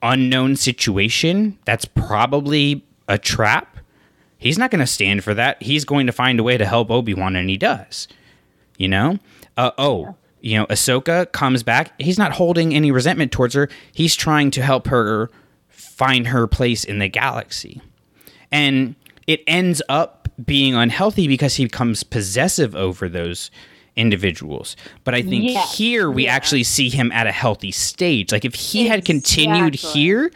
unknown 0.00 0.56
situation, 0.56 1.58
that's 1.66 1.84
probably 1.84 2.82
a 3.08 3.18
trap. 3.18 3.76
He's 4.38 4.56
not 4.56 4.70
going 4.70 4.80
to 4.80 4.86
stand 4.86 5.22
for 5.22 5.34
that. 5.34 5.62
He's 5.62 5.84
going 5.84 6.06
to 6.06 6.12
find 6.12 6.40
a 6.40 6.42
way 6.42 6.56
to 6.56 6.64
help 6.64 6.90
Obi-Wan 6.90 7.36
and 7.36 7.50
he 7.50 7.58
does. 7.58 8.08
You 8.78 8.88
know? 8.88 9.18
Uh, 9.58 9.72
oh, 9.76 10.14
you 10.40 10.56
know, 10.56 10.64
Ahsoka 10.68 11.30
comes 11.32 11.62
back. 11.62 11.92
He's 12.00 12.16
not 12.16 12.32
holding 12.32 12.72
any 12.72 12.90
resentment 12.90 13.32
towards 13.32 13.52
her. 13.52 13.68
He's 13.92 14.16
trying 14.16 14.50
to 14.52 14.62
help 14.62 14.86
her 14.86 15.28
find 15.68 16.28
her 16.28 16.46
place 16.46 16.84
in 16.84 17.00
the 17.00 17.08
galaxy. 17.08 17.82
And 18.50 18.94
it 19.28 19.44
ends 19.46 19.80
up 19.88 20.28
being 20.44 20.74
unhealthy 20.74 21.28
because 21.28 21.54
he 21.54 21.64
becomes 21.64 22.02
possessive 22.02 22.74
over 22.74 23.08
those 23.08 23.52
individuals. 23.94 24.74
But 25.04 25.14
I 25.14 25.22
think 25.22 25.50
here 25.50 26.10
we 26.10 26.24
yeah. 26.24 26.34
actually 26.34 26.64
see 26.64 26.88
him 26.88 27.12
at 27.12 27.26
a 27.26 27.32
healthy 27.32 27.70
stage. 27.70 28.32
Like 28.32 28.44
if 28.44 28.54
he 28.54 28.86
had 28.86 29.04
continued 29.04 29.74
here, 29.74 30.32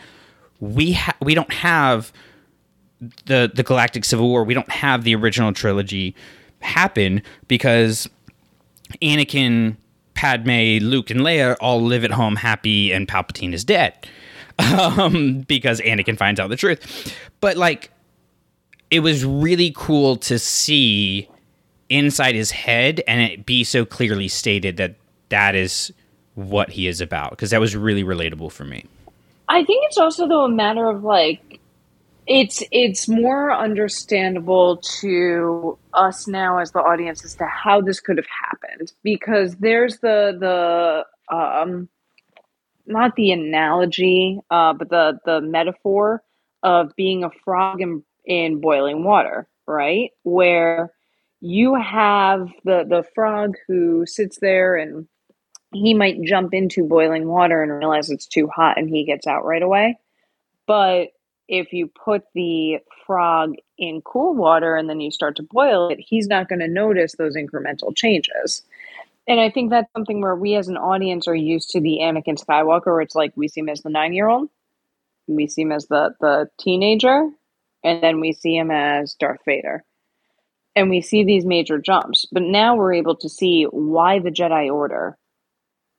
we 0.60 0.92
ha- 0.92 1.16
we 1.22 1.34
don't 1.34 1.52
have 1.52 2.12
the 3.24 3.50
the 3.52 3.62
Galactic 3.62 4.04
Civil 4.04 4.28
War. 4.28 4.44
We 4.44 4.54
don't 4.54 4.70
have 4.70 5.04
the 5.04 5.14
original 5.14 5.52
trilogy 5.52 6.14
happen 6.60 7.22
because 7.48 8.08
Anakin, 9.00 9.76
Padme, 10.14 10.84
Luke, 10.84 11.10
and 11.10 11.20
Leia 11.20 11.56
all 11.60 11.80
live 11.80 12.04
at 12.04 12.10
home 12.10 12.36
happy, 12.36 12.92
and 12.92 13.08
Palpatine 13.08 13.54
is 13.54 13.64
dead 13.64 13.94
um, 14.58 15.40
because 15.42 15.80
Anakin 15.80 16.18
finds 16.18 16.40
out 16.40 16.50
the 16.50 16.56
truth. 16.56 17.16
But 17.40 17.56
like, 17.56 17.91
it 18.92 19.00
was 19.00 19.24
really 19.24 19.72
cool 19.74 20.16
to 20.16 20.38
see 20.38 21.26
inside 21.88 22.34
his 22.34 22.50
head 22.50 23.02
and 23.08 23.22
it 23.22 23.46
be 23.46 23.64
so 23.64 23.86
clearly 23.86 24.28
stated 24.28 24.76
that 24.76 24.96
that 25.30 25.54
is 25.54 25.90
what 26.34 26.68
he 26.68 26.86
is 26.86 27.00
about 27.00 27.30
because 27.30 27.50
that 27.50 27.60
was 27.60 27.74
really 27.74 28.04
relatable 28.04 28.52
for 28.52 28.64
me. 28.64 28.84
I 29.48 29.64
think 29.64 29.86
it's 29.86 29.96
also 29.96 30.28
though 30.28 30.44
a 30.44 30.48
matter 30.50 30.90
of 30.90 31.04
like 31.04 31.58
it's 32.26 32.62
it's 32.70 33.08
more 33.08 33.50
understandable 33.50 34.76
to 35.00 35.78
us 35.94 36.28
now 36.28 36.58
as 36.58 36.72
the 36.72 36.78
audience 36.78 37.24
as 37.24 37.34
to 37.36 37.46
how 37.46 37.80
this 37.80 37.98
could 37.98 38.18
have 38.18 38.26
happened 38.26 38.92
because 39.02 39.56
there's 39.56 39.98
the 40.00 40.36
the 40.38 41.34
um 41.34 41.88
not 42.86 43.16
the 43.16 43.32
analogy 43.32 44.38
uh 44.50 44.74
but 44.74 44.90
the 44.90 45.18
the 45.24 45.40
metaphor 45.40 46.22
of 46.62 46.94
being 46.94 47.24
a 47.24 47.30
frog 47.44 47.80
in 47.80 48.02
in 48.32 48.60
boiling 48.60 49.04
water 49.04 49.46
right 49.66 50.10
where 50.22 50.90
you 51.40 51.74
have 51.74 52.48
the 52.64 52.84
the 52.88 53.04
frog 53.14 53.54
who 53.66 54.06
sits 54.06 54.38
there 54.40 54.76
and 54.76 55.06
he 55.72 55.94
might 55.94 56.22
jump 56.22 56.54
into 56.54 56.84
boiling 56.84 57.26
water 57.26 57.62
and 57.62 57.72
realize 57.72 58.10
it's 58.10 58.26
too 58.26 58.46
hot 58.46 58.78
and 58.78 58.88
he 58.88 59.04
gets 59.04 59.26
out 59.26 59.44
right 59.44 59.62
away. 59.62 59.98
But 60.66 61.08
if 61.48 61.72
you 61.72 61.88
put 61.88 62.22
the 62.34 62.78
frog 63.06 63.54
in 63.78 64.02
cool 64.02 64.34
water 64.34 64.76
and 64.76 64.88
then 64.88 65.00
you 65.00 65.10
start 65.10 65.36
to 65.36 65.42
boil 65.42 65.88
it, 65.88 65.98
he's 65.98 66.28
not 66.28 66.48
going 66.48 66.60
to 66.60 66.68
notice 66.68 67.14
those 67.16 67.36
incremental 67.36 67.96
changes. 67.96 68.62
And 69.26 69.40
I 69.40 69.50
think 69.50 69.70
that's 69.70 69.92
something 69.92 70.20
where 70.20 70.36
we 70.36 70.54
as 70.56 70.68
an 70.68 70.76
audience 70.76 71.26
are 71.26 71.34
used 71.34 71.70
to 71.70 71.80
the 71.80 71.98
Anakin 72.02 72.42
Skywalker, 72.42 72.86
where 72.86 73.00
it's 73.00 73.14
like 73.14 73.32
we 73.34 73.48
see 73.48 73.60
him 73.60 73.68
as 73.68 73.82
the 73.82 73.90
nine 73.90 74.12
year 74.12 74.28
old, 74.28 74.48
we 75.26 75.46
see 75.46 75.62
him 75.62 75.72
as 75.72 75.86
the, 75.86 76.14
the 76.20 76.48
teenager, 76.60 77.28
and 77.84 78.02
then 78.02 78.20
we 78.20 78.32
see 78.32 78.56
him 78.56 78.70
as 78.70 79.14
Darth 79.14 79.40
Vader. 79.44 79.84
And 80.74 80.88
we 80.88 81.02
see 81.02 81.22
these 81.22 81.44
major 81.44 81.78
jumps. 81.78 82.26
But 82.32 82.44
now 82.44 82.76
we're 82.76 82.94
able 82.94 83.16
to 83.16 83.28
see 83.28 83.64
why 83.64 84.20
the 84.20 84.30
Jedi 84.30 84.72
Order 84.72 85.18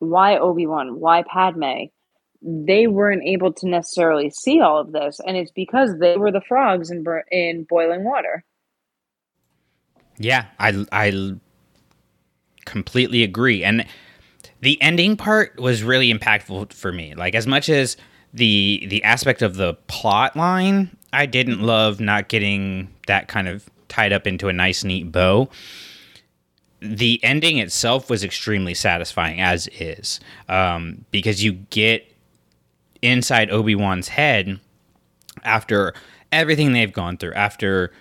why 0.03 0.37
Obi-Wan, 0.37 0.99
why 0.99 1.23
Padme, 1.23 1.85
they 2.41 2.87
weren't 2.87 3.23
able 3.23 3.53
to 3.53 3.67
necessarily 3.67 4.29
see 4.29 4.59
all 4.59 4.79
of 4.79 4.91
this, 4.91 5.19
and 5.25 5.37
it's 5.37 5.51
because 5.51 5.97
they 5.99 6.17
were 6.17 6.31
the 6.31 6.41
frogs 6.41 6.91
in 6.91 7.05
in 7.31 7.65
boiling 7.69 8.03
water. 8.03 8.43
Yeah, 10.17 10.45
I 10.59 10.85
I 10.91 11.33
completely 12.65 13.23
agree. 13.23 13.63
And 13.63 13.85
the 14.61 14.81
ending 14.81 15.15
part 15.15 15.59
was 15.59 15.83
really 15.83 16.13
impactful 16.13 16.73
for 16.73 16.91
me. 16.91 17.15
Like 17.15 17.33
as 17.33 17.47
much 17.47 17.69
as 17.69 17.95
the 18.33 18.85
the 18.89 19.03
aspect 19.03 19.41
of 19.41 19.55
the 19.55 19.75
plot 19.87 20.35
line, 20.35 20.95
I 21.13 21.25
didn't 21.27 21.61
love 21.61 21.99
not 21.99 22.27
getting 22.27 22.89
that 23.07 23.27
kind 23.27 23.47
of 23.47 23.69
tied 23.87 24.11
up 24.11 24.27
into 24.27 24.49
a 24.49 24.53
nice 24.53 24.83
neat 24.83 25.11
bow. 25.11 25.49
The 26.81 27.23
ending 27.23 27.59
itself 27.59 28.09
was 28.09 28.23
extremely 28.23 28.73
satisfying 28.73 29.39
as 29.39 29.67
is, 29.67 30.19
um, 30.49 31.05
because 31.11 31.43
you 31.43 31.53
get 31.53 32.05
inside 33.01 33.51
Obi 33.51 33.75
Wan's 33.75 34.09
head 34.09 34.59
after 35.43 35.93
everything 36.31 36.73
they've 36.73 36.91
gone 36.91 37.17
through, 37.17 37.33
after 37.33 37.93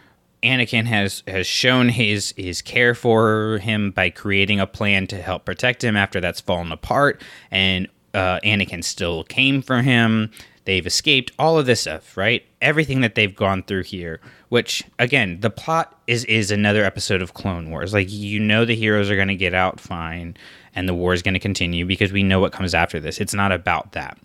Anakin 0.43 0.87
has 0.87 1.23
has 1.29 1.47
shown 1.47 1.91
his 1.91 2.35
his 2.37 2.63
care 2.63 2.95
for 2.95 3.59
him 3.59 3.93
by 3.93 4.11
creating 4.11 4.59
a 4.59 4.67
plan 4.67 5.07
to 5.09 5.23
help 5.23 5.45
protect 5.45 5.85
him 5.85 5.97
after 5.97 6.21
that's 6.21 6.41
fallen 6.41 6.73
apart, 6.73 7.23
and 7.51 7.87
uh, 8.15 8.41
Anakin 8.41 8.83
still 8.83 9.23
came 9.25 9.63
for 9.63 9.83
him. 9.83 10.31
They've 10.65 10.87
escaped 10.87 11.33
all 11.39 11.59
of 11.59 11.67
this 11.67 11.83
stuff, 11.83 12.17
right? 12.17 12.45
Everything 12.61 13.01
that 13.01 13.15
they've 13.15 13.35
gone 13.35 13.63
through 13.63 13.85
here. 13.85 14.21
Which 14.49 14.85
again, 14.99 15.41
the 15.41 15.51
plot 15.51 15.99
is 16.07 16.25
is 16.27 16.51
another 16.51 16.85
episode 16.85 17.23
of 17.23 17.35
Clone 17.35 17.71
Wars. 17.71 17.93
Like 17.93 18.11
you 18.11 18.39
know, 18.39 18.65
the 18.65 18.77
heroes 18.77 19.11
are 19.11 19.17
going 19.17 19.29
to 19.29 19.35
get 19.35 19.55
out 19.55 19.81
fine, 19.81 20.37
and 20.75 20.89
the 20.89 20.95
war 20.95 21.15
is 21.15 21.23
going 21.23 21.35
to 21.35 21.41
continue 21.41 21.87
because 21.87 22.13
we 22.13 22.23
know 22.23 22.41
what 22.41 22.53
comes 22.53 22.75
after 22.75 23.01
this. 23.01 23.21
It's 23.21 23.35
not 23.35 23.51
about 23.51 23.93
that. 23.93 24.19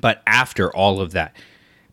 But 0.00 0.22
after 0.26 0.74
all 0.74 1.00
of 1.00 1.12
that, 1.12 1.34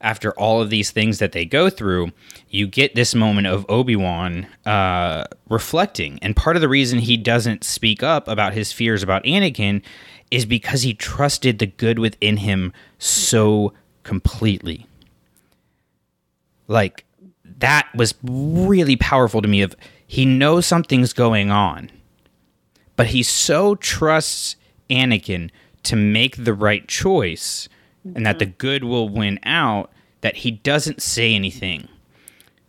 after 0.03 0.31
all 0.33 0.61
of 0.61 0.69
these 0.69 0.91
things 0.91 1.19
that 1.19 1.31
they 1.31 1.45
go 1.45 1.69
through, 1.69 2.11
you 2.49 2.67
get 2.67 2.93
this 2.93 3.15
moment 3.15 3.47
of 3.47 3.65
Obi 3.69 3.95
Wan 3.95 4.45
uh, 4.65 5.23
reflecting. 5.49 6.19
And 6.21 6.35
part 6.35 6.57
of 6.57 6.61
the 6.61 6.67
reason 6.67 6.99
he 6.99 7.15
doesn't 7.15 7.63
speak 7.63 8.03
up 8.03 8.27
about 8.27 8.53
his 8.53 8.73
fears 8.73 9.01
about 9.01 9.23
Anakin 9.23 9.81
is 10.33 10.45
because 10.45 10.81
he 10.81 10.93
trusted 10.93 11.59
the 11.59 11.67
good 11.67 11.99
within 11.99 12.37
him 12.37 12.73
so 12.97 13.73
completely. 14.03 14.87
Like, 16.67 17.05
that 17.59 17.87
was 17.95 18.15
really 18.23 18.95
powerful 18.95 19.41
to 19.41 19.47
me 19.47 19.61
of 19.61 19.75
he 20.05 20.25
knows 20.25 20.65
something's 20.65 21.13
going 21.13 21.51
on 21.51 21.89
but 22.95 23.07
he 23.07 23.23
so 23.23 23.75
trusts 23.75 24.55
Anakin 24.89 25.49
to 25.83 25.95
make 25.95 26.43
the 26.43 26.53
right 26.53 26.87
choice 26.87 27.67
and 28.15 28.25
that 28.25 28.39
the 28.39 28.45
good 28.45 28.83
will 28.83 29.09
win 29.09 29.39
out 29.43 29.91
that 30.21 30.37
he 30.37 30.51
doesn't 30.51 31.01
say 31.01 31.33
anything 31.33 31.87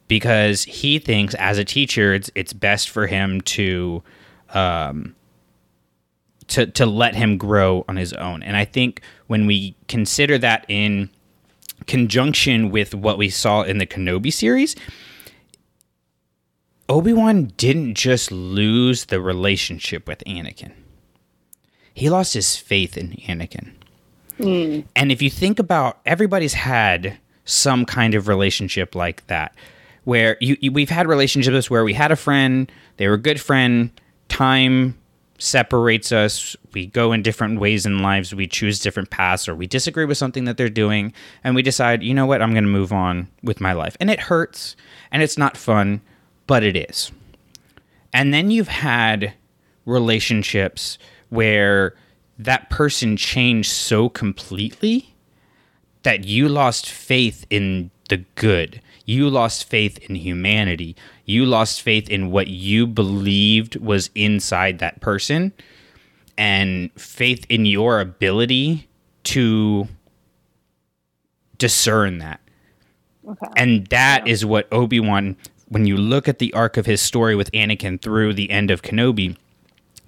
because 0.08 0.64
he 0.64 0.98
thinks 0.98 1.34
as 1.34 1.58
a 1.58 1.64
teacher 1.64 2.14
it's 2.14 2.30
it's 2.34 2.52
best 2.52 2.88
for 2.88 3.06
him 3.06 3.40
to 3.40 4.02
um 4.50 5.14
to 6.48 6.66
to 6.66 6.86
let 6.86 7.14
him 7.14 7.36
grow 7.38 7.84
on 7.88 7.96
his 7.96 8.12
own. 8.14 8.42
And 8.42 8.56
i 8.56 8.64
think 8.64 9.00
when 9.26 9.46
we 9.46 9.76
consider 9.88 10.38
that 10.38 10.64
in 10.68 11.10
conjunction 11.86 12.70
with 12.70 12.94
what 12.94 13.18
we 13.18 13.28
saw 13.28 13.62
in 13.62 13.78
the 13.78 13.86
Kenobi 13.86 14.32
series 14.32 14.76
Obi-Wan 16.88 17.52
didn't 17.56 17.94
just 17.94 18.30
lose 18.30 19.06
the 19.06 19.20
relationship 19.20 20.06
with 20.06 20.22
Anakin. 20.26 20.72
He 21.94 22.10
lost 22.10 22.34
his 22.34 22.56
faith 22.56 22.96
in 22.96 23.12
Anakin. 23.12 23.72
Hmm. 24.36 24.80
And 24.94 25.10
if 25.10 25.22
you 25.22 25.30
think 25.30 25.58
about 25.58 26.00
everybody's 26.04 26.54
had 26.54 27.18
some 27.44 27.84
kind 27.84 28.14
of 28.14 28.28
relationship 28.28 28.94
like 28.94 29.26
that 29.28 29.54
where 30.04 30.36
you, 30.40 30.56
you 30.60 30.72
we've 30.72 30.90
had 30.90 31.06
relationships 31.06 31.70
where 31.70 31.84
we 31.84 31.94
had 31.94 32.10
a 32.10 32.16
friend, 32.16 32.70
they 32.96 33.08
were 33.08 33.14
a 33.14 33.18
good 33.18 33.40
friend, 33.40 33.90
time 34.28 34.98
separates 35.38 36.12
us, 36.12 36.56
we 36.72 36.86
go 36.86 37.12
in 37.12 37.22
different 37.22 37.60
ways 37.60 37.86
in 37.86 38.00
lives, 38.00 38.34
we 38.34 38.46
choose 38.46 38.78
different 38.78 39.10
paths 39.10 39.48
or 39.48 39.54
we 39.54 39.66
disagree 39.66 40.04
with 40.04 40.18
something 40.18 40.44
that 40.44 40.56
they're 40.56 40.68
doing 40.68 41.12
and 41.42 41.54
we 41.54 41.62
decide, 41.62 42.02
you 42.02 42.14
know 42.14 42.26
what, 42.26 42.40
I'm 42.40 42.52
going 42.52 42.64
to 42.64 42.70
move 42.70 42.92
on 42.92 43.28
with 43.42 43.60
my 43.60 43.72
life. 43.72 43.96
And 44.00 44.10
it 44.10 44.20
hurts 44.20 44.76
and 45.10 45.22
it's 45.22 45.38
not 45.38 45.56
fun, 45.56 46.00
but 46.46 46.62
it 46.62 46.76
is. 46.76 47.10
And 48.12 48.32
then 48.32 48.50
you've 48.50 48.68
had 48.68 49.34
relationships 49.86 50.98
where 51.30 51.94
that 52.38 52.70
person 52.70 53.16
changed 53.16 53.70
so 53.70 54.08
completely 54.08 55.14
that 56.02 56.24
you 56.24 56.48
lost 56.48 56.88
faith 56.88 57.44
in 57.50 57.90
the 58.08 58.18
good. 58.36 58.80
You 59.04 59.28
lost 59.28 59.64
faith 59.64 59.98
in 60.08 60.14
humanity. 60.16 60.96
You 61.24 61.44
lost 61.44 61.82
faith 61.82 62.08
in 62.08 62.30
what 62.30 62.48
you 62.48 62.86
believed 62.86 63.76
was 63.76 64.10
inside 64.14 64.78
that 64.78 65.00
person 65.00 65.52
and 66.36 66.90
faith 66.96 67.46
in 67.48 67.66
your 67.66 68.00
ability 68.00 68.88
to 69.24 69.88
discern 71.58 72.18
that. 72.18 72.40
Okay. 73.26 73.46
And 73.56 73.86
that 73.86 74.26
is 74.26 74.44
what 74.44 74.70
Obi 74.72 75.00
Wan, 75.00 75.36
when 75.68 75.86
you 75.86 75.96
look 75.96 76.28
at 76.28 76.38
the 76.38 76.52
arc 76.52 76.76
of 76.76 76.86
his 76.86 77.00
story 77.00 77.34
with 77.34 77.50
Anakin 77.52 78.00
through 78.00 78.34
the 78.34 78.50
end 78.50 78.70
of 78.70 78.82
Kenobi, 78.82 79.36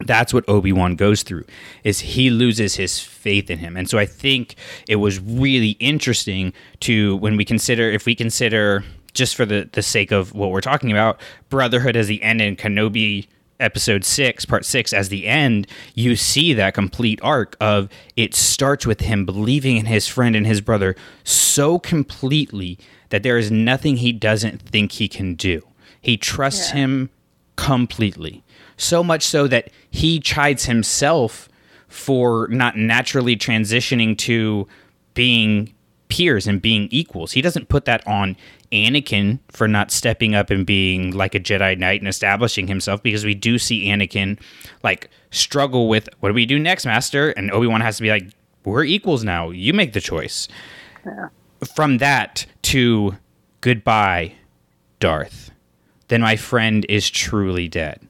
that's 0.04 0.34
what 0.34 0.46
Obi-Wan 0.48 0.94
goes 0.94 1.22
through 1.22 1.44
is 1.82 2.00
he 2.00 2.28
loses 2.30 2.76
his 2.76 3.00
faith 3.00 3.50
in 3.50 3.58
him. 3.58 3.76
And 3.76 3.88
so 3.88 3.98
I 3.98 4.06
think 4.06 4.56
it 4.88 4.96
was 4.96 5.18
really 5.20 5.70
interesting 5.80 6.52
to 6.80 7.16
when 7.16 7.36
we 7.36 7.44
consider 7.44 7.90
if 7.90 8.04
we 8.04 8.14
consider 8.14 8.84
just 9.14 9.34
for 9.34 9.46
the 9.46 9.68
the 9.72 9.82
sake 9.82 10.12
of 10.12 10.34
what 10.34 10.50
we're 10.50 10.60
talking 10.60 10.92
about, 10.92 11.18
brotherhood 11.48 11.96
as 11.96 12.08
the 12.08 12.22
end 12.22 12.40
and 12.40 12.58
Kenobi 12.58 13.26
episode 13.58 14.04
6 14.04 14.44
part 14.44 14.66
6 14.66 14.92
as 14.92 15.08
the 15.08 15.26
end 15.26 15.66
you 15.94 16.14
see 16.14 16.52
that 16.52 16.74
complete 16.74 17.18
arc 17.22 17.56
of 17.58 17.88
it 18.14 18.34
starts 18.34 18.84
with 18.84 19.00
him 19.00 19.24
believing 19.24 19.78
in 19.78 19.86
his 19.86 20.06
friend 20.06 20.36
and 20.36 20.46
his 20.46 20.60
brother 20.60 20.94
so 21.24 21.78
completely 21.78 22.78
that 23.08 23.22
there 23.22 23.38
is 23.38 23.50
nothing 23.50 23.96
he 23.96 24.12
doesn't 24.12 24.60
think 24.60 24.92
he 24.92 25.08
can 25.08 25.34
do. 25.34 25.62
He 26.00 26.16
trusts 26.16 26.70
him 26.70 27.10
completely 27.56 28.44
so 28.76 29.02
much 29.02 29.22
so 29.22 29.46
that 29.48 29.70
he 29.90 30.20
chides 30.20 30.66
himself 30.66 31.48
for 31.88 32.48
not 32.48 32.76
naturally 32.76 33.36
transitioning 33.36 34.16
to 34.18 34.66
being 35.14 35.72
peers 36.08 36.46
and 36.46 36.62
being 36.62 36.88
equals. 36.90 37.32
He 37.32 37.42
doesn't 37.42 37.68
put 37.68 37.84
that 37.86 38.06
on 38.06 38.36
Anakin 38.72 39.38
for 39.50 39.66
not 39.66 39.90
stepping 39.90 40.34
up 40.34 40.50
and 40.50 40.66
being 40.66 41.12
like 41.12 41.34
a 41.34 41.40
Jedi 41.40 41.78
Knight 41.78 42.00
and 42.00 42.08
establishing 42.08 42.66
himself 42.66 43.02
because 43.02 43.24
we 43.24 43.34
do 43.34 43.58
see 43.58 43.86
Anakin 43.86 44.38
like 44.82 45.10
struggle 45.30 45.88
with 45.88 46.08
what 46.20 46.28
do 46.28 46.34
we 46.34 46.46
do 46.46 46.58
next, 46.58 46.84
Master? 46.86 47.30
And 47.30 47.50
Obi 47.50 47.66
Wan 47.66 47.80
has 47.80 47.96
to 47.96 48.02
be 48.02 48.10
like, 48.10 48.30
we're 48.64 48.84
equals 48.84 49.24
now. 49.24 49.50
You 49.50 49.72
make 49.72 49.92
the 49.92 50.00
choice. 50.00 50.48
From 51.74 51.98
that 51.98 52.46
to 52.62 53.16
goodbye, 53.60 54.34
Darth. 55.00 55.50
Then 56.08 56.20
my 56.20 56.36
friend 56.36 56.84
is 56.88 57.08
truly 57.08 57.68
dead. 57.68 58.05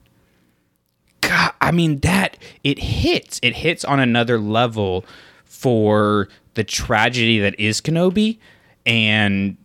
God, 1.21 1.53
I 1.61 1.71
mean 1.71 1.99
that 1.99 2.37
it 2.63 2.79
hits. 2.79 3.39
It 3.43 3.55
hits 3.55 3.83
on 3.83 3.99
another 3.99 4.39
level 4.39 5.05
for 5.45 6.29
the 6.53 6.63
tragedy 6.63 7.39
that 7.39 7.59
is 7.59 7.81
Kenobi 7.81 8.39
and 8.85 9.57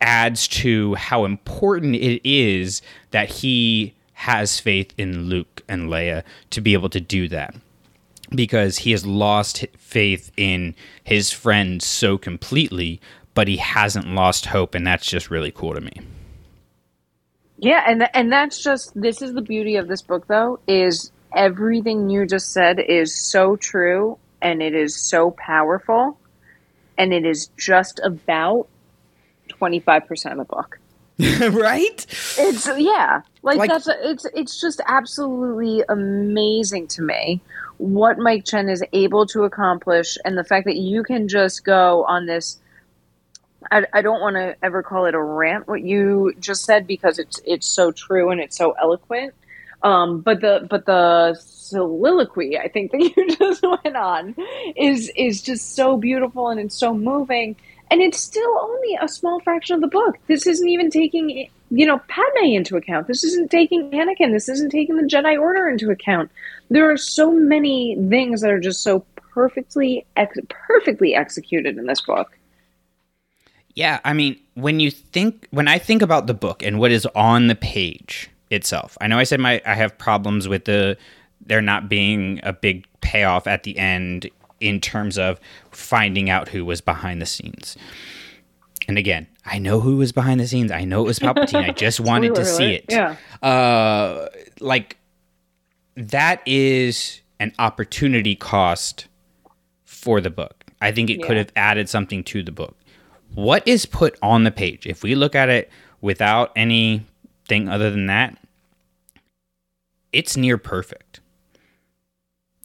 adds 0.00 0.48
to 0.48 0.94
how 0.96 1.24
important 1.24 1.94
it 1.94 2.20
is 2.28 2.82
that 3.12 3.28
he 3.30 3.94
has 4.14 4.60
faith 4.60 4.92
in 4.98 5.28
Luke 5.28 5.62
and 5.68 5.88
Leia 5.88 6.22
to 6.50 6.60
be 6.60 6.74
able 6.74 6.88
to 6.90 7.00
do 7.00 7.28
that. 7.28 7.54
Because 8.30 8.78
he 8.78 8.92
has 8.92 9.04
lost 9.04 9.66
faith 9.76 10.32
in 10.36 10.74
his 11.04 11.30
friends 11.30 11.86
so 11.86 12.16
completely, 12.16 13.00
but 13.34 13.46
he 13.46 13.58
hasn't 13.58 14.06
lost 14.08 14.46
hope, 14.46 14.74
and 14.74 14.86
that's 14.86 15.06
just 15.06 15.30
really 15.30 15.50
cool 15.50 15.74
to 15.74 15.80
me. 15.80 15.92
Yeah, 17.62 17.84
and 17.86 18.08
and 18.12 18.32
that's 18.32 18.60
just 18.60 18.92
this 19.00 19.22
is 19.22 19.34
the 19.34 19.40
beauty 19.40 19.76
of 19.76 19.86
this 19.86 20.02
book 20.02 20.26
though 20.26 20.58
is 20.66 21.12
everything 21.32 22.10
you 22.10 22.26
just 22.26 22.52
said 22.52 22.80
is 22.80 23.14
so 23.14 23.54
true 23.54 24.18
and 24.42 24.60
it 24.60 24.74
is 24.74 24.96
so 24.96 25.30
powerful 25.30 26.18
and 26.98 27.14
it 27.14 27.24
is 27.24 27.46
just 27.56 28.00
about 28.04 28.66
25% 29.48 30.32
of 30.32 30.38
the 30.38 30.44
book. 30.44 30.78
right? 31.52 32.04
It's 32.36 32.68
yeah, 32.78 33.22
like, 33.44 33.58
Like- 33.58 33.70
that's 33.70 33.86
a, 33.86 34.10
it's 34.10 34.26
it's 34.34 34.60
just 34.60 34.80
absolutely 34.88 35.84
amazing 35.88 36.88
to 36.88 37.02
me 37.02 37.40
what 37.78 38.18
Mike 38.18 38.44
Chen 38.44 38.68
is 38.68 38.82
able 38.92 39.24
to 39.26 39.44
accomplish 39.44 40.18
and 40.24 40.36
the 40.36 40.44
fact 40.44 40.66
that 40.66 40.76
you 40.76 41.04
can 41.04 41.28
just 41.28 41.64
go 41.64 42.04
on 42.04 42.26
this 42.26 42.58
I, 43.70 43.84
I 43.92 44.02
don't 44.02 44.20
want 44.20 44.36
to 44.36 44.56
ever 44.62 44.82
call 44.82 45.06
it 45.06 45.14
a 45.14 45.22
rant 45.22 45.68
what 45.68 45.82
you 45.82 46.34
just 46.40 46.64
said 46.64 46.86
because 46.86 47.18
it's 47.18 47.40
it's 47.44 47.66
so 47.66 47.92
true 47.92 48.30
and 48.30 48.40
it's 48.40 48.56
so 48.56 48.72
eloquent 48.72 49.34
um, 49.82 50.20
but 50.20 50.40
the 50.40 50.66
but 50.68 50.86
the 50.86 51.36
soliloquy 51.40 52.58
I 52.58 52.68
think 52.68 52.90
that 52.92 53.00
you 53.00 53.36
just 53.36 53.62
went 53.62 53.96
on 53.96 54.34
is 54.76 55.10
is 55.16 55.42
just 55.42 55.74
so 55.74 55.96
beautiful 55.96 56.48
and 56.48 56.60
it's 56.60 56.76
so 56.76 56.94
moving 56.94 57.56
and 57.90 58.00
it's 58.00 58.18
still 58.20 58.58
only 58.62 58.98
a 59.02 59.08
small 59.08 59.38
fraction 59.40 59.74
of 59.74 59.82
the 59.82 59.86
book. 59.86 60.16
This 60.26 60.46
isn't 60.46 60.68
even 60.68 60.90
taking 60.90 61.48
you 61.70 61.86
know 61.86 62.00
Padme 62.08 62.44
into 62.44 62.76
account. 62.76 63.06
This 63.06 63.24
isn't 63.24 63.50
taking 63.50 63.90
Anakin. 63.90 64.32
This 64.32 64.48
isn't 64.48 64.70
taking 64.70 64.96
the 64.96 65.02
Jedi 65.02 65.38
Order 65.38 65.68
into 65.68 65.90
account. 65.90 66.30
there 66.70 66.90
are 66.90 66.96
so 66.96 67.32
many 67.32 67.96
things 68.08 68.40
that 68.42 68.50
are 68.50 68.60
just 68.60 68.82
so 68.82 69.04
perfectly 69.16 70.04
ex- 70.16 70.38
perfectly 70.48 71.14
executed 71.14 71.78
in 71.78 71.86
this 71.86 72.00
book. 72.02 72.38
Yeah, 73.74 74.00
I 74.04 74.12
mean, 74.12 74.38
when 74.54 74.80
you 74.80 74.90
think 74.90 75.48
when 75.50 75.68
I 75.68 75.78
think 75.78 76.02
about 76.02 76.26
the 76.26 76.34
book 76.34 76.62
and 76.62 76.78
what 76.78 76.90
is 76.90 77.06
on 77.14 77.46
the 77.46 77.54
page 77.54 78.30
itself. 78.52 78.96
I 79.00 79.06
know 79.08 79.18
I 79.18 79.24
said 79.24 79.40
my 79.40 79.60
I 79.66 79.74
have 79.74 79.96
problems 79.98 80.46
with 80.46 80.66
the 80.66 80.96
there 81.44 81.62
not 81.62 81.88
being 81.88 82.38
a 82.42 82.52
big 82.52 82.86
payoff 83.00 83.46
at 83.46 83.64
the 83.64 83.76
end 83.78 84.30
in 84.60 84.80
terms 84.80 85.18
of 85.18 85.40
finding 85.70 86.30
out 86.30 86.48
who 86.48 86.64
was 86.64 86.80
behind 86.80 87.20
the 87.20 87.26
scenes. 87.26 87.76
And 88.86 88.98
again, 88.98 89.26
I 89.44 89.58
know 89.58 89.80
who 89.80 89.96
was 89.96 90.12
behind 90.12 90.40
the 90.40 90.46
scenes. 90.46 90.70
I 90.70 90.84
know 90.84 91.00
it 91.00 91.06
was 91.06 91.18
Palpatine. 91.18 91.68
I 91.68 91.72
just 91.76 91.98
wanted 91.98 92.34
to 92.36 92.44
see 92.44 92.74
it. 92.74 92.84
Yeah. 92.88 93.16
Uh, 93.42 94.28
like 94.60 94.98
that 95.96 96.42
is 96.46 97.20
an 97.40 97.52
opportunity 97.58 98.36
cost 98.36 99.08
for 99.84 100.20
the 100.20 100.30
book. 100.30 100.64
I 100.80 100.92
think 100.92 101.10
it 101.10 101.22
could 101.22 101.36
have 101.36 101.52
added 101.56 101.88
something 101.88 102.24
to 102.24 102.42
the 102.42 102.52
book. 102.52 102.76
What 103.34 103.66
is 103.66 103.86
put 103.86 104.18
on 104.22 104.44
the 104.44 104.50
page? 104.50 104.86
If 104.86 105.02
we 105.02 105.14
look 105.14 105.34
at 105.34 105.48
it 105.48 105.70
without 106.00 106.52
anything 106.54 107.68
other 107.68 107.90
than 107.90 108.06
that, 108.06 108.38
it's 110.12 110.36
near 110.36 110.58
perfect. 110.58 111.20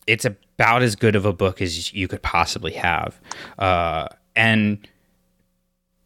It's 0.06 0.26
about 0.26 0.84
as 0.84 0.96
good 0.96 1.16
of 1.16 1.26
a 1.26 1.34
book 1.34 1.62
as 1.62 1.94
you 1.94 2.08
could 2.08 2.22
possibly 2.22 2.74
have. 2.74 3.20
Uh, 3.58 4.08
and 4.36 4.88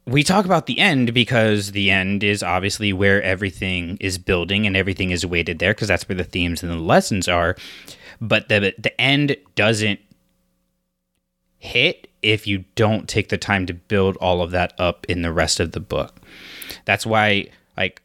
we 0.05 0.24
talk 0.24 0.45
about 0.45 0.66
the 0.66 0.80
end 0.80 1.14
because 1.14 1.72
the 1.72 1.89
end 1.89 2.24
is 2.24 2.43
obviously 2.43 2.91
where 2.93 3.22
everything 3.22 3.97
is 3.99 4.18
building 4.18 4.66
and 4.68 4.76
everything 4.76 5.12
is 5.12 5.26
weighted 5.26 5.59
there 5.59 5.74
because 5.74 5.88
that's 5.88 6.07
where 6.07 6.16
the 6.16 6.24
themes 6.24 6.64
and 6.64 6.72
the 6.72 6.78
lessons 6.78 7.28
are. 7.28 7.55
But 8.20 8.49
the 8.49 8.74
the 8.78 8.99
end 8.99 9.36
doesn't 9.55 9.99
hit 11.57 12.07
if 12.22 12.45
you 12.47 12.63
don't 12.76 13.09
take 13.09 13.30
the 13.30 13.38
time 13.38 13.65
to 13.65 13.74
build 13.74 14.17
all 14.17 14.41
of 14.41 14.51
that 14.51 14.74
up 14.80 15.05
in 15.09 15.22
the 15.22 15.32
rest 15.32 15.59
of 15.59 15.72
the 15.72 15.80
book. 15.80 16.17
That's 16.86 17.05
why 17.05 17.47
like 17.78 18.01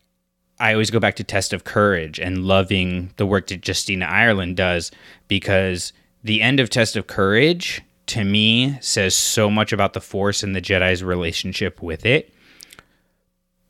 I 0.58 0.72
always 0.72 0.90
go 0.90 1.00
back 1.00 1.16
to 1.16 1.24
Test 1.24 1.52
of 1.52 1.64
Courage 1.64 2.18
and 2.18 2.44
loving 2.44 3.12
the 3.16 3.26
work 3.26 3.48
that 3.48 3.66
Justina 3.66 4.06
Ireland 4.06 4.56
does 4.56 4.90
because 5.28 5.92
the 6.24 6.40
end 6.40 6.60
of 6.60 6.70
Test 6.70 6.96
of 6.96 7.06
Courage 7.06 7.82
to 8.06 8.24
me 8.24 8.78
says 8.80 9.14
so 9.14 9.50
much 9.50 9.72
about 9.72 9.92
the 9.92 10.00
Force 10.00 10.42
and 10.42 10.54
the 10.54 10.62
Jedi's 10.62 11.02
relationship 11.02 11.82
with 11.82 12.06
it. 12.06 12.32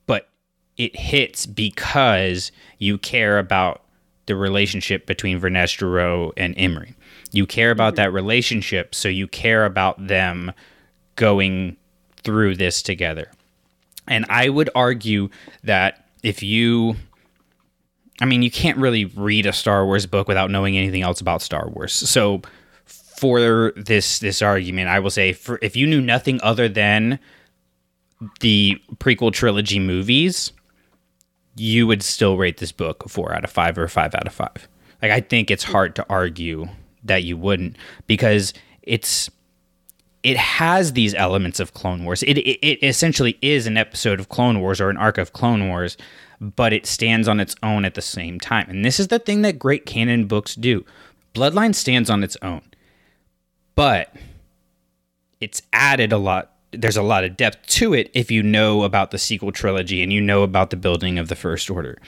But 0.07 0.29
it 0.77 0.95
hits 0.95 1.47
because 1.47 2.53
you 2.79 2.99
care 2.99 3.39
about 3.39 3.83
the 4.27 4.37
relationship 4.37 5.07
between 5.07 5.41
Vernestra 5.41 5.93
Rowe 5.93 6.33
and 6.37 6.55
Imri. 6.57 6.95
You 7.33 7.47
care 7.47 7.71
about 7.71 7.95
mm-hmm. 7.95 8.03
that 8.03 8.13
relationship, 8.13 8.95
so 8.95 9.09
you 9.09 9.27
care 9.27 9.65
about 9.65 10.07
them 10.07 10.53
going 11.17 11.77
through 12.23 12.57
this 12.57 12.83
together. 12.83 13.31
And 14.09 14.27
I 14.29 14.49
would 14.49 14.71
argue 14.75 15.31
that 15.65 16.09
if 16.23 16.43
you 16.43 16.97
I 18.21 18.25
mean, 18.25 18.43
you 18.43 18.51
can't 18.51 18.79
really 18.79 19.05
read 19.05 19.47
a 19.47 19.53
Star 19.53 19.85
Wars 19.85 20.07
book 20.07 20.27
without 20.27 20.51
knowing 20.51 20.77
anything 20.77 21.03
else 21.03 21.21
about 21.21 21.43
Star 21.43 21.69
Wars. 21.69 21.93
So 21.93 22.41
for 22.87 23.73
this 23.77 24.19
this 24.21 24.41
argument, 24.43 24.89
I 24.89 25.01
will 25.01 25.11
say 25.11 25.33
for 25.33 25.59
if 25.63 25.77
you 25.77 25.87
knew 25.87 26.01
nothing 26.01 26.41
other 26.43 26.69
than 26.69 27.19
the 28.41 28.81
prequel 28.97 29.33
trilogy 29.33 29.79
movies, 29.79 30.53
you 31.57 31.87
would 31.87 32.03
still 32.03 32.39
rate 32.39 32.57
this 32.59 32.73
book 32.73 33.05
a 33.05 33.09
4 33.09 33.35
out 33.35 33.45
of 33.45 33.51
5 33.51 33.79
or 33.79 33.89
5 33.89 34.15
out 34.15 34.27
of 34.27 34.33
5. 34.33 34.69
Like 35.03 35.11
I 35.11 35.21
think 35.21 35.51
it's 35.51 35.65
hard 35.65 35.95
to 35.97 36.07
argue 36.09 36.69
that 37.07 37.25
you 37.25 37.37
wouldn't 37.37 37.77
because 38.07 38.53
it's 38.83 39.31
it 40.23 40.37
has 40.37 40.95
these 40.95 41.15
elements 41.15 41.61
of 41.61 41.73
Clone 41.73 42.05
Wars. 42.05 42.25
It, 42.25 42.39
it, 42.39 42.59
it 42.67 42.83
essentially 42.85 43.39
is 43.41 43.69
an 43.69 43.77
episode 43.77 44.19
of 44.19 44.29
Clone 44.29 44.61
Wars 44.61 44.81
or 44.81 44.91
an 44.91 44.97
arc 44.97 45.19
of 45.19 45.33
Clone 45.33 45.69
Wars, 45.69 45.97
but 46.41 46.73
it 46.73 46.85
stands 46.85 47.29
on 47.29 47.39
its 47.39 47.55
own 47.63 47.85
at 47.85 47.95
the 47.95 48.03
same 48.03 48.41
time. 48.41 48.69
And 48.69 48.85
this 48.85 48.99
is 48.99 49.07
the 49.07 49.21
thing 49.21 49.43
that 49.43 49.59
great 49.59 49.87
canon 49.87 50.27
books 50.27 50.57
do. 50.57 50.85
Bloodline 51.33 51.77
stands 51.77 52.11
on 52.11 52.25
its 52.25 52.37
own, 52.43 52.63
but 53.77 54.13
it's 55.41 55.63
added 55.73 56.13
a 56.13 56.19
lot. 56.19 56.53
There's 56.73 56.97
a 56.97 57.03
lot 57.03 57.23
of 57.23 57.37
depth 57.37 57.67
to 57.69 57.95
it 57.95 58.11
if 58.13 58.29
you 58.29 58.43
know 58.43 58.83
about 58.83 59.13
the 59.13 59.19
sequel 59.19 59.53
trilogy 59.53 60.03
and 60.03 60.13
you 60.13 60.21
know 60.21 60.43
about 60.43 60.71
the 60.71 60.77
building 60.77 61.19
of 61.19 61.29
the 61.29 61.37
First 61.37 61.71
Order. 61.71 61.99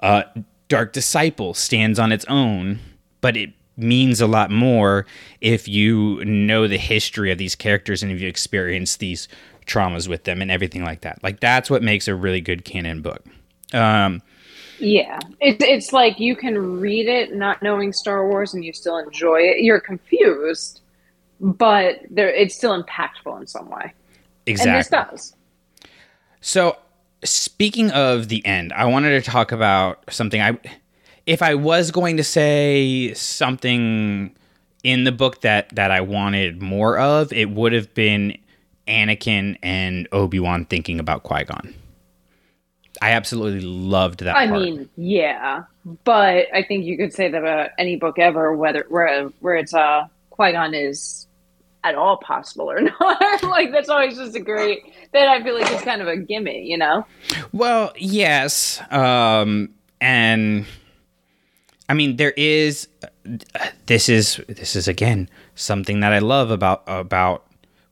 Uh, 0.00 0.22
Dark 0.68 0.92
Disciple 0.94 1.52
stands 1.52 1.98
on 1.98 2.10
its 2.10 2.24
own, 2.24 2.78
but 3.20 3.36
it 3.36 3.52
means 3.76 4.20
a 4.20 4.26
lot 4.26 4.50
more 4.50 5.06
if 5.40 5.66
you 5.68 6.24
know 6.24 6.68
the 6.68 6.78
history 6.78 7.30
of 7.32 7.38
these 7.38 7.54
characters 7.54 8.02
and 8.02 8.12
if 8.12 8.20
you 8.20 8.28
experience 8.28 8.96
these 8.96 9.28
traumas 9.66 10.08
with 10.08 10.24
them 10.24 10.42
and 10.42 10.50
everything 10.50 10.82
like 10.84 11.00
that. 11.02 11.22
Like 11.22 11.40
that's 11.40 11.70
what 11.70 11.82
makes 11.82 12.08
a 12.08 12.14
really 12.14 12.40
good 12.40 12.64
canon 12.64 13.02
book. 13.02 13.24
Um, 13.72 14.22
Yeah, 14.78 15.20
it's 15.40 15.62
it's 15.62 15.92
like 15.92 16.18
you 16.18 16.34
can 16.36 16.80
read 16.80 17.06
it 17.08 17.34
not 17.34 17.62
knowing 17.62 17.92
Star 17.92 18.26
Wars 18.28 18.54
and 18.54 18.64
you 18.64 18.72
still 18.72 18.98
enjoy 18.98 19.40
it. 19.42 19.60
You're 19.62 19.80
confused, 19.80 20.80
but 21.40 22.00
there 22.10 22.30
it's 22.30 22.54
still 22.56 22.82
impactful 22.82 23.40
in 23.40 23.46
some 23.46 23.68
way. 23.68 23.94
exactly. 24.46 24.70
And 24.70 24.74
this 24.74 24.88
does. 24.88 25.36
So, 26.40 26.78
speaking 27.24 27.90
of 27.90 28.28
the 28.28 28.44
end, 28.46 28.72
I 28.72 28.86
wanted 28.86 29.10
to 29.22 29.30
talk 29.30 29.52
about 29.52 30.04
something 30.10 30.40
I 30.40 30.58
if 31.30 31.42
I 31.42 31.54
was 31.54 31.92
going 31.92 32.16
to 32.16 32.24
say 32.24 33.14
something 33.14 34.34
in 34.82 35.04
the 35.04 35.12
book 35.12 35.42
that 35.42 35.68
that 35.76 35.92
I 35.92 36.00
wanted 36.00 36.60
more 36.60 36.98
of, 36.98 37.32
it 37.32 37.50
would 37.50 37.72
have 37.72 37.94
been 37.94 38.36
Anakin 38.88 39.56
and 39.62 40.08
Obi-Wan 40.10 40.64
thinking 40.64 40.98
about 40.98 41.22
Qui-Gon. 41.22 41.72
I 43.00 43.12
absolutely 43.12 43.60
loved 43.60 44.24
that 44.24 44.36
I 44.36 44.48
part. 44.48 44.60
mean, 44.60 44.88
yeah, 44.96 45.62
but 46.02 46.46
I 46.52 46.64
think 46.66 46.84
you 46.84 46.96
could 46.96 47.12
say 47.14 47.30
that 47.30 47.38
about 47.38 47.70
any 47.78 47.94
book 47.94 48.18
ever, 48.18 48.56
whether 48.56 48.84
where 48.88 49.28
where 49.38 49.54
it's 49.54 49.72
uh 49.72 50.08
Qui 50.30 50.50
Gon 50.50 50.74
is 50.74 51.28
at 51.84 51.94
all 51.94 52.16
possible 52.16 52.68
or 52.68 52.80
not. 53.00 53.42
like 53.44 53.70
that's 53.70 53.88
always 53.88 54.16
just 54.16 54.34
a 54.34 54.40
great. 54.40 54.80
That 55.12 55.28
I 55.28 55.40
feel 55.44 55.54
like 55.54 55.70
it's 55.70 55.82
kind 55.84 56.02
of 56.02 56.08
a 56.08 56.16
gimme, 56.16 56.64
you 56.68 56.76
know. 56.76 57.06
Well, 57.52 57.92
yes. 57.96 58.82
Um, 58.90 59.70
and 60.00 60.66
I 61.90 61.94
mean, 61.94 62.16
there 62.16 62.32
is. 62.36 62.86
This 63.86 64.08
is 64.08 64.40
this 64.46 64.76
is 64.76 64.86
again 64.86 65.28
something 65.56 66.00
that 66.00 66.12
I 66.12 66.20
love 66.20 66.52
about 66.52 66.84
about 66.86 67.44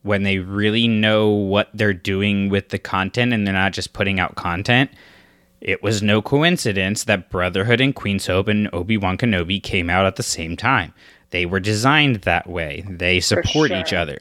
when 0.03 0.23
they 0.23 0.39
really 0.39 0.87
know 0.87 1.27
what 1.29 1.69
they're 1.73 1.93
doing 1.93 2.47
with 2.47 2.69
the 2.69 2.79
content 2.79 3.33
and 3.33 3.45
they're 3.45 3.53
not 3.53 3.73
just 3.73 3.91
putting 3.91 4.17
out 4.17 4.35
content. 4.35 4.89
It 5.59 5.83
was 5.83 6.01
no 6.01 6.21
coincidence 6.21 7.03
that 7.03 7.29
Brotherhood 7.29 7.81
and 7.81 7.93
Queen's 7.93 8.25
Hope 8.25 8.47
and 8.47 8.73
Obi 8.73 8.95
Wan 8.95 9.17
Kenobi 9.17 9.61
came 9.61 9.89
out 9.89 10.05
at 10.05 10.15
the 10.15 10.23
same 10.23 10.55
time. 10.55 10.93
They 11.31 11.45
were 11.45 11.59
designed 11.59 12.21
that 12.21 12.47
way. 12.47 12.85
They 12.89 13.19
support 13.19 13.71
each 13.71 13.91
other. 13.91 14.17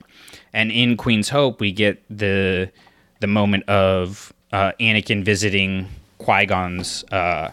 And 0.53 0.73
in 0.73 0.97
Queen's 0.97 1.29
Hope, 1.29 1.61
we 1.61 1.71
get 1.71 2.03
the 2.11 2.73
the 3.21 3.29
moment 3.29 3.69
of 3.69 4.33
uh, 4.51 4.73
Anakin 4.81 5.23
visiting 5.25 5.87
Qui 6.19 6.47
Gon's 6.47 7.05
uh, 7.13 7.53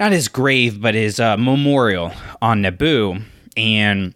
not 0.00 0.12
his 0.12 0.28
grave, 0.28 0.80
but 0.80 0.94
his 0.94 1.20
uh, 1.20 1.36
memorial 1.36 2.10
on 2.42 2.62
Naboo, 2.62 3.22
and 3.56 4.14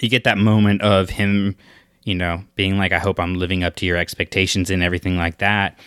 you 0.00 0.08
get 0.08 0.24
that 0.24 0.38
moment 0.38 0.80
of 0.80 1.10
him, 1.10 1.56
you 2.04 2.14
know, 2.14 2.44
being 2.54 2.78
like, 2.78 2.92
"I 2.92 3.00
hope 3.00 3.18
I'm 3.20 3.34
living 3.34 3.64
up 3.64 3.74
to 3.76 3.86
your 3.86 3.96
expectations" 3.96 4.70
and 4.70 4.82
everything 4.82 5.16
like 5.16 5.38
that, 5.38 5.78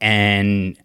and 0.00 0.76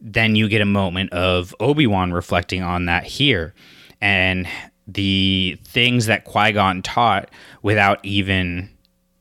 then 0.00 0.34
you 0.34 0.48
get 0.48 0.60
a 0.60 0.66
moment 0.66 1.12
of 1.12 1.54
Obi 1.60 1.86
Wan 1.86 2.12
reflecting 2.12 2.62
on 2.62 2.86
that 2.86 3.04
here, 3.04 3.54
and 4.00 4.48
the 4.88 5.56
things 5.64 6.06
that 6.06 6.24
Qui 6.24 6.52
Gon 6.52 6.82
taught 6.82 7.30
without 7.62 8.04
even 8.04 8.68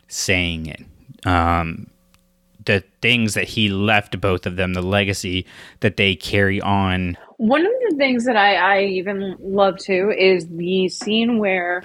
saying 0.08 0.66
it. 0.66 0.84
Um, 1.26 1.88
the 2.66 2.84
things 3.02 3.34
that 3.34 3.46
he 3.46 3.70
left 3.70 4.20
both 4.20 4.46
of 4.46 4.56
them, 4.56 4.74
the 4.74 4.82
legacy 4.82 5.46
that 5.80 5.98
they 5.98 6.16
carry 6.16 6.60
on. 6.62 7.18
One 7.42 7.66
of 7.66 7.72
the 7.90 7.96
things 7.98 8.26
that 8.26 8.38
I, 8.38 8.54
I 8.54 8.84
even 8.84 9.36
love 9.40 9.80
too 9.80 10.14
is 10.16 10.48
the 10.48 10.90
scene 10.90 11.40
where 11.40 11.82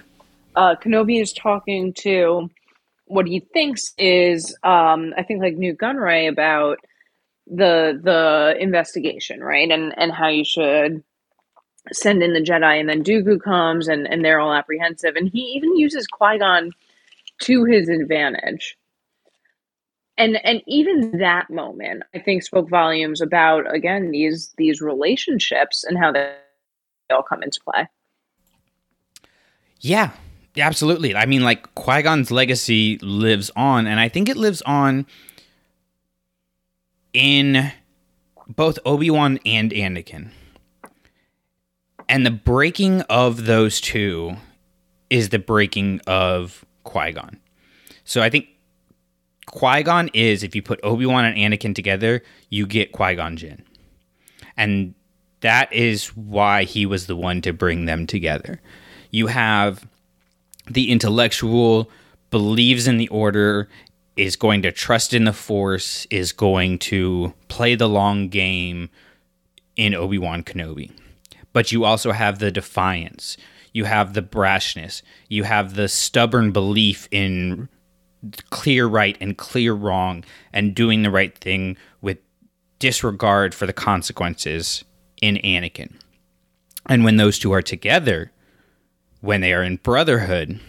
uh, 0.54 0.74
Kenobi 0.74 1.18
is 1.18 1.32
talking 1.32 1.94
to 2.00 2.50
what 3.06 3.26
he 3.26 3.40
thinks 3.40 3.94
is, 3.96 4.54
um, 4.62 5.14
I 5.16 5.22
think, 5.22 5.40
like 5.40 5.56
Nute 5.56 5.78
Gunray 5.78 6.28
about 6.28 6.80
the 7.46 7.98
the 8.02 8.54
investigation, 8.60 9.42
right, 9.42 9.70
and 9.70 9.94
and 9.96 10.12
how 10.12 10.28
you 10.28 10.44
should 10.44 11.02
send 11.90 12.22
in 12.22 12.34
the 12.34 12.42
Jedi, 12.42 12.78
and 12.78 12.86
then 12.86 13.02
Dooku 13.02 13.40
comes, 13.40 13.88
and 13.88 14.06
and 14.06 14.22
they're 14.22 14.40
all 14.40 14.52
apprehensive, 14.52 15.16
and 15.16 15.26
he 15.26 15.40
even 15.56 15.74
uses 15.78 16.06
Qui 16.06 16.38
Gon 16.38 16.70
to 17.44 17.64
his 17.64 17.88
advantage. 17.88 18.76
And 20.18 20.38
and 20.44 20.62
even 20.66 21.18
that 21.18 21.50
moment, 21.50 22.02
I 22.14 22.18
think, 22.18 22.42
spoke 22.42 22.70
volumes 22.70 23.20
about 23.20 23.72
again 23.72 24.10
these 24.10 24.54
these 24.56 24.80
relationships 24.80 25.84
and 25.84 25.98
how 25.98 26.12
they 26.12 26.34
all 27.10 27.22
come 27.22 27.42
into 27.42 27.60
play. 27.60 27.88
Yeah, 29.80 30.12
absolutely. 30.56 31.14
I 31.14 31.26
mean, 31.26 31.44
like 31.44 31.74
Qui 31.74 32.02
Gon's 32.02 32.30
legacy 32.30 32.98
lives 33.02 33.50
on, 33.56 33.86
and 33.86 34.00
I 34.00 34.08
think 34.08 34.28
it 34.28 34.36
lives 34.36 34.62
on 34.62 35.06
in 37.12 37.72
both 38.48 38.78
Obi 38.84 39.10
Wan 39.10 39.38
and 39.44 39.70
Anakin. 39.70 40.30
And 42.08 42.24
the 42.24 42.30
breaking 42.30 43.02
of 43.02 43.46
those 43.46 43.80
two 43.80 44.36
is 45.10 45.30
the 45.30 45.38
breaking 45.38 46.00
of 46.06 46.64
Qui 46.84 47.12
Gon. 47.12 47.38
So 48.04 48.22
I 48.22 48.30
think 48.30 48.46
Qui 49.46 49.82
Gon 49.82 50.08
is, 50.12 50.42
if 50.42 50.54
you 50.54 50.62
put 50.62 50.80
Obi 50.82 51.06
Wan 51.06 51.24
and 51.24 51.36
Anakin 51.36 51.74
together, 51.74 52.22
you 52.50 52.66
get 52.66 52.92
Qui 52.92 53.14
Gon 53.14 53.36
Jinn. 53.36 53.64
And 54.56 54.94
that 55.40 55.72
is 55.72 56.08
why 56.16 56.64
he 56.64 56.86
was 56.86 57.06
the 57.06 57.16
one 57.16 57.40
to 57.42 57.52
bring 57.52 57.84
them 57.84 58.06
together. 58.06 58.60
You 59.10 59.28
have 59.28 59.86
the 60.68 60.90
intellectual, 60.90 61.90
believes 62.30 62.88
in 62.88 62.96
the 62.96 63.08
order, 63.08 63.68
is 64.16 64.34
going 64.34 64.62
to 64.62 64.72
trust 64.72 65.14
in 65.14 65.24
the 65.24 65.32
Force, 65.32 66.06
is 66.10 66.32
going 66.32 66.78
to 66.80 67.34
play 67.48 67.74
the 67.74 67.88
long 67.88 68.28
game 68.28 68.90
in 69.76 69.94
Obi 69.94 70.18
Wan 70.18 70.42
Kenobi. 70.42 70.90
But 71.52 71.70
you 71.70 71.84
also 71.84 72.12
have 72.12 72.38
the 72.38 72.50
defiance, 72.50 73.36
you 73.72 73.84
have 73.84 74.14
the 74.14 74.22
brashness, 74.22 75.02
you 75.28 75.44
have 75.44 75.74
the 75.74 75.88
stubborn 75.88 76.50
belief 76.50 77.08
in 77.10 77.68
clear 78.50 78.86
right 78.86 79.16
and 79.20 79.36
clear 79.36 79.72
wrong 79.72 80.24
and 80.52 80.74
doing 80.74 81.02
the 81.02 81.10
right 81.10 81.36
thing 81.38 81.76
with 82.00 82.18
disregard 82.78 83.54
for 83.54 83.66
the 83.66 83.72
consequences 83.72 84.84
in 85.20 85.36
Anakin. 85.36 85.94
And 86.88 87.04
when 87.04 87.16
those 87.16 87.38
two 87.38 87.52
are 87.52 87.62
together, 87.62 88.32
when 89.20 89.40
they 89.40 89.52
are 89.52 89.62
in 89.62 89.76
brotherhood, 89.76 90.60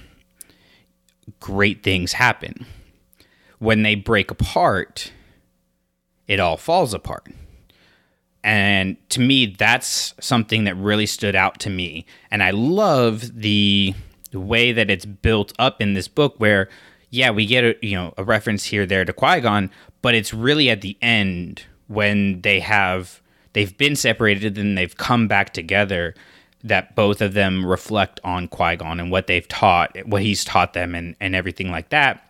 great 1.40 1.84
things 1.84 2.14
happen. 2.14 2.66
When 3.60 3.84
they 3.84 3.96
break 3.96 4.32
apart, 4.32 5.12
it 6.28 6.40
all 6.40 6.58
falls 6.58 6.94
apart. 6.94 7.28
And 8.44 8.98
to 9.10 9.20
me, 9.20 9.48
that's 9.48 10.14
something 10.22 10.64
that 10.64 10.76
really 10.76 11.06
stood 11.06 11.36
out 11.36 11.60
to 11.62 11.70
me. 11.70 12.06
And 12.32 12.42
I 12.42 12.52
love 12.52 13.42
the, 13.42 13.94
way 14.34 14.72
that 14.72 14.90
it's 14.90 15.06
built 15.06 15.54
up 15.58 15.82
in 15.82 15.94
this 15.94 16.08
book 16.08 16.36
where, 16.38 16.70
yeah, 17.10 17.32
we 17.32 17.46
get 17.46 17.64
a 17.64 17.76
you 17.82 17.96
know 17.96 18.14
a 18.18 18.24
reference 18.24 18.66
here 18.66 18.86
there 18.86 19.06
to 19.06 19.14
Qui-Gon, 19.14 19.70
but 20.02 20.16
it's 20.16 20.34
really 20.34 20.70
at 20.70 20.82
the 20.82 20.98
end 21.02 21.64
when 21.88 22.42
they 22.42 22.60
have 22.60 23.22
they've 23.54 23.78
been 23.78 23.96
separated 23.96 24.58
and 24.58 24.78
they've 24.78 24.98
come 24.98 25.28
back 25.28 25.54
together 25.54 26.14
that 26.64 26.96
both 26.96 27.22
of 27.22 27.34
them 27.34 27.66
reflect 27.66 28.20
on 28.24 28.48
Qui-Gon 28.48 29.00
and 29.00 29.12
what 29.12 29.28
they've 29.28 29.48
taught, 29.48 29.96
what 30.06 30.22
he's 30.22 30.44
taught 30.44 30.74
them 30.74 30.96
and, 30.96 31.16
and 31.20 31.36
everything 31.36 31.72
like 31.72 31.90
that. 31.90 32.24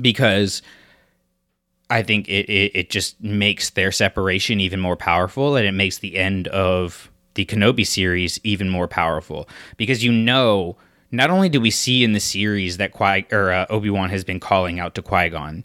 Because 0.00 0.62
I 1.88 2.02
think 2.02 2.28
it, 2.28 2.48
it, 2.48 2.72
it 2.74 2.90
just 2.90 3.20
makes 3.20 3.70
their 3.70 3.90
separation 3.92 4.60
even 4.60 4.78
more 4.78 4.96
powerful 4.96 5.56
and 5.56 5.66
it 5.66 5.72
makes 5.72 5.98
the 5.98 6.16
end 6.16 6.48
of 6.48 7.10
the 7.34 7.44
Kenobi 7.44 7.86
series 7.86 8.38
even 8.44 8.68
more 8.68 8.88
powerful. 8.88 9.48
Because 9.76 10.04
you 10.04 10.12
know, 10.12 10.76
not 11.10 11.30
only 11.30 11.48
do 11.48 11.60
we 11.60 11.70
see 11.70 12.04
in 12.04 12.12
the 12.12 12.20
series 12.20 12.76
that 12.76 12.92
Qui 12.92 13.26
or 13.32 13.50
uh, 13.50 13.66
Obi-Wan 13.68 14.10
has 14.10 14.24
been 14.24 14.40
calling 14.40 14.78
out 14.78 14.94
to 14.94 15.02
Qui-Gon, 15.02 15.64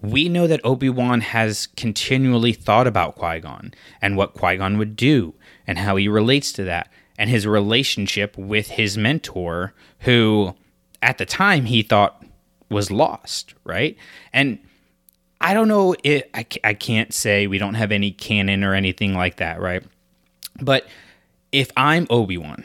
we 0.00 0.28
know 0.28 0.46
that 0.46 0.60
Obi-Wan 0.64 1.20
has 1.20 1.66
continually 1.76 2.52
thought 2.52 2.86
about 2.86 3.16
Qui-Gon 3.16 3.74
and 4.00 4.16
what 4.16 4.34
Qui-Gon 4.34 4.78
would 4.78 4.96
do 4.96 5.34
and 5.66 5.78
how 5.78 5.96
he 5.96 6.08
relates 6.08 6.52
to 6.52 6.64
that 6.64 6.90
and 7.18 7.28
his 7.28 7.46
relationship 7.46 8.36
with 8.38 8.68
his 8.68 8.96
mentor 8.96 9.74
who 10.00 10.54
at 11.02 11.18
the 11.18 11.26
time 11.26 11.66
he 11.66 11.82
thought 11.82 12.24
was 12.70 12.90
lost, 12.90 13.54
right? 13.64 13.96
And 14.32 14.58
I 15.40 15.52
don't 15.54 15.68
know 15.68 15.94
it 16.02 16.30
I, 16.32 16.46
I 16.64 16.74
can't 16.74 17.12
say 17.12 17.46
we 17.46 17.58
don't 17.58 17.74
have 17.74 17.92
any 17.92 18.10
canon 18.10 18.64
or 18.64 18.74
anything 18.74 19.14
like 19.14 19.36
that, 19.36 19.60
right? 19.60 19.82
But 20.60 20.86
if 21.52 21.70
I'm 21.76 22.06
Obi-Wan 22.08 22.64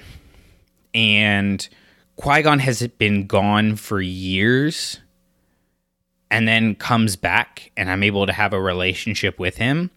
and 0.94 1.68
Qui-Gon 2.16 2.60
has 2.60 2.86
been 2.88 3.28
gone 3.28 3.76
for 3.76 4.02
years 4.02 5.00
and 6.32 6.48
then 6.48 6.76
comes 6.76 7.16
back 7.16 7.72
and 7.76 7.90
I'm 7.90 8.04
able 8.04 8.26
to 8.26 8.34
have 8.34 8.54
a 8.54 8.62
relationship 8.62 9.40
with 9.40 9.58
him, 9.58 9.92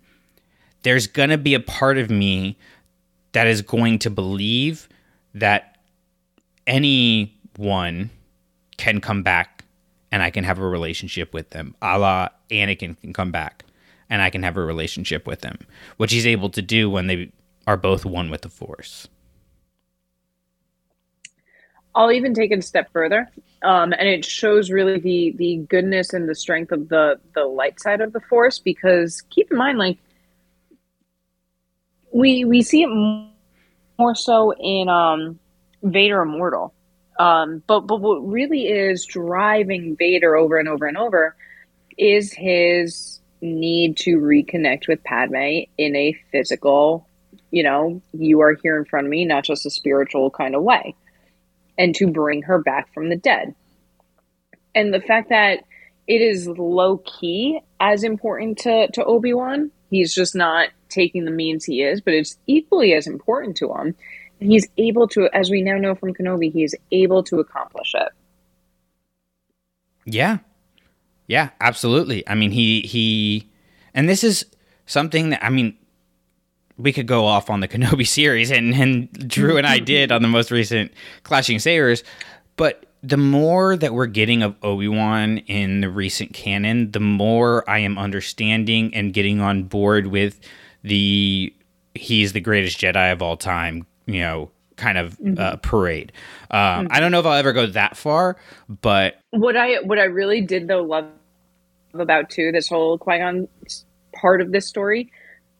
there's 0.83 1.07
going 1.07 1.31
to 1.31 1.39
be 1.39 1.55
a 1.55 1.61
part 1.61 1.99
of 1.99 2.11
me 2.11 2.59
that 3.33 3.47
is 3.47 3.63
going 3.63 3.99
to 4.01 4.11
believe 4.11 4.89
that 5.35 5.79
anyone 6.67 8.11
can 8.77 9.01
come 9.01 9.23
back 9.23 9.65
and 10.11 10.23
I 10.23 10.31
can 10.31 10.45
have 10.45 10.59
a 10.59 10.67
relationship 10.67 11.35
with 11.35 11.51
them. 11.51 11.75
A 11.83 11.99
la 11.99 12.29
Anakin 12.51 13.01
can 13.01 13.13
come 13.13 13.31
back 13.31 13.65
and 14.11 14.23
I 14.23 14.31
can 14.31 14.43
have 14.43 14.57
a 14.57 14.65
relationship 14.65 15.27
with 15.27 15.41
them, 15.41 15.59
which 15.97 16.13
he's 16.13 16.27
able 16.27 16.51
to 16.51 16.63
do 16.63 16.89
when 16.89 17.07
they 17.07 17.31
are 17.67 17.77
both 17.77 18.05
one 18.05 18.31
with 18.31 18.43
the 18.43 18.49
Force. 18.49 19.09
I'll 21.95 22.13
even 22.13 22.35
take 22.35 22.51
it 22.51 22.59
a 22.59 22.63
step 22.63 22.91
further, 22.93 23.31
um, 23.63 23.93
and 23.93 24.09
it 24.09 24.25
shows 24.25 24.71
really 24.71 24.99
the 24.99 25.35
the 25.37 25.57
goodness 25.69 26.13
and 26.13 26.29
the 26.29 26.35
strength 26.35 26.73
of 26.73 26.89
the 26.89 27.19
the 27.35 27.45
light 27.45 27.81
side 27.81 28.01
of 28.01 28.13
the 28.13 28.21
Force. 28.21 28.59
Because 28.59 29.23
keep 29.31 29.51
in 29.51 29.57
mind, 29.57 29.79
like 29.79 29.99
we 32.13 32.45
we 32.45 32.63
see 32.63 32.83
it 32.83 33.33
more 33.99 34.15
so 34.15 34.53
in 34.53 34.89
um, 34.89 35.39
Vader 35.83 36.23
Immortal, 36.23 36.73
um, 37.19 37.63
but 37.67 37.81
but 37.81 38.01
what 38.01 38.19
really 38.27 38.69
is 38.69 39.05
driving 39.05 39.97
Vader 39.97 40.37
over 40.37 40.59
and 40.59 40.69
over 40.69 40.87
and 40.87 40.97
over 40.97 41.35
is 41.97 42.33
his 42.33 43.21
need 43.41 43.97
to 43.97 44.19
reconnect 44.19 44.89
with 44.89 45.03
Padme 45.05 45.61
in 45.77 45.97
a 45.97 46.13
physical, 46.31 47.09
you 47.51 47.63
know, 47.63 48.01
you 48.13 48.41
are 48.41 48.55
here 48.55 48.77
in 48.77 48.85
front 48.85 49.07
of 49.07 49.11
me, 49.11 49.25
not 49.25 49.45
just 49.45 49.67
a 49.67 49.71
spiritual 49.71 50.31
kind 50.31 50.55
of 50.55 50.63
way 50.63 50.95
and 51.79 51.95
to 51.95 52.09
bring 52.09 52.43
her 52.43 52.59
back 52.59 52.93
from 52.93 53.09
the 53.09 53.17
dead. 53.17 53.55
And 54.75 54.93
the 54.93 55.01
fact 55.01 55.31
that 55.31 55.61
it 56.07 56.21
is 56.21 56.49
low 56.49 56.99
key 56.99 57.61
as 57.81 58.03
important 58.03 58.59
to, 58.59 58.89
to 58.93 59.05
Obi 59.05 59.33
Wan, 59.33 59.71
he's 59.91 60.15
just 60.15 60.35
not 60.35 60.71
taking 60.89 61.25
the 61.25 61.31
means 61.31 61.65
he 61.65 61.83
is, 61.83 62.01
but 62.01 62.15
it's 62.15 62.37
equally 62.47 62.93
as 62.95 63.07
important 63.07 63.57
to 63.59 63.73
him. 63.73 63.95
And 64.41 64.51
he's 64.51 64.69
able 64.77 65.09
to, 65.09 65.29
as 65.33 65.51
we 65.51 65.63
now 65.63 65.77
know 65.79 65.95
from 65.95 66.15
Kenobi, 66.15 66.53
he 66.53 66.65
is 66.65 66.75
able 66.93 67.23
to 67.25 67.41
accomplish 67.41 67.95
it. 67.95 68.09
Yeah. 70.05 70.39
Yeah, 71.27 71.51
absolutely. 71.61 72.27
I 72.27 72.35
mean, 72.35 72.51
he, 72.51 72.81
he, 72.83 73.51
and 73.93 74.09
this 74.09 74.25
is 74.25 74.47
something 74.87 75.31
that, 75.31 75.45
I 75.45 75.51
mean, 75.51 75.77
we 76.79 76.93
could 76.93 77.07
go 77.07 77.27
off 77.27 77.51
on 77.51 77.61
the 77.61 77.69
Kenobi 77.69 78.07
series, 78.07 78.51
and, 78.51 78.75
and 78.75 79.11
Drew 79.29 79.57
and 79.57 79.67
I 79.67 79.79
did 79.95 80.13
on 80.13 80.23
the 80.23 80.29
most 80.29 80.51
recent 80.51 80.93
Clashing 81.25 81.59
Sabers. 81.59 82.03
But 82.57 82.87
the 83.03 83.17
more 83.17 83.77
that 83.77 83.95
we're 83.95 84.07
getting 84.07 84.43
of 84.43 84.57
Obi 84.63 84.89
Wan 84.89 85.39
in 85.39 85.81
the 85.81 85.91
recent 85.91 86.33
canon, 86.33 86.91
the 86.91 87.01
more 87.01 87.69
I 87.69 87.79
am 87.81 87.99
understanding 87.99 88.95
and 88.95 89.13
getting 89.13 89.41
on 89.41 89.65
board 89.65 90.09
with 90.09 90.41
the 90.83 91.53
he's 91.95 92.33
the 92.33 92.41
greatest 92.41 92.79
Jedi 92.79 93.13
of 93.13 93.23
all 93.23 93.37
time, 93.37 93.87
you 94.07 94.21
know, 94.21 94.51
kind 94.77 94.99
of 94.99 95.19
mm-hmm. 95.19 95.39
uh, 95.39 95.57
parade. 95.57 96.13
Um, 96.51 96.61
mm-hmm. 96.61 96.87
I 96.91 97.01
don't 97.01 97.13
know 97.13 97.21
if 97.21 97.27
I'll 97.27 97.35
ever 97.35 97.53
go 97.53 97.67
that 97.67 97.97
far, 97.97 98.37
but 98.69 99.21
what 99.31 99.57
I 99.57 99.77
what 99.81 99.99
I 99.99 100.05
really 100.05 100.41
did 100.41 100.69
though 100.69 100.83
love 100.83 101.07
about 101.95 102.31
too 102.31 102.53
this 102.53 102.69
whole 102.69 102.99
Qui 102.99 103.19
Gon 103.19 103.49
part 104.13 104.41
of 104.41 104.53
this 104.53 104.67
story 104.67 105.11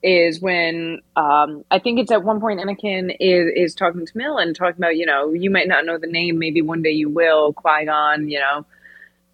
is 0.01 0.39
when 0.39 1.01
um, 1.15 1.63
I 1.69 1.79
think 1.79 1.99
it's 1.99 2.11
at 2.11 2.23
one 2.23 2.39
point 2.39 2.59
Anakin 2.59 3.15
is 3.19 3.51
is 3.55 3.75
talking 3.75 4.05
to 4.05 4.17
Mill 4.17 4.37
and 4.37 4.55
talking 4.55 4.77
about 4.77 4.95
you 4.95 5.05
know 5.05 5.33
you 5.33 5.49
might 5.49 5.67
not 5.67 5.85
know 5.85 5.97
the 5.97 6.07
name 6.07 6.39
maybe 6.39 6.61
one 6.61 6.81
day 6.81 6.91
you 6.91 7.09
will 7.09 7.53
Qui 7.53 7.85
Gon 7.85 8.29
you 8.29 8.39
know, 8.39 8.65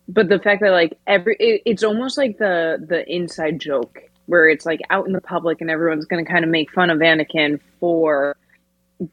but 0.08 0.30
the 0.30 0.40
fact 0.40 0.62
that 0.62 0.72
like 0.72 0.98
every 1.06 1.36
it, 1.40 1.62
it's 1.66 1.84
almost 1.84 2.18
like 2.18 2.38
the 2.38 2.84
the 2.88 3.08
inside 3.12 3.60
joke 3.60 4.00
where 4.26 4.50
it's 4.50 4.66
like 4.66 4.82
out 4.90 5.06
in 5.06 5.14
the 5.14 5.22
public 5.22 5.62
and 5.62 5.70
everyone's 5.70 6.06
going 6.06 6.24
to 6.24 6.32
kind 6.32 6.44
of 6.44 6.50
make 6.50 6.72
fun 6.72 6.90
of 6.90 7.00
Anakin 7.00 7.60
for 7.80 8.36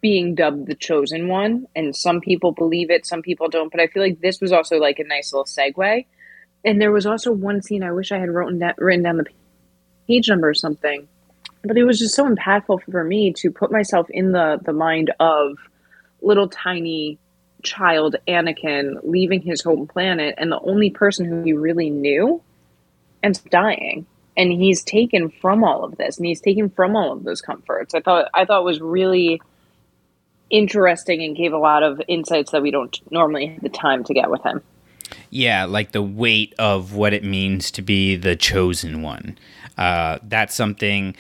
being 0.01 0.35
dubbed 0.35 0.67
the 0.67 0.75
chosen 0.75 1.29
one. 1.29 1.67
And 1.75 1.95
some 1.95 2.21
people 2.21 2.53
believe 2.53 2.91
it 2.91 3.07
some 3.07 3.23
people 3.23 3.49
don't. 3.49 3.71
But 3.71 3.81
I 3.81 3.89
feel 3.89 4.03
like 4.03 4.21
this 4.21 4.41
was 4.41 4.53
also 4.53 4.79
like 4.79 4.99
a 4.99 5.05
nice 5.05 5.33
little 5.33 5.45
segue. 5.45 6.07
And 6.65 6.81
there 6.81 6.93
was 6.93 7.07
also 7.07 7.33
one 7.33 7.63
scene 7.63 7.83
I 7.83 7.93
wish 7.93 8.13
I 8.13 8.19
had 8.19 8.31
written 8.31 8.59
down, 8.59 8.75
written 8.79 9.03
down 9.03 9.17
the 9.19 9.27
page 10.07 10.29
number 10.29 10.49
or 10.49 10.55
something 10.55 11.09
but 11.63 11.77
it 11.77 11.85
was 11.85 11.99
just 11.99 12.15
so 12.15 12.29
impactful 12.29 12.83
for 12.91 13.05
me 13.05 13.33
to 13.33 13.51
put 13.51 13.71
myself 13.71 14.09
in 14.11 14.33
the 14.33 14.61
the 14.65 14.73
mind 14.73 15.13
of 15.21 15.59
little 16.21 16.49
tiny 16.49 17.19
child 17.63 18.17
Anakin 18.27 18.99
leaving 19.03 19.41
his 19.41 19.63
home 19.63 19.87
planet 19.87 20.35
and 20.39 20.51
the 20.51 20.61
only 20.61 20.91
person 20.91 21.27
who 21.27 21.43
he 21.43 21.53
really 21.53 21.91
knew 21.91 22.43
and 23.23 23.43
dying 23.51 24.05
and 24.37 24.51
he's 24.51 24.83
taken 24.83 25.31
from 25.31 25.63
all 25.63 25.85
of 25.85 25.97
this 25.97 26.17
and 26.17 26.27
he's 26.27 26.41
taken 26.41 26.71
from 26.71 26.97
all 26.97 27.13
of 27.13 27.23
those 27.23 27.41
comforts 27.41 27.95
i 27.95 28.01
thought 28.01 28.29
i 28.35 28.45
thought 28.45 28.65
was 28.65 28.81
really 28.81 29.41
interesting 30.53 31.23
and 31.23 31.35
gave 31.35 31.53
a 31.53 31.59
lot 31.59 31.83
of 31.83 32.01
insights 32.07 32.53
that 32.53 32.63
we 32.63 32.71
don't 32.71 33.01
normally 33.11 33.47
have 33.47 33.63
the 33.63 33.69
time 33.69 34.05
to 34.05 34.15
get 34.15 34.31
with 34.31 34.43
him. 34.45 34.63
Yeah, 35.31 35.65
like 35.65 35.93
the 35.93 36.03
weight 36.03 36.55
of 36.59 36.95
what 36.95 37.13
it 37.13 37.25
means 37.25 37.71
to 37.73 37.83
be 37.83 38.17
the 38.17 38.37
chosen 38.37 39.03
one. 39.03 39.39
Uh, 39.77 40.19
that's 40.23 40.55
something. 40.55 41.17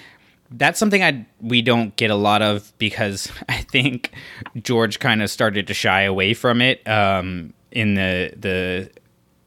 That's 0.53 0.78
something 0.78 1.03
I 1.03 1.26
we 1.40 1.62
don't 1.62 1.94
get 1.96 2.11
a 2.11 2.14
lot 2.14 2.42
of 2.42 2.72
because 2.78 3.30
I 3.48 3.59
think 3.62 4.12
George 4.62 4.98
kind 4.98 5.22
of 5.22 5.30
started 5.30 5.66
to 5.66 5.74
shy 5.74 6.03
away 6.03 6.34
from 6.34 6.61
it 6.61 6.86
um, 6.88 7.55
in 7.70 7.94
the 7.94 8.32
the 8.36 8.90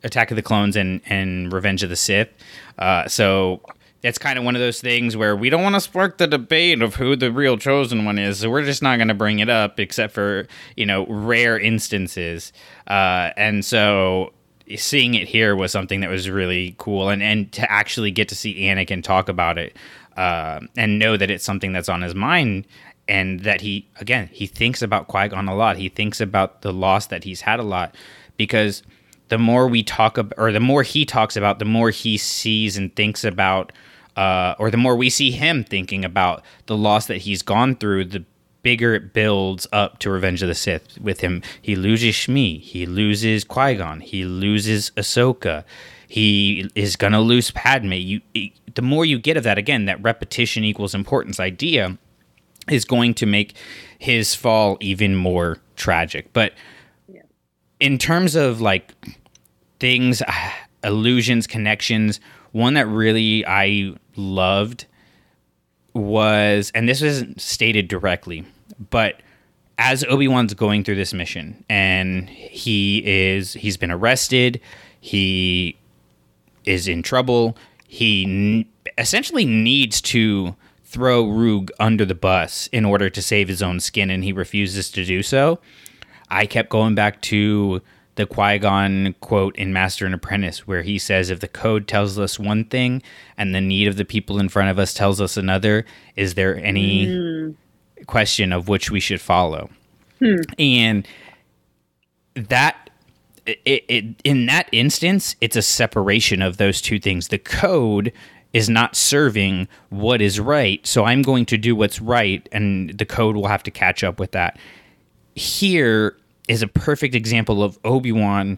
Attack 0.03 0.31
of 0.31 0.35
the 0.35 0.43
Clones 0.43 0.75
and 0.75 1.01
and 1.05 1.51
Revenge 1.51 1.83
of 1.83 1.89
the 1.89 1.95
Sith. 1.95 2.29
Uh, 2.77 3.07
so 3.07 3.61
it's 4.05 4.19
kind 4.19 4.37
of 4.37 4.45
one 4.45 4.55
of 4.55 4.61
those 4.61 4.79
things 4.79 5.17
where 5.17 5.35
we 5.35 5.49
don't 5.49 5.63
want 5.63 5.73
to 5.73 5.81
spark 5.81 6.19
the 6.19 6.27
debate 6.27 6.83
of 6.83 6.93
who 6.93 7.15
the 7.15 7.31
real 7.31 7.57
chosen 7.57 8.05
one 8.05 8.19
is. 8.19 8.37
So 8.37 8.51
we're 8.51 8.63
just 8.63 8.83
not 8.83 8.97
going 8.97 9.07
to 9.07 9.15
bring 9.15 9.39
it 9.39 9.49
up, 9.49 9.79
except 9.79 10.13
for 10.13 10.47
you 10.75 10.85
know 10.85 11.07
rare 11.07 11.57
instances. 11.57 12.53
Uh, 12.87 13.31
and 13.35 13.65
so 13.65 14.31
seeing 14.75 15.15
it 15.15 15.27
here 15.27 15.55
was 15.55 15.71
something 15.71 16.01
that 16.01 16.09
was 16.09 16.29
really 16.29 16.75
cool, 16.77 17.09
and 17.09 17.23
and 17.23 17.51
to 17.53 17.71
actually 17.71 18.11
get 18.11 18.29
to 18.29 18.35
see 18.35 18.61
Anakin 18.61 19.03
talk 19.03 19.27
about 19.27 19.57
it 19.57 19.75
uh, 20.15 20.61
and 20.75 20.99
know 20.99 21.17
that 21.17 21.29
it's 21.29 21.43
something 21.43 21.73
that's 21.73 21.89
on 21.89 22.01
his 22.01 22.15
mind. 22.15 22.67
And 23.07 23.41
that 23.41 23.61
he, 23.61 23.87
again, 23.99 24.29
he 24.31 24.47
thinks 24.47 24.81
about 24.81 25.07
Qui 25.07 25.27
Gon 25.27 25.47
a 25.47 25.55
lot. 25.55 25.77
He 25.77 25.89
thinks 25.89 26.19
about 26.19 26.63
the 26.63 26.73
loss 26.73 27.05
that 27.07 27.23
he's 27.23 27.41
had 27.41 27.59
a 27.59 27.63
lot 27.63 27.93
because 28.35 28.81
the 29.27 29.37
more 29.37 29.67
we 29.67 29.83
talk 29.83 30.17
about, 30.17 30.37
or 30.39 30.51
the 30.51 30.59
more 30.59 30.81
he 30.81 31.05
talks 31.05 31.35
about, 31.35 31.59
the 31.59 31.65
more 31.65 31.91
he 31.91 32.17
sees 32.17 32.77
and 32.77 32.95
thinks 32.95 33.23
about 33.23 33.71
uh, 34.15 34.55
or 34.57 34.71
the 34.71 34.77
more 34.77 34.95
we 34.95 35.09
see 35.09 35.31
him 35.31 35.63
thinking 35.63 36.05
about 36.05 36.41
the 36.67 36.77
loss 36.77 37.07
that 37.07 37.17
he's 37.17 37.41
gone 37.41 37.75
through, 37.75 38.05
the 38.05 38.23
bigger 38.61 38.95
it 38.95 39.13
builds 39.13 39.67
up 39.71 39.99
to 39.99 40.09
Revenge 40.09 40.41
of 40.41 40.47
the 40.47 40.55
Sith. 40.55 40.99
With 40.99 41.19
him, 41.19 41.43
he 41.61 41.75
loses 41.75 42.15
Shmi, 42.15 42.61
he 42.61 42.85
loses 42.85 43.43
Qui 43.43 43.75
Gon, 43.75 43.99
he 43.99 44.25
loses 44.25 44.91
Ahsoka, 44.91 45.63
he 46.15 46.69
is 46.75 46.95
gonna 46.95 47.19
lose 47.19 47.51
Padme. 47.51 47.91
You, 47.91 48.21
the 48.73 48.81
more 48.81 49.03
you 49.03 49.19
get 49.19 49.35
of 49.35 49.43
that, 49.43 49.57
again, 49.57 49.83
that 49.83 50.01
repetition 50.01 50.63
equals 50.63 50.95
importance 50.95 51.41
idea 51.41 51.97
is 52.69 52.85
going 52.85 53.15
to 53.15 53.25
make 53.25 53.57
his 53.99 54.33
fall 54.33 54.77
even 54.79 55.17
more 55.17 55.57
tragic. 55.75 56.31
But 56.31 56.53
in 57.81 57.97
terms 57.97 58.35
of 58.35 58.61
like 58.61 58.93
things, 59.81 60.23
illusions, 60.85 61.47
connections 61.47 62.21
one 62.53 62.75
that 62.75 62.87
really 62.87 63.45
I 63.45 63.93
loved 64.15 64.85
was, 65.93 66.71
and 66.73 66.87
this 66.87 67.01
isn't 67.01 67.41
stated 67.41 67.89
directly, 67.89 68.45
but 68.89 69.21
as 69.77 70.05
Obi 70.05 70.29
Wan's 70.29 70.53
going 70.53 70.85
through 70.85 70.95
this 70.95 71.13
mission, 71.13 71.65
and 71.67 72.29
he 72.29 73.03
is 73.05 73.51
he's 73.51 73.75
been 73.75 73.91
arrested, 73.91 74.61
he 75.01 75.77
is 76.65 76.87
in 76.87 77.03
trouble. 77.03 77.57
He 77.87 78.23
n- 78.23 78.65
essentially 78.97 79.45
needs 79.45 80.01
to 80.01 80.55
throw 80.83 81.25
Roog 81.25 81.69
under 81.79 82.05
the 82.05 82.15
bus 82.15 82.67
in 82.71 82.85
order 82.85 83.09
to 83.09 83.21
save 83.21 83.47
his 83.47 83.61
own 83.61 83.79
skin, 83.79 84.09
and 84.09 84.23
he 84.23 84.31
refuses 84.31 84.89
to 84.91 85.03
do 85.05 85.23
so. 85.23 85.59
I 86.29 86.45
kept 86.45 86.69
going 86.69 86.95
back 86.95 87.21
to 87.23 87.81
the 88.15 88.25
Qui 88.25 88.59
Gon 88.59 89.13
quote 89.19 89.55
in 89.57 89.73
Master 89.73 90.05
and 90.05 90.15
Apprentice, 90.15 90.65
where 90.65 90.81
he 90.81 90.97
says, 90.97 91.29
If 91.29 91.41
the 91.41 91.47
code 91.47 91.87
tells 91.87 92.17
us 92.17 92.39
one 92.39 92.63
thing 92.65 93.03
and 93.37 93.53
the 93.53 93.61
need 93.61 93.87
of 93.87 93.97
the 93.97 94.05
people 94.05 94.39
in 94.39 94.49
front 94.49 94.69
of 94.69 94.79
us 94.79 94.93
tells 94.93 95.19
us 95.19 95.37
another, 95.37 95.85
is 96.15 96.35
there 96.35 96.57
any 96.63 97.07
mm. 97.07 97.55
question 98.07 98.53
of 98.53 98.67
which 98.67 98.89
we 98.89 98.99
should 98.99 99.21
follow? 99.21 99.69
Hmm. 100.19 100.35
And 100.57 101.07
that, 102.35 102.84
it, 103.45 103.85
it, 103.87 104.05
in 104.23 104.45
that 104.47 104.69
instance, 104.71 105.35
it's 105.41 105.55
a 105.55 105.61
separation 105.61 106.41
of 106.41 106.57
those 106.57 106.81
two 106.81 106.99
things. 106.99 107.27
The 107.27 107.37
code 107.37 108.11
is 108.53 108.69
not 108.69 108.95
serving 108.95 109.67
what 109.89 110.21
is 110.21 110.39
right, 110.39 110.85
so 110.87 111.03
I'm 111.03 111.21
going 111.21 111.45
to 111.47 111.57
do 111.57 111.75
what's 111.75 111.99
right, 111.99 112.47
and 112.51 112.97
the 112.97 113.05
code 113.05 113.35
will 113.35 113.47
have 113.47 113.63
to 113.63 113.71
catch 113.71 114.03
up 114.03 114.19
with 114.19 114.31
that. 114.31 114.57
Here, 115.35 116.15
is 116.47 116.61
a 116.61 116.67
perfect 116.67 117.15
example 117.15 117.63
of 117.63 117.79
Obi 117.83 118.11
Wan 118.11 118.57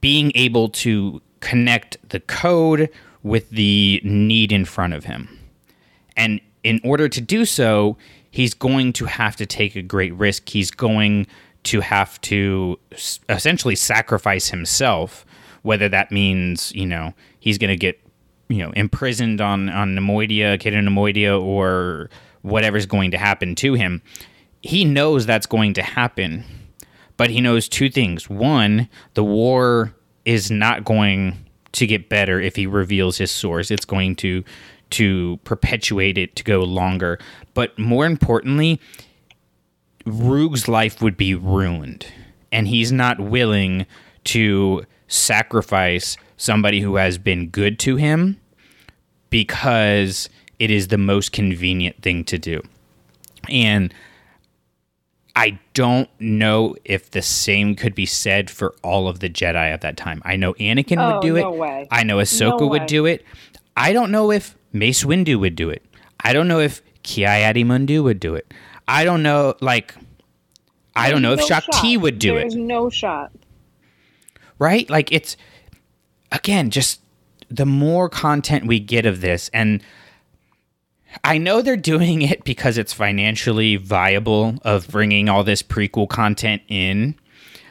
being 0.00 0.32
able 0.34 0.68
to 0.68 1.20
connect 1.40 1.96
the 2.08 2.20
code 2.20 2.88
with 3.22 3.50
the 3.50 4.00
need 4.04 4.52
in 4.52 4.64
front 4.64 4.94
of 4.94 5.04
him. 5.04 5.38
And 6.16 6.40
in 6.62 6.80
order 6.84 7.08
to 7.08 7.20
do 7.20 7.44
so, 7.44 7.96
he's 8.30 8.54
going 8.54 8.92
to 8.94 9.06
have 9.06 9.36
to 9.36 9.46
take 9.46 9.76
a 9.76 9.82
great 9.82 10.14
risk. 10.14 10.48
He's 10.48 10.70
going 10.70 11.26
to 11.64 11.80
have 11.80 12.20
to 12.22 12.78
essentially 13.28 13.74
sacrifice 13.74 14.48
himself, 14.48 15.24
whether 15.62 15.88
that 15.88 16.10
means, 16.10 16.72
you 16.74 16.86
know, 16.86 17.14
he's 17.40 17.58
going 17.58 17.70
to 17.70 17.76
get, 17.76 18.00
you 18.48 18.58
know, 18.58 18.70
imprisoned 18.72 19.40
on, 19.40 19.68
on 19.68 19.96
Neimoidia, 19.96 20.60
Cato 20.60 20.76
Neimoidia, 20.76 21.40
or 21.40 22.10
whatever's 22.42 22.86
going 22.86 23.10
to 23.10 23.18
happen 23.18 23.54
to 23.56 23.74
him. 23.74 24.02
He 24.62 24.84
knows 24.84 25.26
that's 25.26 25.46
going 25.46 25.74
to 25.74 25.82
happen 25.82 26.44
but 27.16 27.30
he 27.30 27.40
knows 27.40 27.68
two 27.68 27.90
things. 27.90 28.28
One, 28.28 28.88
the 29.14 29.24
war 29.24 29.94
is 30.24 30.50
not 30.50 30.84
going 30.84 31.44
to 31.72 31.86
get 31.86 32.08
better 32.08 32.40
if 32.40 32.56
he 32.56 32.66
reveals 32.66 33.18
his 33.18 33.30
source. 33.30 33.70
It's 33.70 33.84
going 33.84 34.16
to 34.16 34.44
to 34.90 35.38
perpetuate 35.44 36.18
it 36.18 36.36
to 36.36 36.44
go 36.44 36.60
longer. 36.60 37.18
But 37.54 37.76
more 37.78 38.06
importantly, 38.06 38.80
Roog's 40.06 40.68
life 40.68 41.00
would 41.00 41.16
be 41.16 41.34
ruined, 41.34 42.06
and 42.52 42.68
he's 42.68 42.92
not 42.92 43.20
willing 43.20 43.86
to 44.24 44.84
sacrifice 45.08 46.16
somebody 46.36 46.80
who 46.80 46.96
has 46.96 47.18
been 47.18 47.48
good 47.48 47.78
to 47.80 47.96
him 47.96 48.40
because 49.30 50.28
it 50.58 50.70
is 50.70 50.88
the 50.88 50.98
most 50.98 51.32
convenient 51.32 52.00
thing 52.02 52.24
to 52.24 52.38
do. 52.38 52.62
And 53.48 53.92
I 55.36 55.58
don't 55.72 56.08
know 56.20 56.76
if 56.84 57.10
the 57.10 57.22
same 57.22 57.74
could 57.74 57.94
be 57.94 58.06
said 58.06 58.50
for 58.50 58.74
all 58.82 59.08
of 59.08 59.20
the 59.20 59.28
Jedi 59.28 59.56
at 59.56 59.80
that 59.80 59.96
time. 59.96 60.22
I 60.24 60.36
know 60.36 60.54
Anakin 60.54 60.98
oh, 60.98 61.14
would 61.14 61.22
do 61.22 61.34
no 61.34 61.54
it. 61.54 61.58
Way. 61.58 61.88
I 61.90 62.04
know 62.04 62.18
Ahsoka 62.18 62.60
no 62.60 62.66
would 62.68 62.86
do 62.86 63.06
it. 63.06 63.24
I 63.76 63.92
don't 63.92 64.12
know 64.12 64.30
if 64.30 64.56
Mace 64.72 65.04
Windu 65.04 65.38
would 65.40 65.56
do 65.56 65.70
it. 65.70 65.82
I 66.20 66.32
don't 66.32 66.46
know 66.46 66.60
if 66.60 66.82
Ki-Adi-Mundi 67.02 67.98
would 67.98 68.20
do 68.20 68.34
it. 68.34 68.52
I 68.86 69.04
don't 69.04 69.22
know, 69.22 69.54
like, 69.60 69.94
I 70.94 71.10
don't 71.10 71.22
know 71.22 71.32
if 71.32 71.40
Shaak 71.42 71.64
Ti 71.80 71.96
would 71.96 72.18
do 72.18 72.34
There's 72.34 72.54
it. 72.54 72.56
There's 72.56 72.66
no 72.66 72.90
shot. 72.90 73.32
Right? 74.58 74.88
Like, 74.88 75.10
it's, 75.12 75.36
again, 76.30 76.70
just 76.70 77.00
the 77.50 77.66
more 77.66 78.08
content 78.08 78.66
we 78.66 78.80
get 78.80 79.06
of 79.06 79.20
this, 79.20 79.50
and 79.52 79.82
I 81.22 81.38
know 81.38 81.62
they're 81.62 81.76
doing 81.76 82.22
it 82.22 82.44
because 82.44 82.78
it's 82.78 82.92
financially 82.92 83.76
viable 83.76 84.56
of 84.62 84.88
bringing 84.88 85.28
all 85.28 85.44
this 85.44 85.62
prequel 85.62 86.08
content 86.08 86.62
in. 86.68 87.16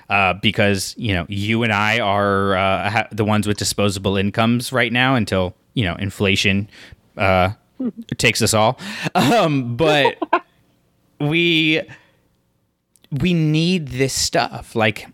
Uh, 0.09 0.33
because 0.33 0.93
you 0.97 1.13
know 1.13 1.25
you 1.29 1.63
and 1.63 1.71
I 1.71 1.99
are 1.99 2.55
uh, 2.55 2.89
ha- 2.89 3.07
the 3.11 3.25
ones 3.25 3.47
with 3.47 3.57
disposable 3.57 4.17
incomes 4.17 4.71
right 4.71 4.91
now 4.91 5.15
until 5.15 5.55
you 5.73 5.85
know 5.85 5.95
inflation 5.95 6.69
uh, 7.17 7.51
takes 8.17 8.41
us 8.41 8.53
all. 8.53 8.77
Um, 9.15 9.75
but 9.75 10.17
we 11.19 11.81
we 13.11 13.33
need 13.33 13.89
this 13.89 14.13
stuff. 14.13 14.75
Like 14.75 15.07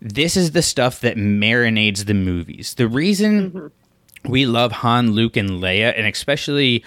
this 0.00 0.36
is 0.36 0.52
the 0.52 0.62
stuff 0.62 1.00
that 1.00 1.16
marinades 1.16 2.06
the 2.06 2.14
movies. 2.14 2.74
The 2.74 2.88
reason 2.88 3.50
mm-hmm. 3.50 4.30
we 4.30 4.46
love 4.46 4.72
Han, 4.72 5.12
Luke, 5.12 5.36
and 5.36 5.50
Leia, 5.50 5.92
and 5.96 6.06
especially 6.06 6.84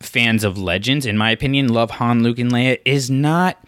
fans 0.00 0.44
of 0.44 0.58
Legends, 0.58 1.06
in 1.06 1.16
my 1.18 1.30
opinion, 1.30 1.68
love 1.68 1.92
Han, 1.92 2.22
Luke, 2.22 2.38
and 2.38 2.50
Leia 2.50 2.78
is 2.84 3.10
not 3.10 3.62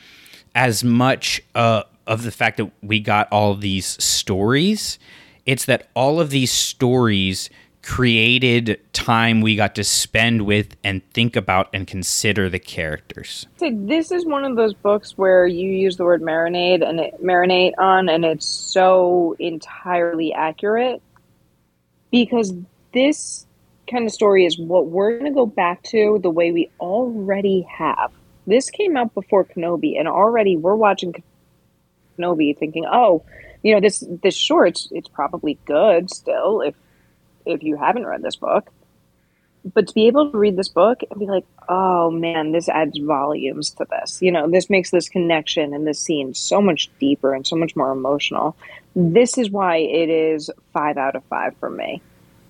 as 0.55 0.83
much 0.83 1.41
uh, 1.55 1.83
of 2.07 2.23
the 2.23 2.31
fact 2.31 2.57
that 2.57 2.71
we 2.83 3.01
got 3.01 3.29
all 3.31 3.55
these 3.55 4.03
stories. 4.03 4.99
It's 5.47 5.65
that 5.67 5.89
all 5.95 6.21
of 6.21 6.31
these 6.31 6.51
stories 6.51 7.49
created 7.89 8.79
time 8.93 9.41
we 9.41 9.57
got 9.57 9.75
to 9.75 9.83
spend 9.83 10.43
with 10.43 10.77
and 10.85 11.03
think 11.15 11.35
about 11.35 11.71
and 11.73 11.87
consider 11.87 12.51
the 12.51 12.59
characters. 12.59 13.47
This 13.59 14.13
is 14.13 14.27
one 14.27 14.45
of 14.45 14.57
those 14.57 14.75
books 14.75 15.17
where 15.17 15.47
you 15.47 15.71
use 15.71 15.97
the 15.97 16.05
word 16.05 16.21
marinade 16.21 16.87
and 16.87 17.01
it, 17.01 17.25
marinate 17.25 17.73
on, 17.79 18.11
and 18.11 18.27
it's 18.27 18.45
so 18.45 19.35
entirely 19.39 20.35
accurate 20.35 21.01
because 22.13 22.53
this 22.93 23.47
kind 23.91 24.05
of 24.05 24.13
story 24.13 24.45
is 24.45 24.59
what 24.59 24.89
we're 24.89 25.13
going 25.13 25.33
to 25.33 25.35
go 25.35 25.47
back 25.47 25.83
to 25.85 26.21
the 26.23 26.31
way 26.31 26.53
we 26.53 26.71
already 26.81 27.63
have. 27.63 28.13
This 28.47 28.69
came 28.69 28.99
out 28.99 29.15
before 29.15 29.47
Kenobi, 29.47 29.99
and 29.99 30.07
already 30.07 30.59
we're 30.59 30.75
watching 30.75 31.15
Kenobi, 32.19 32.57
thinking, 32.57 32.85
"Oh, 32.85 33.25
you 33.63 33.75
know 33.75 33.81
this 33.81 34.05
this 34.23 34.37
short, 34.37 34.69
it's, 34.69 34.89
it's 34.91 35.09
probably 35.09 35.59
good 35.65 36.11
still 36.11 36.61
if 36.61 36.75
if 37.49 37.63
you 37.63 37.77
haven't 37.77 38.07
read 38.07 38.23
this 38.23 38.37
book." 38.37 38.71
but 39.75 39.89
to 39.89 39.95
be 39.95 40.07
able 40.07 40.31
to 40.31 40.39
read 40.39 40.57
this 40.57 40.69
book 40.69 41.01
and 41.11 41.19
be 41.19 41.27
like, 41.27 41.45
oh 41.69 42.11
man, 42.11 42.53
this 42.53 42.69
adds 42.69 42.99
volumes 42.99 43.71
to 43.71 43.87
this. 43.91 44.21
You 44.23 44.33
know, 44.33 44.49
this 44.49 44.71
makes 44.71 44.91
this 44.91 45.09
connection 45.09 45.75
and 45.75 45.87
this 45.87 46.01
scene 46.01 46.35
so 46.35 46.61
much 46.61 46.91
deeper 46.99 47.35
and 47.35 47.47
so 47.47 47.57
much 47.57 47.77
more 47.77 47.93
emotional. 47.93 48.57
This 48.95 49.39
is 49.39 49.51
why 49.51 49.79
it 49.79 50.09
is 50.09 50.51
five 50.73 50.97
out 50.97 51.17
of 51.17 51.25
five 51.25 51.57
for 51.59 51.71
me. 51.71 52.03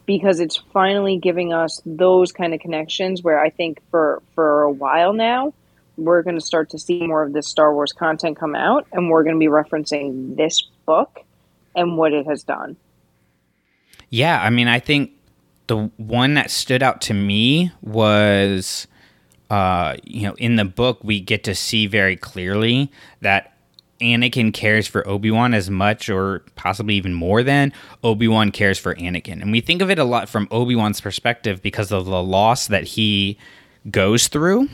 Because 0.06 0.40
it's 0.40 0.56
finally 0.72 1.18
giving 1.18 1.52
us 1.52 1.82
those 1.84 2.32
kind 2.32 2.54
of 2.54 2.60
connections 2.60 3.22
where 3.22 3.38
I 3.38 3.50
think 3.50 3.82
for 3.90 4.22
for 4.34 4.62
a 4.62 4.70
while 4.70 5.12
now, 5.12 5.52
we're 5.98 6.22
going 6.22 6.38
to 6.38 6.44
start 6.44 6.70
to 6.70 6.78
see 6.78 7.06
more 7.06 7.24
of 7.24 7.34
this 7.34 7.46
Star 7.46 7.74
Wars 7.74 7.92
content 7.92 8.38
come 8.38 8.54
out, 8.54 8.86
and 8.92 9.10
we're 9.10 9.22
going 9.22 9.34
to 9.34 9.38
be 9.38 9.48
referencing 9.48 10.34
this 10.34 10.66
book 10.86 11.20
and 11.74 11.98
what 11.98 12.14
it 12.14 12.24
has 12.24 12.42
done. 12.42 12.76
Yeah, 14.10 14.40
I 14.40 14.50
mean, 14.50 14.68
I 14.68 14.78
think 14.80 15.12
the 15.66 15.90
one 15.96 16.34
that 16.34 16.50
stood 16.50 16.82
out 16.82 17.00
to 17.02 17.14
me 17.14 17.70
was, 17.82 18.86
uh, 19.50 19.96
you 20.04 20.22
know, 20.26 20.34
in 20.34 20.56
the 20.56 20.64
book 20.64 20.98
we 21.02 21.20
get 21.20 21.44
to 21.44 21.54
see 21.54 21.86
very 21.86 22.16
clearly 22.16 22.90
that 23.20 23.54
Anakin 24.00 24.54
cares 24.54 24.86
for 24.86 25.06
Obi 25.08 25.30
Wan 25.30 25.52
as 25.54 25.68
much, 25.68 26.08
or 26.08 26.44
possibly 26.54 26.94
even 26.94 27.12
more 27.12 27.42
than 27.42 27.72
Obi 28.04 28.28
Wan 28.28 28.50
cares 28.52 28.78
for 28.78 28.94
Anakin, 28.94 29.42
and 29.42 29.50
we 29.50 29.60
think 29.60 29.82
of 29.82 29.90
it 29.90 29.98
a 29.98 30.04
lot 30.04 30.28
from 30.28 30.46
Obi 30.52 30.76
Wan's 30.76 31.00
perspective 31.00 31.60
because 31.62 31.90
of 31.90 32.06
the 32.06 32.22
loss 32.22 32.68
that 32.68 32.84
he 32.84 33.36
goes 33.90 34.28
through 34.28 34.68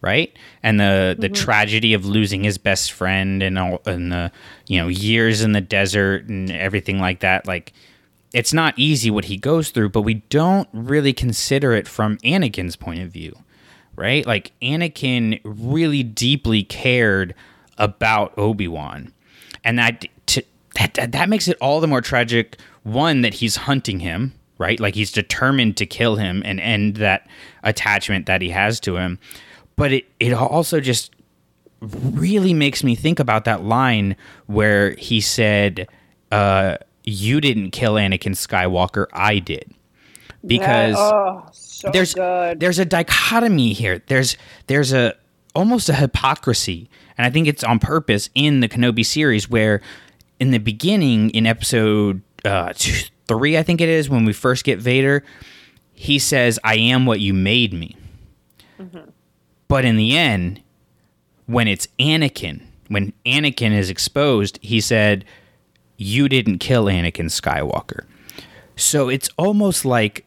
right? 0.00 0.36
And 0.62 0.78
the 0.78 1.16
the 1.18 1.28
Mm-hmm. 1.28 1.34
tragedy 1.34 1.94
of 1.94 2.04
losing 2.04 2.44
his 2.44 2.58
best 2.58 2.92
friend 2.92 3.42
and 3.42 3.58
all 3.58 3.80
and 3.86 4.12
the 4.12 4.30
you 4.66 4.78
know 4.78 4.88
years 4.88 5.40
in 5.40 5.52
the 5.52 5.62
desert 5.62 6.28
and 6.28 6.50
everything 6.50 6.98
like 6.98 7.20
that. 7.20 7.46
Like 7.46 7.72
it's 8.34 8.52
not 8.52 8.74
easy 8.76 9.10
what 9.10 9.26
he 9.26 9.36
goes 9.36 9.70
through, 9.70 9.90
but 9.90 10.02
we 10.02 10.14
don't 10.28 10.68
really 10.72 11.12
consider 11.12 11.72
it 11.72 11.86
from 11.86 12.18
Anakin's 12.18 12.74
point 12.74 13.00
of 13.00 13.10
view, 13.10 13.32
right? 13.94 14.26
Like 14.26 14.52
Anakin 14.60 15.40
really 15.44 16.02
deeply 16.02 16.64
cared 16.64 17.34
about 17.78 18.36
Obi 18.36 18.66
Wan, 18.66 19.12
and 19.62 19.78
that 19.78 20.04
to, 20.26 20.42
that 20.74 21.12
that 21.12 21.28
makes 21.28 21.46
it 21.46 21.56
all 21.60 21.80
the 21.80 21.86
more 21.86 22.02
tragic. 22.02 22.58
One 22.82 23.22
that 23.22 23.32
he's 23.32 23.56
hunting 23.56 24.00
him, 24.00 24.34
right? 24.58 24.78
Like 24.78 24.94
he's 24.94 25.10
determined 25.10 25.78
to 25.78 25.86
kill 25.86 26.16
him 26.16 26.42
and 26.44 26.60
end 26.60 26.96
that 26.96 27.26
attachment 27.62 28.26
that 28.26 28.42
he 28.42 28.50
has 28.50 28.78
to 28.80 28.96
him. 28.96 29.18
But 29.76 29.92
it 29.92 30.04
it 30.20 30.34
also 30.34 30.80
just 30.80 31.14
really 31.80 32.52
makes 32.52 32.84
me 32.84 32.94
think 32.94 33.20
about 33.20 33.44
that 33.44 33.62
line 33.62 34.16
where 34.46 34.96
he 34.96 35.20
said, 35.20 35.88
uh, 36.30 36.76
"You 37.04 37.40
didn't 37.40 37.70
kill 37.70 37.94
Anakin 37.94 38.34
Skywalker, 38.34 39.06
I 39.12 39.38
did." 39.38 39.72
Because 40.46 40.96
That- 40.96 41.14
oh, 41.14 41.48
so 41.52 41.90
there's 41.90 42.14
good. 42.14 42.60
there's 42.60 42.78
a 42.78 42.84
dichotomy 42.84 43.72
here. 43.72 44.02
There's 44.06 44.36
there's 44.66 44.92
a 44.92 45.14
almost 45.54 45.88
a 45.88 45.94
hypocrisy, 45.94 46.88
and 47.16 47.26
I 47.26 47.30
think 47.30 47.46
it's 47.48 47.64
on 47.64 47.78
purpose 47.78 48.28
in 48.34 48.60
the 48.60 48.68
Kenobi 48.68 49.04
series 49.06 49.48
where 49.48 49.80
in 50.40 50.50
the 50.50 50.58
beginning 50.58 51.30
in 51.30 51.46
episode 51.46 52.20
uh, 52.44 52.72
two, 52.76 53.06
three, 53.28 53.56
I 53.56 53.62
think 53.62 53.80
it 53.80 53.88
is 53.88 54.10
when 54.10 54.24
we 54.26 54.32
first 54.34 54.64
get 54.64 54.78
Vader, 54.78 55.24
he 55.92 56.18
says, 56.18 56.58
"I 56.64 56.76
am 56.76 57.06
what 57.06 57.20
you 57.20 57.32
made 57.32 57.72
me." 57.72 57.96
But 59.68 59.84
in 59.84 59.96
the 59.96 60.16
end, 60.16 60.60
when 61.46 61.68
it's 61.68 61.88
Anakin, 61.98 62.62
when 62.88 63.12
Anakin 63.24 63.72
is 63.72 63.88
exposed, 63.90 64.58
he 64.62 64.80
said, 64.80 65.24
You 65.96 66.28
didn't 66.28 66.58
kill 66.58 66.86
Anakin 66.86 67.26
Skywalker. 67.26 68.04
So 68.76 69.08
it's 69.08 69.28
almost 69.38 69.84
like 69.84 70.26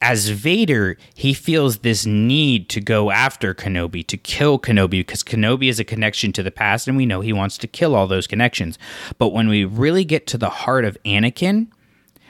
as 0.00 0.28
Vader, 0.28 0.98
he 1.14 1.32
feels 1.32 1.78
this 1.78 2.04
need 2.04 2.68
to 2.68 2.80
go 2.80 3.10
after 3.10 3.54
Kenobi, 3.54 4.06
to 4.06 4.18
kill 4.18 4.58
Kenobi, 4.58 5.00
because 5.00 5.22
Kenobi 5.22 5.70
is 5.70 5.80
a 5.80 5.84
connection 5.84 6.30
to 6.32 6.42
the 6.42 6.50
past, 6.50 6.86
and 6.86 6.94
we 6.94 7.06
know 7.06 7.22
he 7.22 7.32
wants 7.32 7.56
to 7.56 7.66
kill 7.66 7.94
all 7.94 8.06
those 8.06 8.26
connections. 8.26 8.78
But 9.16 9.30
when 9.30 9.48
we 9.48 9.64
really 9.64 10.04
get 10.04 10.26
to 10.26 10.38
the 10.38 10.50
heart 10.50 10.84
of 10.84 10.98
Anakin, 11.06 11.68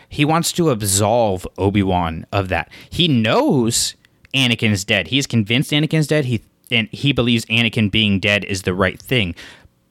he 0.09 0.25
wants 0.25 0.53
to 0.53 0.71
absolve 0.71 1.49
Obi-Wan 1.59 2.27
of 2.31 2.49
that. 2.49 2.71
He 2.89 3.09
knows 3.09 3.97
Anakin 4.33 4.71
is 4.71 4.85
dead. 4.85 5.09
He's 5.09 5.27
convinced 5.27 5.73
Anakin's 5.73 6.07
dead. 6.07 6.27
He 6.27 6.43
and 6.71 6.89
he 6.93 7.13
believes 7.13 7.45
Anakin 7.47 7.91
being 7.91 8.21
dead 8.21 8.45
is 8.45 8.63
the 8.63 8.73
right 8.73 9.01
thing. 9.03 9.35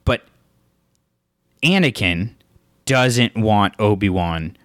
But 0.06 0.24
Anakin 1.62 2.32
doesn't 2.86 3.36
want 3.36 3.74
Obi-Wan 3.80 4.58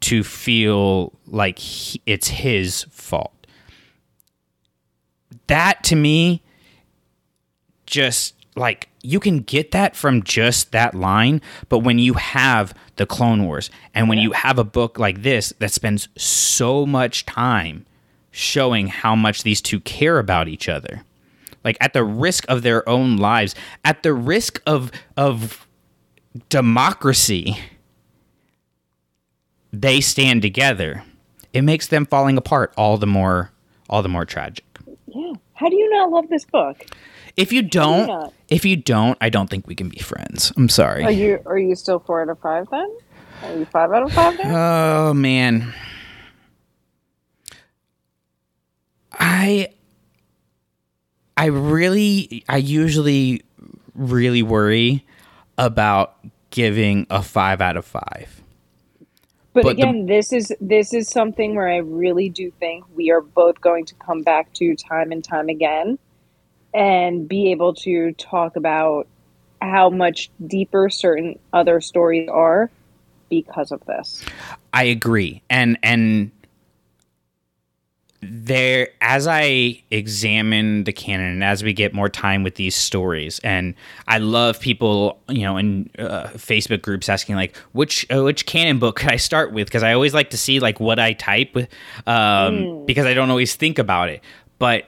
to 0.00 0.24
feel 0.24 1.12
like 1.26 1.58
he, 1.58 2.00
it's 2.06 2.28
his 2.28 2.84
fault. 2.90 3.46
That 5.46 5.82
to 5.84 5.96
me 5.96 6.42
just 7.86 8.34
like 8.56 8.88
you 9.02 9.20
can 9.20 9.40
get 9.40 9.72
that 9.72 9.96
from 9.96 10.22
just 10.22 10.72
that 10.72 10.94
line, 10.94 11.40
but 11.68 11.80
when 11.80 11.98
you 11.98 12.14
have 12.14 12.74
the 12.96 13.06
Clone 13.06 13.44
Wars 13.44 13.70
and 13.94 14.08
when 14.08 14.18
you 14.18 14.32
have 14.32 14.58
a 14.58 14.64
book 14.64 14.98
like 14.98 15.22
this 15.22 15.52
that 15.58 15.72
spends 15.72 16.08
so 16.16 16.86
much 16.86 17.26
time 17.26 17.86
showing 18.30 18.88
how 18.88 19.16
much 19.16 19.42
these 19.42 19.60
two 19.60 19.80
care 19.80 20.18
about 20.18 20.48
each 20.48 20.68
other, 20.68 21.02
like 21.64 21.76
at 21.80 21.92
the 21.92 22.04
risk 22.04 22.44
of 22.48 22.62
their 22.62 22.88
own 22.88 23.16
lives, 23.16 23.54
at 23.84 24.02
the 24.02 24.12
risk 24.12 24.60
of 24.66 24.92
of 25.16 25.66
democracy, 26.48 27.58
they 29.72 30.00
stand 30.00 30.42
together. 30.42 31.04
It 31.52 31.62
makes 31.62 31.86
them 31.86 32.06
falling 32.06 32.36
apart 32.36 32.72
all 32.76 32.96
the 32.96 33.06
more 33.06 33.50
all 33.88 34.02
the 34.02 34.08
more 34.08 34.24
tragic. 34.24 34.64
yeah. 35.06 35.32
How 35.54 35.68
do 35.68 35.76
you 35.76 35.90
not 35.90 36.10
love 36.10 36.28
this 36.28 36.44
book? 36.44 36.86
If 37.36 37.52
you 37.52 37.62
don't, 37.62 38.06
not? 38.06 38.32
if 38.48 38.64
you 38.64 38.76
don't, 38.76 39.18
I 39.20 39.28
don't 39.28 39.50
think 39.50 39.66
we 39.66 39.74
can 39.74 39.88
be 39.88 39.98
friends. 39.98 40.52
I'm 40.56 40.68
sorry. 40.68 41.04
Are 41.04 41.10
you 41.10 41.40
are 41.46 41.58
you 41.58 41.74
still 41.74 41.98
four 41.98 42.22
out 42.22 42.28
of 42.28 42.38
five 42.38 42.66
then? 42.70 42.96
Are 43.42 43.56
you 43.56 43.64
five 43.66 43.90
out 43.92 44.02
of 44.04 44.12
five 44.12 44.36
then? 44.36 44.54
Oh 44.54 45.12
man. 45.14 45.74
I 49.12 49.68
I 51.36 51.46
really 51.46 52.44
I 52.48 52.58
usually 52.58 53.42
really 53.94 54.42
worry 54.42 55.04
about 55.60 56.16
giving 56.50 57.06
a 57.10 57.22
5 57.22 57.60
out 57.60 57.76
of 57.76 57.84
5. 57.84 58.42
But, 59.52 59.64
But 59.64 59.76
the- 59.76 59.82
again, 59.82 60.06
this 60.06 60.32
is 60.32 60.52
this 60.60 60.94
is 60.94 61.08
something 61.08 61.54
where 61.54 61.68
I 61.68 61.78
really 61.78 62.28
do 62.28 62.50
think 62.58 62.84
we 62.94 63.10
are 63.10 63.20
both 63.20 63.60
going 63.60 63.84
to 63.86 63.94
come 63.96 64.22
back 64.22 64.52
to 64.54 64.74
time 64.76 65.12
and 65.12 65.22
time 65.22 65.48
again 65.48 65.98
and 66.72 67.28
be 67.28 67.50
able 67.50 67.74
to 67.74 68.12
talk 68.12 68.56
about 68.56 69.08
how 69.60 69.90
much 69.90 70.30
deeper 70.46 70.88
certain 70.88 71.38
other 71.52 71.80
stories 71.80 72.28
are 72.28 72.70
because 73.28 73.72
of 73.72 73.84
this. 73.86 74.24
I 74.72 74.84
agree. 74.84 75.42
And 75.50 75.78
and 75.82 76.30
there 78.22 78.88
as 79.00 79.26
I 79.26 79.82
examine 79.90 80.84
the 80.84 80.92
canon 80.92 81.32
and 81.32 81.44
as 81.44 81.62
we 81.62 81.72
get 81.72 81.94
more 81.94 82.08
time 82.08 82.42
with 82.42 82.56
these 82.56 82.76
stories 82.76 83.38
and 83.40 83.74
I 84.08 84.18
love 84.18 84.60
people, 84.60 85.18
you 85.28 85.42
know, 85.42 85.56
in 85.56 85.90
uh, 85.98 86.28
Facebook 86.34 86.82
groups 86.82 87.08
asking 87.08 87.36
like 87.36 87.56
which 87.72 88.06
uh, 88.10 88.22
which 88.22 88.44
canon 88.44 88.78
book 88.78 88.96
could 88.96 89.10
I 89.10 89.16
start 89.16 89.52
with? 89.52 89.68
Because 89.68 89.82
I 89.82 89.94
always 89.94 90.12
like 90.12 90.30
to 90.30 90.36
see 90.36 90.60
like 90.60 90.80
what 90.80 90.98
I 90.98 91.14
type 91.14 91.54
with 91.54 91.68
um 92.06 92.84
because 92.84 93.06
I 93.06 93.14
don't 93.14 93.30
always 93.30 93.54
think 93.56 93.78
about 93.78 94.10
it. 94.10 94.22
But 94.58 94.86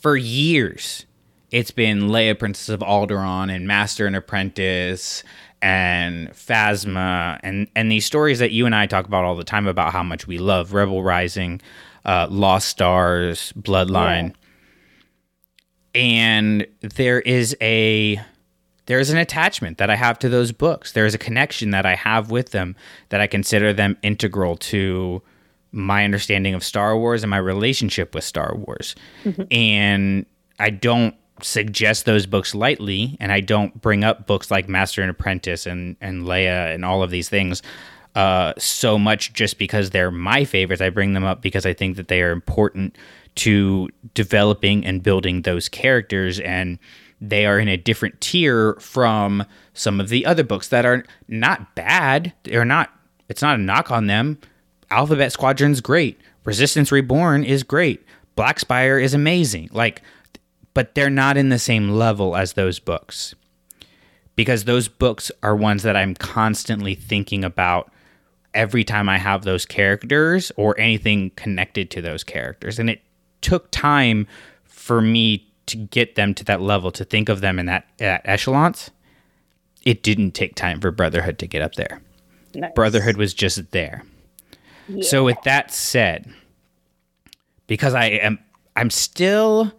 for 0.00 0.16
years 0.16 1.04
it's 1.50 1.70
been 1.70 2.08
Leia 2.08 2.38
Princess 2.38 2.68
of 2.68 2.80
Alderaan 2.80 3.54
and 3.54 3.66
Master 3.66 4.06
and 4.06 4.16
Apprentice 4.16 5.22
and 5.62 6.30
Phasma 6.30 7.38
and 7.42 7.68
and 7.74 7.90
these 7.90 8.04
stories 8.04 8.38
that 8.38 8.50
you 8.50 8.66
and 8.66 8.74
I 8.74 8.86
talk 8.86 9.06
about 9.06 9.24
all 9.24 9.36
the 9.36 9.44
time 9.44 9.66
about 9.66 9.92
how 9.92 10.02
much 10.02 10.26
we 10.26 10.38
love 10.38 10.74
Rebel 10.74 11.02
Rising, 11.02 11.60
uh, 12.06 12.28
Lost 12.30 12.68
Stars, 12.68 13.52
Bloodline. 13.58 14.32
And 15.94 16.66
there 16.80 17.20
is 17.20 17.56
a 17.60 18.20
there's 18.86 19.10
an 19.10 19.18
attachment 19.18 19.78
that 19.78 19.90
I 19.90 19.96
have 19.96 20.18
to 20.20 20.28
those 20.28 20.52
books. 20.52 20.92
There 20.92 21.06
is 21.06 21.14
a 21.14 21.18
connection 21.18 21.72
that 21.72 21.84
I 21.84 21.96
have 21.96 22.30
with 22.30 22.52
them 22.52 22.76
that 23.08 23.20
I 23.20 23.26
consider 23.26 23.72
them 23.72 23.98
integral 24.02 24.56
to 24.56 25.20
my 25.72 26.04
understanding 26.04 26.54
of 26.54 26.62
Star 26.62 26.96
Wars 26.96 27.24
and 27.24 27.30
my 27.30 27.38
relationship 27.38 28.14
with 28.14 28.22
Star 28.22 28.54
Wars. 28.54 28.94
And 29.50 30.24
I 30.60 30.70
don't 30.70 31.16
suggest 31.42 32.04
those 32.04 32.26
books 32.26 32.54
lightly, 32.54 33.16
and 33.18 33.32
I 33.32 33.40
don't 33.40 33.78
bring 33.82 34.04
up 34.04 34.26
books 34.26 34.50
like 34.50 34.68
Master 34.68 35.02
and 35.02 35.10
Apprentice 35.10 35.66
and, 35.66 35.96
and 36.00 36.22
Leia 36.22 36.72
and 36.72 36.84
all 36.84 37.02
of 37.02 37.10
these 37.10 37.28
things 37.28 37.62
uh, 38.16 38.54
so 38.56 38.98
much 38.98 39.34
just 39.34 39.58
because 39.58 39.90
they're 39.90 40.10
my 40.10 40.44
favorites. 40.44 40.80
I 40.80 40.88
bring 40.88 41.12
them 41.12 41.24
up 41.24 41.42
because 41.42 41.66
I 41.66 41.74
think 41.74 41.96
that 41.96 42.08
they 42.08 42.22
are 42.22 42.32
important 42.32 42.96
to 43.36 43.90
developing 44.14 44.86
and 44.86 45.02
building 45.02 45.42
those 45.42 45.68
characters 45.68 46.40
and 46.40 46.78
they 47.20 47.44
are 47.44 47.58
in 47.58 47.68
a 47.68 47.76
different 47.76 48.18
tier 48.22 48.74
from 48.80 49.44
some 49.74 50.00
of 50.00 50.08
the 50.08 50.24
other 50.24 50.42
books 50.42 50.68
that 50.68 50.86
are 50.86 51.04
not 51.28 51.74
bad. 51.74 52.32
They're 52.44 52.64
not 52.64 52.90
it's 53.28 53.42
not 53.42 53.58
a 53.58 53.62
knock 53.62 53.90
on 53.90 54.06
them. 54.06 54.38
Alphabet 54.90 55.30
Squadron's 55.32 55.82
great. 55.82 56.18
Resistance 56.44 56.90
Reborn 56.90 57.44
is 57.44 57.62
great. 57.64 58.02
Black 58.34 58.58
Spire 58.60 58.98
is 58.98 59.12
amazing. 59.12 59.68
Like, 59.72 60.00
but 60.72 60.94
they're 60.94 61.10
not 61.10 61.36
in 61.36 61.50
the 61.50 61.58
same 61.58 61.90
level 61.90 62.34
as 62.34 62.54
those 62.54 62.78
books 62.78 63.34
because 64.36 64.64
those 64.64 64.88
books 64.88 65.30
are 65.42 65.54
ones 65.54 65.82
that 65.82 65.96
I'm 65.96 66.14
constantly 66.14 66.94
thinking 66.94 67.44
about 67.44 67.90
every 68.56 68.82
time 68.82 69.08
I 69.08 69.18
have 69.18 69.44
those 69.44 69.64
characters 69.66 70.50
or 70.56 70.78
anything 70.80 71.30
connected 71.36 71.90
to 71.92 72.02
those 72.02 72.24
characters. 72.24 72.78
And 72.78 72.90
it 72.90 73.02
took 73.42 73.70
time 73.70 74.26
for 74.64 75.00
me 75.00 75.46
to 75.66 75.76
get 75.76 76.14
them 76.14 76.34
to 76.34 76.44
that 76.44 76.60
level, 76.60 76.90
to 76.92 77.04
think 77.04 77.28
of 77.28 77.40
them 77.40 77.58
in 77.58 77.66
that, 77.66 77.86
that 77.98 78.22
echelons. 78.24 78.90
It 79.84 80.02
didn't 80.02 80.32
take 80.32 80.54
time 80.56 80.80
for 80.80 80.90
Brotherhood 80.90 81.38
to 81.38 81.46
get 81.46 81.62
up 81.62 81.74
there. 81.74 82.00
Nice. 82.54 82.72
Brotherhood 82.74 83.16
was 83.16 83.34
just 83.34 83.70
there. 83.70 84.02
So 85.02 85.24
with 85.24 85.40
that 85.42 85.72
said, 85.72 86.32
because 87.66 87.94
I 87.94 88.04
am 88.06 88.38
I'm 88.76 88.90
still 88.90 89.72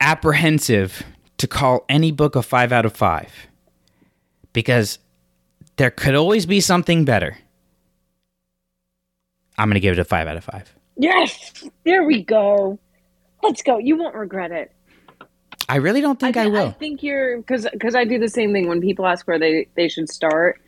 apprehensive 0.00 1.04
to 1.38 1.46
call 1.46 1.84
any 1.88 2.10
book 2.10 2.34
a 2.34 2.42
5 2.42 2.72
out 2.72 2.86
of 2.86 2.96
5 2.96 3.32
because 4.52 4.98
there 5.76 5.90
could 5.90 6.14
always 6.14 6.46
be 6.46 6.60
something 6.60 7.04
better. 7.04 7.36
I'm 9.58 9.68
going 9.68 9.74
to 9.74 9.80
give 9.80 9.92
it 9.92 10.00
a 10.00 10.04
5 10.04 10.26
out 10.26 10.36
of 10.36 10.44
5. 10.44 10.74
Yes, 10.96 11.64
there 11.84 12.04
we 12.04 12.22
go. 12.22 12.78
Let's 13.42 13.62
go. 13.62 13.78
You 13.78 13.96
won't 13.96 14.14
regret 14.14 14.52
it. 14.52 14.72
I 15.68 15.76
really 15.76 16.00
don't 16.00 16.18
think 16.20 16.36
I, 16.36 16.44
thi- 16.44 16.50
will. 16.50 16.68
I 16.68 16.72
think 16.72 17.02
you're 17.02 17.38
because 17.38 17.66
because 17.72 17.94
I 17.94 18.04
do 18.04 18.18
the 18.18 18.28
same 18.28 18.52
thing 18.52 18.68
when 18.68 18.80
people 18.80 19.06
ask 19.06 19.26
where 19.26 19.38
they 19.38 19.68
they 19.76 19.88
should 19.88 20.08
start. 20.08 20.60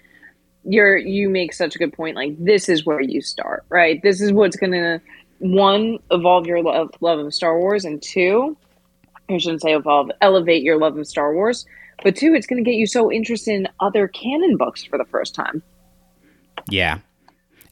You're 0.64 0.96
you 0.96 1.28
make 1.28 1.52
such 1.52 1.74
a 1.74 1.78
good 1.78 1.92
point. 1.92 2.16
Like 2.16 2.36
this 2.38 2.68
is 2.68 2.86
where 2.86 3.00
you 3.00 3.20
start, 3.20 3.64
right? 3.68 4.02
This 4.02 4.20
is 4.20 4.32
what's 4.32 4.56
gonna 4.56 5.00
one 5.38 5.98
evolve 6.10 6.46
your 6.46 6.62
love 6.62 6.90
love 7.00 7.18
of 7.18 7.34
Star 7.34 7.58
Wars, 7.58 7.84
and 7.84 8.00
two, 8.02 8.56
I 9.28 9.38
shouldn't 9.38 9.62
say 9.62 9.74
evolve, 9.74 10.10
elevate 10.20 10.62
your 10.62 10.78
love 10.78 10.96
of 10.96 11.06
Star 11.06 11.34
Wars. 11.34 11.66
But 12.02 12.16
two, 12.16 12.34
it's 12.34 12.46
gonna 12.46 12.62
get 12.62 12.74
you 12.74 12.86
so 12.86 13.12
interested 13.12 13.54
in 13.54 13.68
other 13.80 14.08
canon 14.08 14.56
books 14.56 14.82
for 14.82 14.98
the 14.98 15.04
first 15.04 15.34
time. 15.34 15.62
Yeah. 16.70 16.98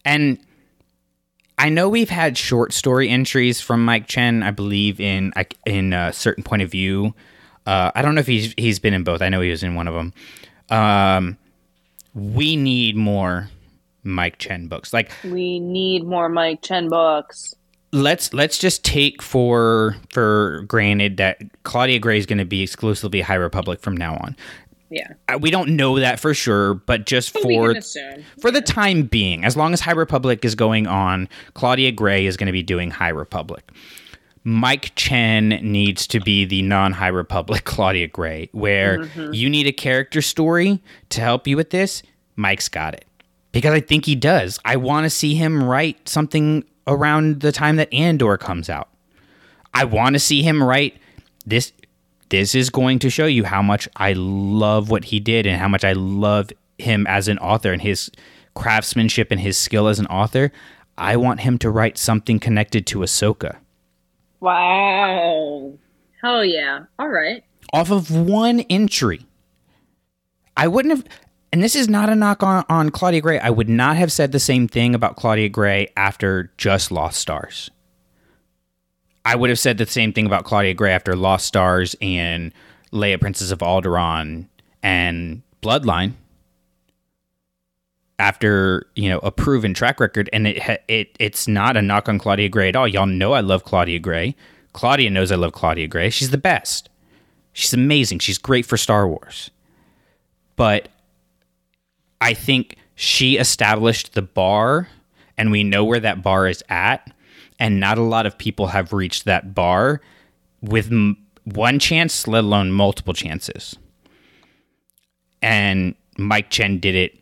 And 0.05 0.39
I 1.59 1.68
know 1.68 1.88
we've 1.88 2.11
had 2.11 2.36
short 2.36 2.72
story 2.72 3.09
entries 3.09 3.61
from 3.61 3.84
Mike 3.84 4.07
Chen, 4.07 4.42
I 4.42 4.50
believe 4.50 5.00
in 5.00 5.32
in 5.66 5.92
a 5.92 6.12
certain 6.12 6.44
point 6.44 6.62
of 6.62 6.70
view. 6.70 7.14
Uh, 7.66 7.90
I 7.94 8.02
don't 8.02 8.14
know 8.14 8.20
if 8.20 8.26
he's 8.26 8.52
he's 8.57 8.78
been 8.78 8.94
in 8.94 9.05
both. 9.05 9.22
I 9.22 9.28
know 9.28 9.40
he 9.40 9.50
was 9.50 9.62
in 9.62 9.74
one 9.74 9.88
of 9.88 9.94
them. 9.94 10.12
Um, 10.70 11.38
we 12.14 12.57
need 12.57 12.96
more 12.96 13.48
Mike 14.02 14.38
Chen 14.38 14.68
books. 14.68 14.92
Like 14.92 15.11
We 15.24 15.61
need 15.61 16.05
more 16.05 16.28
Mike 16.28 16.62
Chen 16.62 16.88
books. 16.88 17.55
let's 17.92 18.32
let's 18.34 18.59
just 18.59 18.84
take 18.84 19.22
for 19.22 19.96
for 20.12 20.64
granted 20.66 21.16
that 21.18 21.40
Claudia 21.62 21.98
Gray 21.98 22.18
is 22.18 22.26
going 22.26 22.38
to 22.38 22.44
be 22.44 22.62
exclusively 22.62 23.20
High 23.20 23.34
Republic 23.34 23.80
from 23.80 23.96
now 23.96 24.16
on. 24.16 24.36
Yeah, 24.91 25.09
Uh, 25.28 25.39
We 25.41 25.51
don't 25.51 25.70
know 25.70 25.99
that 25.99 26.20
for 26.20 26.35
sure, 26.35 26.74
but 26.74 27.07
just 27.07 27.32
but 27.32 27.43
for 27.43 27.72
for 28.41 28.51
the 28.51 28.61
time 28.61 29.05
being, 29.05 29.45
as 29.45 29.57
long 29.57 29.72
as 29.72 29.80
High 29.80 29.93
Republic 29.93 30.45
is 30.45 30.55
going 30.55 30.87
on, 30.87 31.28
Claudia 31.55 31.91
Gray 31.93 32.26
is 32.26 32.37
going 32.37 32.47
to 32.47 32.53
be 32.53 32.62
doing 32.62 32.91
High 32.91 33.09
Republic. 33.09 33.70
Mike 34.47 34.93
Chen 34.95 35.49
needs 35.62 36.07
to 36.09 36.20
be 36.20 36.45
the 36.45 36.61
non 36.62 36.93
High 36.93 37.09
Republic 37.09 37.64
Claudia 37.64 38.09
Gray, 38.09 38.51
where 38.53 39.05
you 39.32 39.49
need 39.49 39.66
a 39.66 39.72
character 39.72 40.20
story 40.20 40.82
to 41.09 41.20
help 41.22 41.47
you 41.47 41.57
with 41.57 41.70
this. 41.70 42.03
Mike's 42.37 42.68
got 42.68 42.95
it. 42.95 43.07
Because 43.53 43.72
I 43.72 43.80
think 43.80 44.05
he 44.05 44.14
does. 44.16 44.59
I 44.64 44.76
want 44.76 45.05
to 45.05 45.11
see 45.11 45.35
him 45.35 45.62
write 45.62 46.09
something 46.09 46.64
around 46.87 47.41
the 47.41 47.53
time 47.53 47.76
that 47.76 47.93
Andor 47.93 48.37
comes 48.37 48.68
out. 48.68 48.89
I 49.72 49.85
want 49.85 50.14
to 50.14 50.18
see 50.18 50.43
him 50.43 50.62
write 50.62 50.99
this. 51.47 51.72
This 52.31 52.55
is 52.55 52.70
going 52.70 52.99
to 53.01 53.11
show 53.11 53.27
you 53.27 53.45
how 53.45 53.62
much 53.62 53.89
I 53.97 54.14
love 54.14 54.91
what 54.91 55.05
he 55.05 55.20
did 55.20 55.47
and 55.47 55.61
how 55.61 55.68
much 55.68 55.85
I 55.85 55.93
love 55.93 56.51
him 56.79 57.07
as 57.07 57.29
an 57.29 57.39
author 57.39 57.72
and 57.72 57.83
his 57.83 58.11
craftsmanship 58.55 59.31
and 59.31 59.41
his 59.41 59.57
skill 59.57 59.89
as 59.89 59.99
an 59.99 60.07
author. 60.07 60.51
I 60.97 61.16
want 61.16 61.41
him 61.41 61.59
to 61.59 61.70
write 61.70 61.99
something 61.99 62.39
connected 62.39 62.87
to 62.89 63.01
Ahsoka 63.01 63.57
Wow. 64.41 65.72
Hell 66.22 66.45
yeah. 66.45 66.85
All 66.99 67.09
right. 67.09 67.43
off 67.72 67.91
of 67.91 68.11
one 68.11 68.61
entry. 68.70 69.27
I 70.57 70.68
wouldn't 70.68 70.95
have, 70.95 71.05
and 71.53 71.62
this 71.62 71.75
is 71.75 71.89
not 71.89 72.11
a 72.11 72.14
knock 72.14 72.43
on, 72.43 72.64
on 72.68 72.91
Claudia 72.91 73.20
Gray. 73.22 73.39
I 73.39 73.51
would 73.51 73.68
not 73.68 73.97
have 73.97 74.12
said 74.12 74.33
the 74.33 74.39
same 74.39 74.68
thing 74.68 74.95
about 74.95 75.16
Claudia 75.16 75.49
Gray 75.49 75.89
after 75.97 76.53
just 76.59 76.93
Lost 76.93 77.18
Stars. 77.18 77.70
I 79.25 79.37
would 79.37 79.51
have 79.51 79.59
said 79.59 79.79
the 79.79 79.87
same 79.87 80.12
thing 80.12 80.27
about 80.27 80.45
Claudia 80.45 80.75
Gray 80.75 80.93
after 80.93 81.16
Lost 81.16 81.47
Stars 81.47 81.97
and 82.01 82.53
Leia, 82.93 83.20
Princess 83.20 83.51
of 83.51 83.61
Alderaan, 83.61 84.47
and 84.83 85.43
Bloodline. 85.62 86.12
After 88.18 88.87
you 88.95 89.09
know 89.09 89.18
a 89.18 89.33
proven 89.33 89.75
track 89.75 89.99
record, 89.99 90.31
and 90.33 90.47
it 90.47 90.83
it 90.87 91.16
it's 91.18 91.49
not 91.49 91.77
a 91.77 91.83
knock 91.83 92.09
on 92.09 92.18
Claudia 92.18 92.49
Gray 92.49 92.68
at 92.68 92.77
all. 92.77 92.87
Y'all 92.87 93.07
know 93.07 93.33
I 93.33 93.41
love 93.41 93.64
Claudia 93.64 93.99
Gray. 93.99 94.37
Claudia 94.72 95.11
knows 95.11 95.33
I 95.33 95.37
love 95.37 95.53
Claudia 95.53 95.89
Gray. 95.89 96.11
She's 96.11 96.31
the 96.31 96.39
best. 96.39 96.89
She's 97.53 97.72
amazing. 97.72 98.20
She's 98.20 98.39
great 98.39 98.66
for 98.66 98.77
Star 98.77 99.09
Wars. 99.09 99.51
But 100.57 100.89
I 102.20 102.35
think 102.35 102.77
she 102.95 103.37
established 103.37 104.14
the 104.14 104.22
bar, 104.22 104.89
and 105.37 105.51
we 105.51 105.64
know 105.64 105.85
where 105.85 106.01
that 106.01 106.22
bar 106.22 106.47
is 106.47 106.62
at. 106.68 107.12
And 107.59 107.78
not 107.78 107.98
a 107.98 108.02
lot 108.02 108.26
of 108.26 108.36
people 108.36 108.68
have 108.68 108.92
reached 108.92 109.24
that 109.26 109.55
bar 109.55 110.00
with 110.61 110.90
m- 110.90 111.16
one 111.44 111.78
chance, 111.78 112.26
let 112.26 112.44
alone 112.44 112.72
multiple 112.72 113.14
chances. 113.14 113.76
And 115.40 115.94
Mike 116.16 116.50
Chen 116.50 116.78
did 116.78 116.94
it 116.94 117.18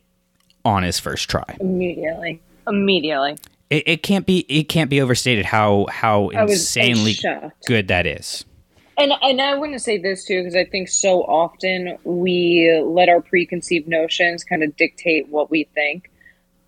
on 0.65 0.83
his 0.83 0.99
first 0.99 1.29
try. 1.29 1.57
Immediately. 1.59 2.41
Immediately. 2.67 3.37
It, 3.69 3.83
it 3.87 4.03
can't 4.03 4.25
be 4.25 4.45
it 4.49 4.69
can't 4.69 4.89
be 4.89 5.01
overstated 5.01 5.45
how 5.45 5.87
how 5.89 6.31
I 6.31 6.43
insanely 6.43 7.15
good 7.67 7.87
that 7.89 8.05
is. 8.05 8.45
And 8.97 9.11
and 9.21 9.41
I 9.41 9.55
want 9.55 9.73
to 9.73 9.79
say 9.79 9.97
this 9.97 10.25
too 10.25 10.41
because 10.41 10.55
I 10.55 10.65
think 10.65 10.87
so 10.87 11.23
often 11.23 11.97
we 12.03 12.71
let 12.83 13.09
our 13.09 13.21
preconceived 13.21 13.87
notions 13.87 14.43
kind 14.43 14.63
of 14.63 14.75
dictate 14.77 15.27
what 15.29 15.49
we 15.49 15.65
think. 15.73 16.09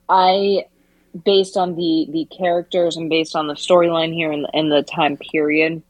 I, 0.10 0.66
based 1.24 1.58
on 1.58 1.76
the 1.76 2.08
the 2.10 2.26
characters 2.26 2.98
and 2.98 3.10
based 3.10 3.36
on 3.36 3.48
the 3.48 3.54
storyline 3.54 4.14
here 4.14 4.32
and, 4.32 4.48
and 4.54 4.72
the 4.72 4.84
time 4.84 5.18
period, 5.18 5.82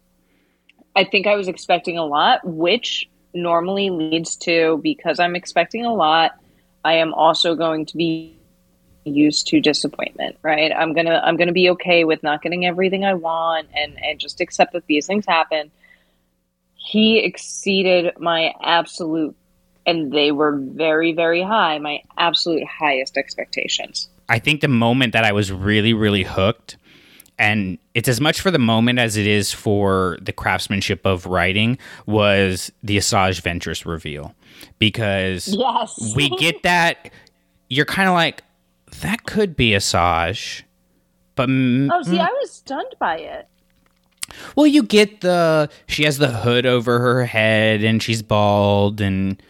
I 0.96 1.04
think 1.04 1.28
I 1.28 1.36
was 1.36 1.48
expecting 1.48 1.98
a 1.98 2.06
lot, 2.06 2.42
which 2.44 3.10
normally 3.34 3.90
leads 3.90 4.36
to 4.38 4.80
because 4.82 5.20
I'm 5.20 5.36
expecting 5.36 5.86
a 5.86 5.94
lot. 5.94 6.32
I 6.84 6.94
am 6.96 7.14
also 7.14 7.56
going 7.56 7.86
to 7.88 7.98
be 7.98 8.36
used 9.06 9.48
to 9.48 9.62
disappointment 9.62 10.36
right 10.42 10.72
i'm 10.76 10.94
gonna 10.94 11.22
i'm 11.24 11.38
gonna 11.38 11.52
be 11.52 11.70
okay 11.70 12.04
with 12.04 12.24
not 12.24 12.42
getting 12.42 12.66
everything 12.66 13.06
i 13.06 13.14
want 13.14 13.68
and 13.76 14.04
and 14.04 14.20
just 14.20 14.42
accept 14.42 14.74
that 14.74 14.86
these 14.88 15.06
things 15.06 15.26
happen 15.28 15.70
he 16.74 17.20
exceeded 17.20 18.14
my 18.20 18.52
absolute 18.64 19.36
and 19.86 20.12
they 20.12 20.32
were 20.32 20.58
very 20.58 21.14
very 21.14 21.44
high 21.44 21.78
my 21.78 22.02
absolute 22.18 22.66
highest 22.66 23.16
expectations 23.16 24.10
I 24.30 24.40
think 24.40 24.62
the 24.62 24.68
moment 24.68 25.14
that 25.14 25.24
I 25.24 25.32
was 25.32 25.52
really, 25.52 25.94
really 25.94 26.24
hooked, 26.24 26.78
and 27.38 27.78
it's 27.94 28.08
as 28.08 28.22
much 28.22 28.42
for 28.42 28.52
the 28.52 28.60
moment 28.60 29.00
as 29.00 29.18
it 29.18 29.28
is 29.28 29.52
for 29.52 30.18
the 30.22 30.32
craftsmanship 30.32 31.06
of 31.06 31.26
writing, 31.26 31.78
was 32.06 32.72
the 32.82 32.98
Asajj 32.98 33.42
Ventress 33.42 33.86
reveal. 33.86 34.34
Because 34.80 35.48
yes 35.48 36.14
we 36.16 36.30
get 36.38 36.64
that, 36.64 37.12
you're 37.70 37.86
kind 37.86 38.08
of 38.08 38.16
like, 38.16 38.44
that 39.02 39.26
could 39.26 39.56
be 39.56 39.72
Asajj. 39.72 40.64
But 41.36 41.50
mm, 41.50 41.90
oh 41.92 42.02
see 42.02 42.18
i 42.18 42.30
was 42.32 42.50
stunned 42.50 42.96
by 42.98 43.18
it 43.18 43.50
well, 44.56 44.68
you 44.68 44.84
get 44.84 45.22
the 45.22 45.70
she 45.88 46.04
has 46.04 46.18
the 46.18 46.30
hood 46.30 46.66
over 46.66 47.00
her 47.00 47.26
head 47.26 47.84
and 47.84 48.02
she's 48.02 48.22
bald 48.22 49.02
and 49.02 49.42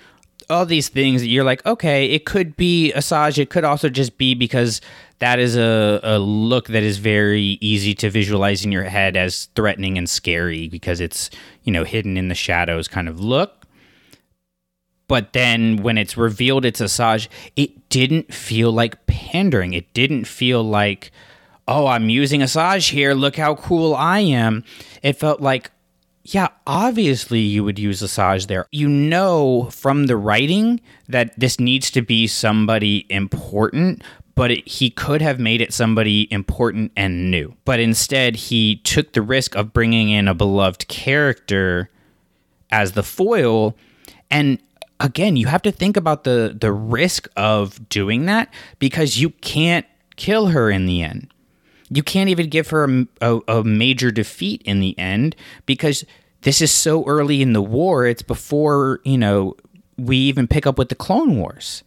all 0.49 0.65
these 0.65 0.89
things 0.89 1.22
that 1.22 1.27
you're 1.27 1.43
like, 1.43 1.65
okay, 1.65 2.07
it 2.07 2.26
could 2.26 2.55
be 2.55 2.91
Asajj. 2.95 3.38
It 3.38 3.49
could 3.49 3.63
also 3.63 3.89
just 3.89 4.17
be 4.17 4.34
because 4.35 4.81
that 5.19 5.39
is 5.39 5.55
a, 5.55 5.99
a 6.03 6.19
look 6.19 6.67
that 6.67 6.84
is 6.84 6.97
very 6.97 7.57
easy 7.61 7.93
to 7.95 8.09
visualize 8.09 8.65
in 8.65 8.72
your 8.72 8.84
head 8.84 9.15
as 9.15 9.45
threatening 9.55 9.97
and 9.97 10.09
scary 10.09 10.67
because 10.67 10.99
it's, 10.99 11.30
you 11.63 11.72
know, 11.72 11.84
hidden 11.84 12.17
in 12.17 12.27
the 12.27 12.35
shadows 12.35 12.88
kind 12.88 13.07
of 13.07 13.19
look. 13.19 13.65
But 15.07 15.34
then 15.34 15.77
when 15.77 15.97
it's 15.97 16.17
revealed 16.17 16.65
it's 16.65 16.81
Asajj, 16.81 17.27
it 17.55 17.89
didn't 17.89 18.34
feel 18.34 18.72
like 18.72 19.05
pandering. 19.05 19.73
It 19.73 19.93
didn't 19.93 20.26
feel 20.26 20.63
like, 20.63 21.11
oh, 21.67 21.88
I'm 21.88 22.09
using 22.09 22.41
Asajj 22.41 22.91
here. 22.91 23.13
Look 23.13 23.35
how 23.35 23.55
cool 23.55 23.93
I 23.95 24.19
am. 24.19 24.63
It 25.03 25.13
felt 25.13 25.41
like, 25.41 25.72
yeah, 26.27 26.47
obviously 26.65 27.39
you 27.39 27.64
would 27.64 27.77
use 27.77 28.02
Asajj 28.02 28.47
there. 28.47 28.65
You 28.72 28.89
know 28.89 29.69
from 29.69 30.07
the 30.07 30.18
writing 30.18 30.81
that 31.07 31.39
this 31.39 31.60
needs 31.60 31.91
to 31.91 32.02
be 32.02 32.26
somebody 32.26 33.06
important, 33.11 34.02
but 34.34 34.49
it, 34.49 34.68
he 34.68 34.89
could 34.89 35.22
have 35.22 35.39
made 35.39 35.61
it 35.61 35.72
somebody 35.72 36.27
important 36.31 36.91
and 36.95 37.30
new. 37.30 37.56
But 37.64 37.80
instead, 37.80 38.35
he 38.35 38.77
took 38.77 39.14
the 39.14 39.22
risk 39.22 39.56
of 39.56 39.72
bringing 39.72 40.10
in 40.10 40.27
a 40.27 40.34
beloved 40.34 40.88
character 40.88 41.91
as 42.72 42.93
the 42.93 43.03
foil. 43.03 43.76
And 44.31 44.57
again, 44.99 45.38
you 45.38 45.45
have 45.45 45.61
to 45.61 45.72
think 45.72 45.95
about 45.95 46.23
the 46.23 46.57
the 46.60 46.73
risk 46.73 47.27
of 47.38 47.88
doing 47.88 48.26
that 48.26 48.52
because 48.80 49.19
you 49.19 49.30
can't 49.30 49.85
kill 50.15 50.47
her 50.47 50.72
in 50.72 50.88
the 50.88 51.03
end. 51.03 51.31
You 51.90 52.03
can't 52.03 52.30
even 52.30 52.49
give 52.49 52.70
her 52.70 52.84
a, 52.86 53.07
a, 53.22 53.40
a 53.48 53.64
major 53.64 54.12
defeat 54.12 54.62
in 54.64 54.80
the 54.80 54.98
end 54.98 55.36
because 55.66 56.03
this 56.41 56.62
is 56.62 56.72
so 56.72 57.06
early 57.06 57.41
in 57.41 57.53
the 57.53 57.62
war. 57.62 58.06
It's 58.06 58.22
before 58.22 58.99
you 59.03 59.18
know 59.18 59.56
we 59.98 60.18
even 60.18 60.48
pick 60.48 60.68
up 60.68 60.78
with 60.78 60.90
the 60.90 60.95
Clone 60.95 61.38
Wars. 61.38 61.84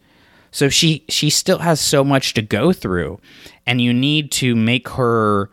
So 0.51 0.69
she 0.69 1.05
she 1.09 1.29
still 1.29 1.59
has 1.59 1.79
so 1.79 2.03
much 2.03 2.33
to 2.33 2.41
go 2.41 2.73
through, 2.73 3.19
and 3.65 3.81
you 3.81 3.93
need 3.93 4.31
to 4.33 4.55
make 4.55 4.89
her 4.89 5.49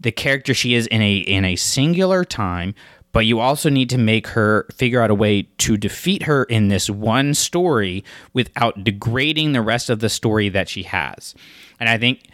the 0.00 0.12
character 0.12 0.54
she 0.54 0.74
is 0.74 0.86
in 0.88 1.02
a 1.02 1.16
in 1.16 1.44
a 1.44 1.56
singular 1.56 2.24
time. 2.24 2.74
But 3.12 3.26
you 3.26 3.38
also 3.38 3.70
need 3.70 3.90
to 3.90 3.98
make 3.98 4.26
her 4.28 4.66
figure 4.74 5.00
out 5.00 5.10
a 5.10 5.14
way 5.14 5.42
to 5.58 5.76
defeat 5.76 6.24
her 6.24 6.42
in 6.44 6.66
this 6.66 6.90
one 6.90 7.34
story 7.34 8.02
without 8.32 8.82
degrading 8.82 9.52
the 9.52 9.62
rest 9.62 9.88
of 9.88 10.00
the 10.00 10.08
story 10.08 10.48
that 10.48 10.68
she 10.68 10.82
has. 10.82 11.32
And 11.78 11.88
I 11.88 11.96
think 11.96 12.24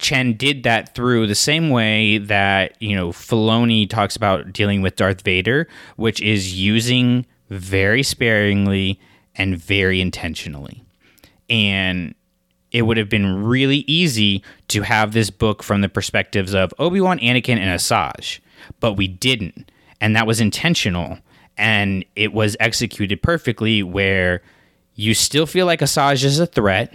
Chen 0.00 0.32
did 0.32 0.62
that 0.62 0.94
through 0.94 1.26
the 1.26 1.34
same 1.34 1.70
way 1.70 2.18
that, 2.18 2.80
you 2.80 2.96
know, 2.96 3.10
Filoni 3.10 3.88
talks 3.88 4.16
about 4.16 4.52
dealing 4.52 4.82
with 4.82 4.96
Darth 4.96 5.22
Vader, 5.22 5.68
which 5.96 6.20
is 6.20 6.58
using 6.58 7.26
very 7.50 8.02
sparingly 8.02 8.98
and 9.36 9.56
very 9.56 10.00
intentionally. 10.00 10.82
And 11.48 12.14
it 12.72 12.82
would 12.82 12.96
have 12.96 13.08
been 13.08 13.44
really 13.44 13.84
easy 13.86 14.42
to 14.68 14.82
have 14.82 15.12
this 15.12 15.30
book 15.30 15.62
from 15.62 15.80
the 15.80 15.88
perspectives 15.88 16.54
of 16.54 16.72
Obi-Wan, 16.78 17.18
Anakin, 17.18 17.58
and 17.58 17.78
Asajj, 17.78 18.40
but 18.78 18.94
we 18.94 19.08
didn't. 19.08 19.70
And 20.00 20.16
that 20.16 20.26
was 20.26 20.40
intentional. 20.40 21.18
And 21.58 22.04
it 22.16 22.32
was 22.32 22.56
executed 22.58 23.22
perfectly 23.22 23.82
where 23.82 24.42
you 24.94 25.14
still 25.14 25.46
feel 25.46 25.66
like 25.66 25.80
Asajj 25.80 26.24
is 26.24 26.38
a 26.38 26.46
threat. 26.46 26.94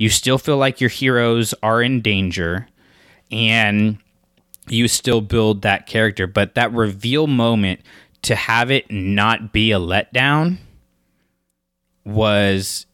You 0.00 0.08
still 0.08 0.38
feel 0.38 0.56
like 0.56 0.80
your 0.80 0.88
heroes 0.88 1.52
are 1.62 1.82
in 1.82 2.00
danger. 2.00 2.66
And 3.30 3.98
you 4.66 4.88
still 4.88 5.20
build 5.20 5.60
that 5.60 5.86
character. 5.86 6.26
But 6.26 6.54
that 6.54 6.72
reveal 6.72 7.26
moment 7.26 7.80
to 8.22 8.34
have 8.34 8.70
it 8.70 8.90
not 8.90 9.52
be 9.52 9.72
a 9.72 9.78
letdown 9.78 10.56
was 12.06 12.86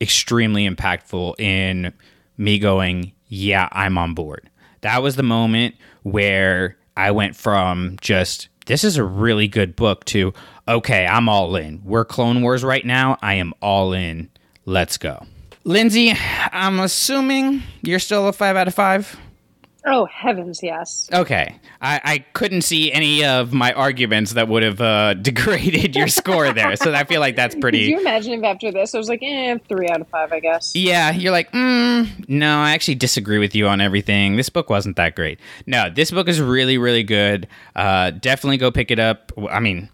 extremely 0.00 0.68
impactful 0.68 1.40
in 1.40 1.92
me 2.36 2.60
going, 2.60 3.12
yeah, 3.26 3.68
I'm 3.72 3.98
on 3.98 4.14
board. 4.14 4.48
That 4.82 5.02
was 5.02 5.16
the 5.16 5.24
moment 5.24 5.74
where 6.04 6.76
I 6.96 7.10
went 7.10 7.34
from 7.34 7.96
just, 8.00 8.48
this 8.66 8.84
is 8.84 8.96
a 8.96 9.04
really 9.04 9.48
good 9.48 9.74
book 9.74 10.04
to, 10.06 10.32
okay, 10.68 11.06
I'm 11.06 11.28
all 11.28 11.56
in. 11.56 11.82
We're 11.84 12.04
Clone 12.04 12.40
Wars 12.40 12.62
right 12.62 12.86
now. 12.86 13.18
I 13.20 13.34
am 13.34 13.52
all 13.60 13.92
in. 13.92 14.30
Let's 14.64 14.96
go. 14.96 15.26
Lindsay, 15.64 16.12
I'm 16.52 16.80
assuming 16.80 17.62
you're 17.82 18.00
still 18.00 18.26
a 18.26 18.32
five 18.32 18.56
out 18.56 18.68
of 18.68 18.74
five. 18.74 19.16
Oh 19.84 20.04
heavens, 20.06 20.60
yes. 20.62 21.08
Okay, 21.12 21.56
I, 21.80 22.00
I 22.04 22.18
couldn't 22.34 22.62
see 22.62 22.92
any 22.92 23.24
of 23.24 23.52
my 23.52 23.72
arguments 23.72 24.34
that 24.34 24.46
would 24.46 24.62
have 24.62 24.80
uh, 24.80 25.14
degraded 25.22 25.96
your 25.96 26.06
score 26.06 26.52
there, 26.52 26.76
so 26.76 26.92
I 26.92 27.02
feel 27.04 27.20
like 27.20 27.34
that's 27.34 27.56
pretty. 27.56 27.86
Could 27.86 27.90
you 27.90 28.00
imagine 28.00 28.32
if 28.34 28.44
after 28.44 28.70
this 28.70 28.94
I 28.94 28.98
was 28.98 29.08
like, 29.08 29.22
eh, 29.22 29.58
three 29.68 29.88
out 29.88 30.00
of 30.00 30.08
five, 30.08 30.32
I 30.32 30.38
guess. 30.38 30.74
Yeah, 30.76 31.10
you're 31.10 31.32
like, 31.32 31.50
mm, 31.50 32.28
no, 32.28 32.58
I 32.58 32.72
actually 32.72 32.94
disagree 32.94 33.38
with 33.38 33.56
you 33.56 33.66
on 33.66 33.80
everything. 33.80 34.36
This 34.36 34.48
book 34.50 34.70
wasn't 34.70 34.96
that 34.96 35.16
great. 35.16 35.40
No, 35.66 35.90
this 35.90 36.12
book 36.12 36.28
is 36.28 36.40
really, 36.40 36.78
really 36.78 37.02
good. 37.02 37.48
Uh, 37.74 38.10
definitely 38.10 38.58
go 38.58 38.70
pick 38.70 38.92
it 38.92 39.00
up. 39.00 39.32
I 39.50 39.58
mean, 39.58 39.88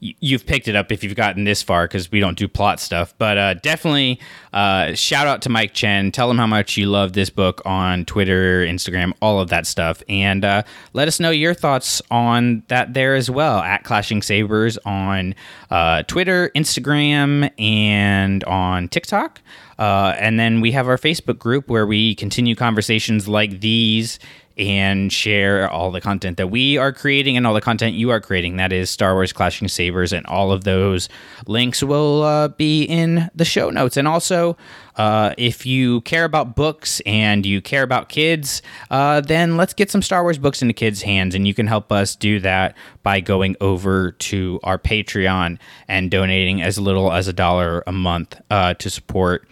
you've 0.00 0.46
picked 0.46 0.68
it 0.68 0.76
up 0.76 0.92
if 0.92 1.02
you've 1.02 1.16
gotten 1.16 1.44
this 1.44 1.62
far 1.62 1.86
because 1.86 2.10
we 2.10 2.20
don't 2.20 2.38
do 2.38 2.46
plot 2.46 2.80
stuff. 2.80 3.14
But 3.18 3.38
uh, 3.38 3.54
definitely 3.54 4.20
uh, 4.52 4.94
shout 4.94 5.26
out 5.26 5.42
to 5.42 5.48
Mike 5.48 5.74
Chen. 5.74 6.12
Tell 6.12 6.30
him 6.30 6.38
how 6.38 6.46
much 6.46 6.76
you 6.76 6.86
love 6.86 7.14
this 7.14 7.30
book 7.30 7.60
on 7.64 8.04
Twitter, 8.04 8.64
Instagram, 8.64 9.12
all 9.20 9.40
of 9.40 9.48
that 9.48 9.66
stuff. 9.66 10.02
And 10.08 10.44
uh, 10.44 10.62
let 10.92 11.08
us 11.08 11.18
know 11.18 11.30
your 11.30 11.54
thoughts 11.54 12.00
on 12.10 12.62
that 12.68 12.94
there 12.94 13.14
as 13.14 13.30
well 13.30 13.58
at 13.58 13.84
Clashing 13.84 14.22
Sabers 14.22 14.78
on 14.84 15.34
uh, 15.70 16.02
Twitter, 16.04 16.50
Instagram, 16.54 17.50
and 17.58 18.44
on 18.44 18.88
TikTok. 18.88 19.40
Uh, 19.78 20.14
and 20.18 20.40
then 20.40 20.60
we 20.60 20.72
have 20.72 20.88
our 20.88 20.98
Facebook 20.98 21.38
group 21.38 21.68
where 21.68 21.86
we 21.86 22.14
continue 22.16 22.56
conversations 22.56 23.28
like 23.28 23.60
these 23.60 24.18
and 24.58 25.12
share 25.12 25.70
all 25.70 25.90
the 25.90 26.00
content 26.00 26.36
that 26.36 26.48
we 26.48 26.76
are 26.76 26.92
creating 26.92 27.36
and 27.36 27.46
all 27.46 27.54
the 27.54 27.60
content 27.60 27.94
you 27.94 28.10
are 28.10 28.20
creating. 28.20 28.56
That 28.56 28.72
is 28.72 28.90
Star 28.90 29.14
Wars 29.14 29.32
Clashing 29.32 29.68
Sabers, 29.68 30.12
and 30.12 30.26
all 30.26 30.52
of 30.52 30.64
those 30.64 31.08
links 31.46 31.82
will 31.82 32.22
uh, 32.22 32.48
be 32.48 32.84
in 32.84 33.30
the 33.34 33.44
show 33.44 33.70
notes. 33.70 33.96
And 33.96 34.08
also, 34.08 34.56
uh, 34.96 35.32
if 35.38 35.64
you 35.64 36.00
care 36.02 36.24
about 36.24 36.56
books 36.56 37.00
and 37.06 37.46
you 37.46 37.60
care 37.60 37.82
about 37.84 38.08
kids, 38.08 38.62
uh, 38.90 39.20
then 39.20 39.56
let's 39.56 39.72
get 39.72 39.90
some 39.90 40.02
Star 40.02 40.22
Wars 40.22 40.38
books 40.38 40.60
into 40.60 40.74
kids' 40.74 41.02
hands. 41.02 41.34
And 41.34 41.46
you 41.46 41.54
can 41.54 41.68
help 41.68 41.92
us 41.92 42.16
do 42.16 42.40
that 42.40 42.76
by 43.02 43.20
going 43.20 43.56
over 43.60 44.12
to 44.12 44.58
our 44.64 44.78
Patreon 44.78 45.58
and 45.86 46.10
donating 46.10 46.60
as 46.62 46.78
little 46.78 47.12
as 47.12 47.28
a 47.28 47.32
dollar 47.32 47.84
a 47.86 47.92
month 47.92 48.40
uh, 48.50 48.74
to 48.74 48.90
support 48.90 49.46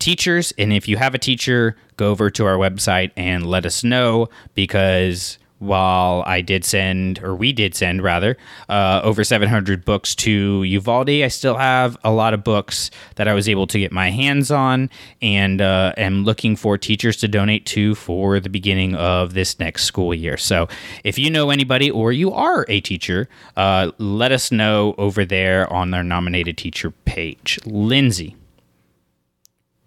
teachers. 0.00 0.52
And 0.58 0.72
if 0.72 0.88
you 0.88 0.96
have 0.96 1.14
a 1.14 1.18
teacher, 1.18 1.76
go 1.96 2.10
over 2.10 2.30
to 2.30 2.46
our 2.46 2.56
website 2.56 3.12
and 3.16 3.46
let 3.46 3.64
us 3.64 3.84
know 3.84 4.28
because 4.54 5.38
while 5.60 6.24
I 6.26 6.40
did 6.40 6.64
send, 6.64 7.22
or 7.22 7.34
we 7.36 7.52
did 7.52 7.74
send 7.74 8.02
rather, 8.02 8.36
uh, 8.68 9.02
over 9.04 9.22
700 9.22 9.84
books 9.84 10.14
to 10.16 10.62
Uvalde, 10.62 11.10
I 11.10 11.28
still 11.28 11.56
have 11.56 11.98
a 12.02 12.10
lot 12.10 12.34
of 12.34 12.42
books 12.42 12.90
that 13.16 13.28
I 13.28 13.34
was 13.34 13.48
able 13.48 13.66
to 13.68 13.78
get 13.78 13.92
my 13.92 14.10
hands 14.10 14.50
on 14.50 14.88
and 15.20 15.60
uh, 15.60 15.92
am 15.98 16.24
looking 16.24 16.56
for 16.56 16.78
teachers 16.78 17.18
to 17.18 17.28
donate 17.28 17.66
to 17.66 17.94
for 17.94 18.40
the 18.40 18.48
beginning 18.48 18.94
of 18.94 19.34
this 19.34 19.58
next 19.58 19.84
school 19.84 20.14
year. 20.14 20.38
So 20.38 20.66
if 21.04 21.18
you 21.18 21.30
know 21.30 21.50
anybody 21.50 21.90
or 21.90 22.10
you 22.10 22.32
are 22.32 22.64
a 22.68 22.80
teacher, 22.80 23.28
uh, 23.56 23.92
let 23.98 24.32
us 24.32 24.50
know 24.50 24.94
over 24.96 25.26
there 25.26 25.70
on 25.70 25.90
their 25.90 26.02
nominated 26.02 26.56
teacher 26.56 26.90
page. 26.90 27.58
Lindsay, 27.66 28.34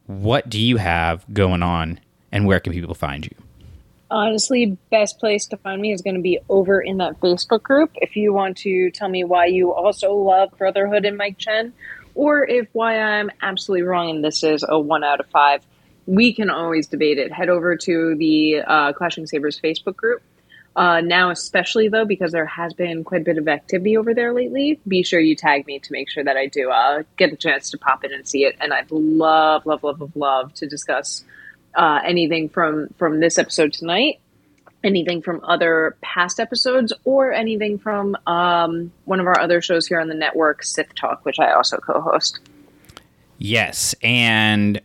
what 0.06 0.50
do 0.50 0.60
you 0.60 0.78
have 0.78 1.26
going 1.34 1.64
on 1.64 2.00
and 2.32 2.46
where 2.46 2.60
can 2.60 2.74
people 2.74 2.94
find 2.94 3.26
you? 3.26 3.36
Honestly, 4.12 4.78
best 4.92 5.20
place 5.20 5.48
to 5.48 5.58
find 5.58 5.82
me 5.82 5.92
is 5.92 6.02
going 6.02 6.16
to 6.16 6.22
be 6.22 6.40
over 6.50 6.80
in 6.80 6.98
that 6.98 7.20
Facebook 7.20 7.64
group. 7.64 7.92
If 7.96 8.16
you 8.16 8.32
want 8.32 8.58
to 8.58 8.92
tell 8.92 9.10
me 9.10 9.24
why 9.24 9.48
you 9.48 9.74
also 9.74 10.14
love 10.14 10.56
Brotherhood 10.58 11.06
and 11.06 11.18
Mike 11.18 11.38
Chen, 11.38 11.74
or 12.14 12.48
if 12.48 12.68
why 12.74 13.00
I'm 13.00 13.32
absolutely 13.42 13.84
wrong 13.84 14.10
and 14.10 14.24
this 14.24 14.44
is 14.44 14.64
a 14.68 14.80
one 14.80 15.04
out 15.04 15.20
of 15.20 15.26
five, 15.28 15.66
we 16.06 16.34
can 16.34 16.50
always 16.50 16.88
debate 16.88 17.18
it. 17.18 17.32
Head 17.32 17.50
over 17.50 17.76
to 17.76 18.16
the 18.16 18.62
uh, 18.62 18.94
Clashing 18.94 19.26
Sabers 19.26 19.60
Facebook 19.60 19.96
group. 19.96 20.22
Uh, 20.76 21.02
now, 21.02 21.30
especially 21.30 21.88
though, 21.88 22.06
because 22.06 22.32
there 22.32 22.48
has 22.48 22.74
been 22.74 23.04
quite 23.04 23.22
a 23.22 23.24
bit 23.24 23.38
of 23.38 23.48
activity 23.48 23.96
over 23.96 24.14
there 24.14 24.34
lately, 24.34 24.80
be 24.88 25.04
sure 25.04 25.20
you 25.20 25.36
tag 25.36 25.68
me 25.68 25.80
to 25.80 25.92
make 25.92 26.10
sure 26.10 26.24
that 26.24 26.36
I 26.36 26.48
do 26.48 26.72
uh, 26.72 27.04
get 27.16 27.32
a 27.32 27.36
chance 27.36 27.70
to 27.72 27.78
pop 27.78 28.04
in 28.04 28.12
and 28.12 28.28
see 28.28 28.46
it. 28.46 28.56
And 28.60 28.74
I'd 28.74 28.90
love, 28.92 29.66
love, 29.66 29.84
love, 29.84 30.02
love, 30.02 30.16
love 30.16 30.54
to 30.56 30.68
discuss 30.68 31.24
uh, 31.76 32.00
anything 32.04 32.50
from 32.50 32.90
from 32.98 33.20
this 33.20 33.38
episode 33.38 33.74
tonight, 33.74 34.20
anything 34.84 35.22
from 35.22 35.42
other 35.44 35.96
past 36.02 36.40
episodes, 36.40 36.92
or 37.04 37.32
anything 37.32 37.78
from 37.78 38.18
um, 38.26 38.92
one 39.06 39.20
of 39.20 39.28
our 39.28 39.40
other 39.40 39.62
shows 39.62 39.86
here 39.88 40.00
on 40.00 40.08
the 40.08 40.16
network, 40.16 40.64
Sith 40.64 40.94
Talk, 40.96 41.24
which 41.24 41.40
I 41.40 41.52
also 41.54 41.78
co-host. 41.78 42.40
Yes, 43.38 43.94
and 44.02 44.82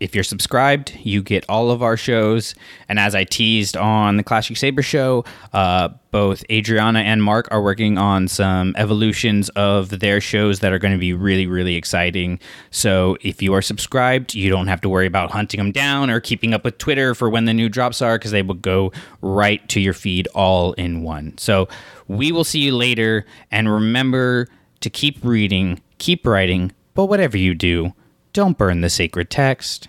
if 0.00 0.14
you're 0.14 0.24
subscribed, 0.24 0.92
you 1.02 1.22
get 1.22 1.44
all 1.48 1.70
of 1.70 1.82
our 1.82 1.96
shows. 1.96 2.54
And 2.88 2.98
as 2.98 3.14
I 3.14 3.24
teased 3.24 3.76
on 3.76 4.16
the 4.16 4.22
Clashing 4.22 4.56
Saber 4.56 4.82
show, 4.82 5.24
uh, 5.52 5.88
both 6.10 6.44
Adriana 6.50 7.00
and 7.00 7.22
Mark 7.22 7.48
are 7.50 7.62
working 7.62 7.98
on 7.98 8.28
some 8.28 8.74
evolutions 8.78 9.48
of 9.50 10.00
their 10.00 10.20
shows 10.20 10.60
that 10.60 10.72
are 10.72 10.78
going 10.78 10.94
to 10.94 10.98
be 10.98 11.12
really, 11.12 11.46
really 11.46 11.74
exciting. 11.74 12.40
So 12.70 13.16
if 13.20 13.42
you 13.42 13.52
are 13.54 13.62
subscribed, 13.62 14.34
you 14.34 14.48
don't 14.48 14.66
have 14.66 14.80
to 14.82 14.88
worry 14.88 15.06
about 15.06 15.30
hunting 15.30 15.58
them 15.58 15.72
down 15.72 16.10
or 16.10 16.20
keeping 16.20 16.54
up 16.54 16.64
with 16.64 16.78
Twitter 16.78 17.14
for 17.14 17.28
when 17.28 17.44
the 17.44 17.54
new 17.54 17.68
drops 17.68 18.00
are 18.00 18.18
because 18.18 18.30
they 18.30 18.42
will 18.42 18.54
go 18.54 18.92
right 19.20 19.66
to 19.68 19.80
your 19.80 19.94
feed 19.94 20.26
all 20.34 20.72
in 20.74 21.02
one. 21.02 21.36
So 21.38 21.68
we 22.08 22.32
will 22.32 22.44
see 22.44 22.60
you 22.60 22.74
later. 22.74 23.26
And 23.50 23.70
remember 23.70 24.48
to 24.80 24.90
keep 24.90 25.22
reading, 25.22 25.80
keep 25.98 26.26
writing, 26.26 26.72
but 26.94 27.06
whatever 27.06 27.36
you 27.36 27.54
do, 27.54 27.92
don't 28.36 28.58
burn 28.58 28.82
the 28.82 28.90
sacred 28.90 29.30
text. 29.30 29.88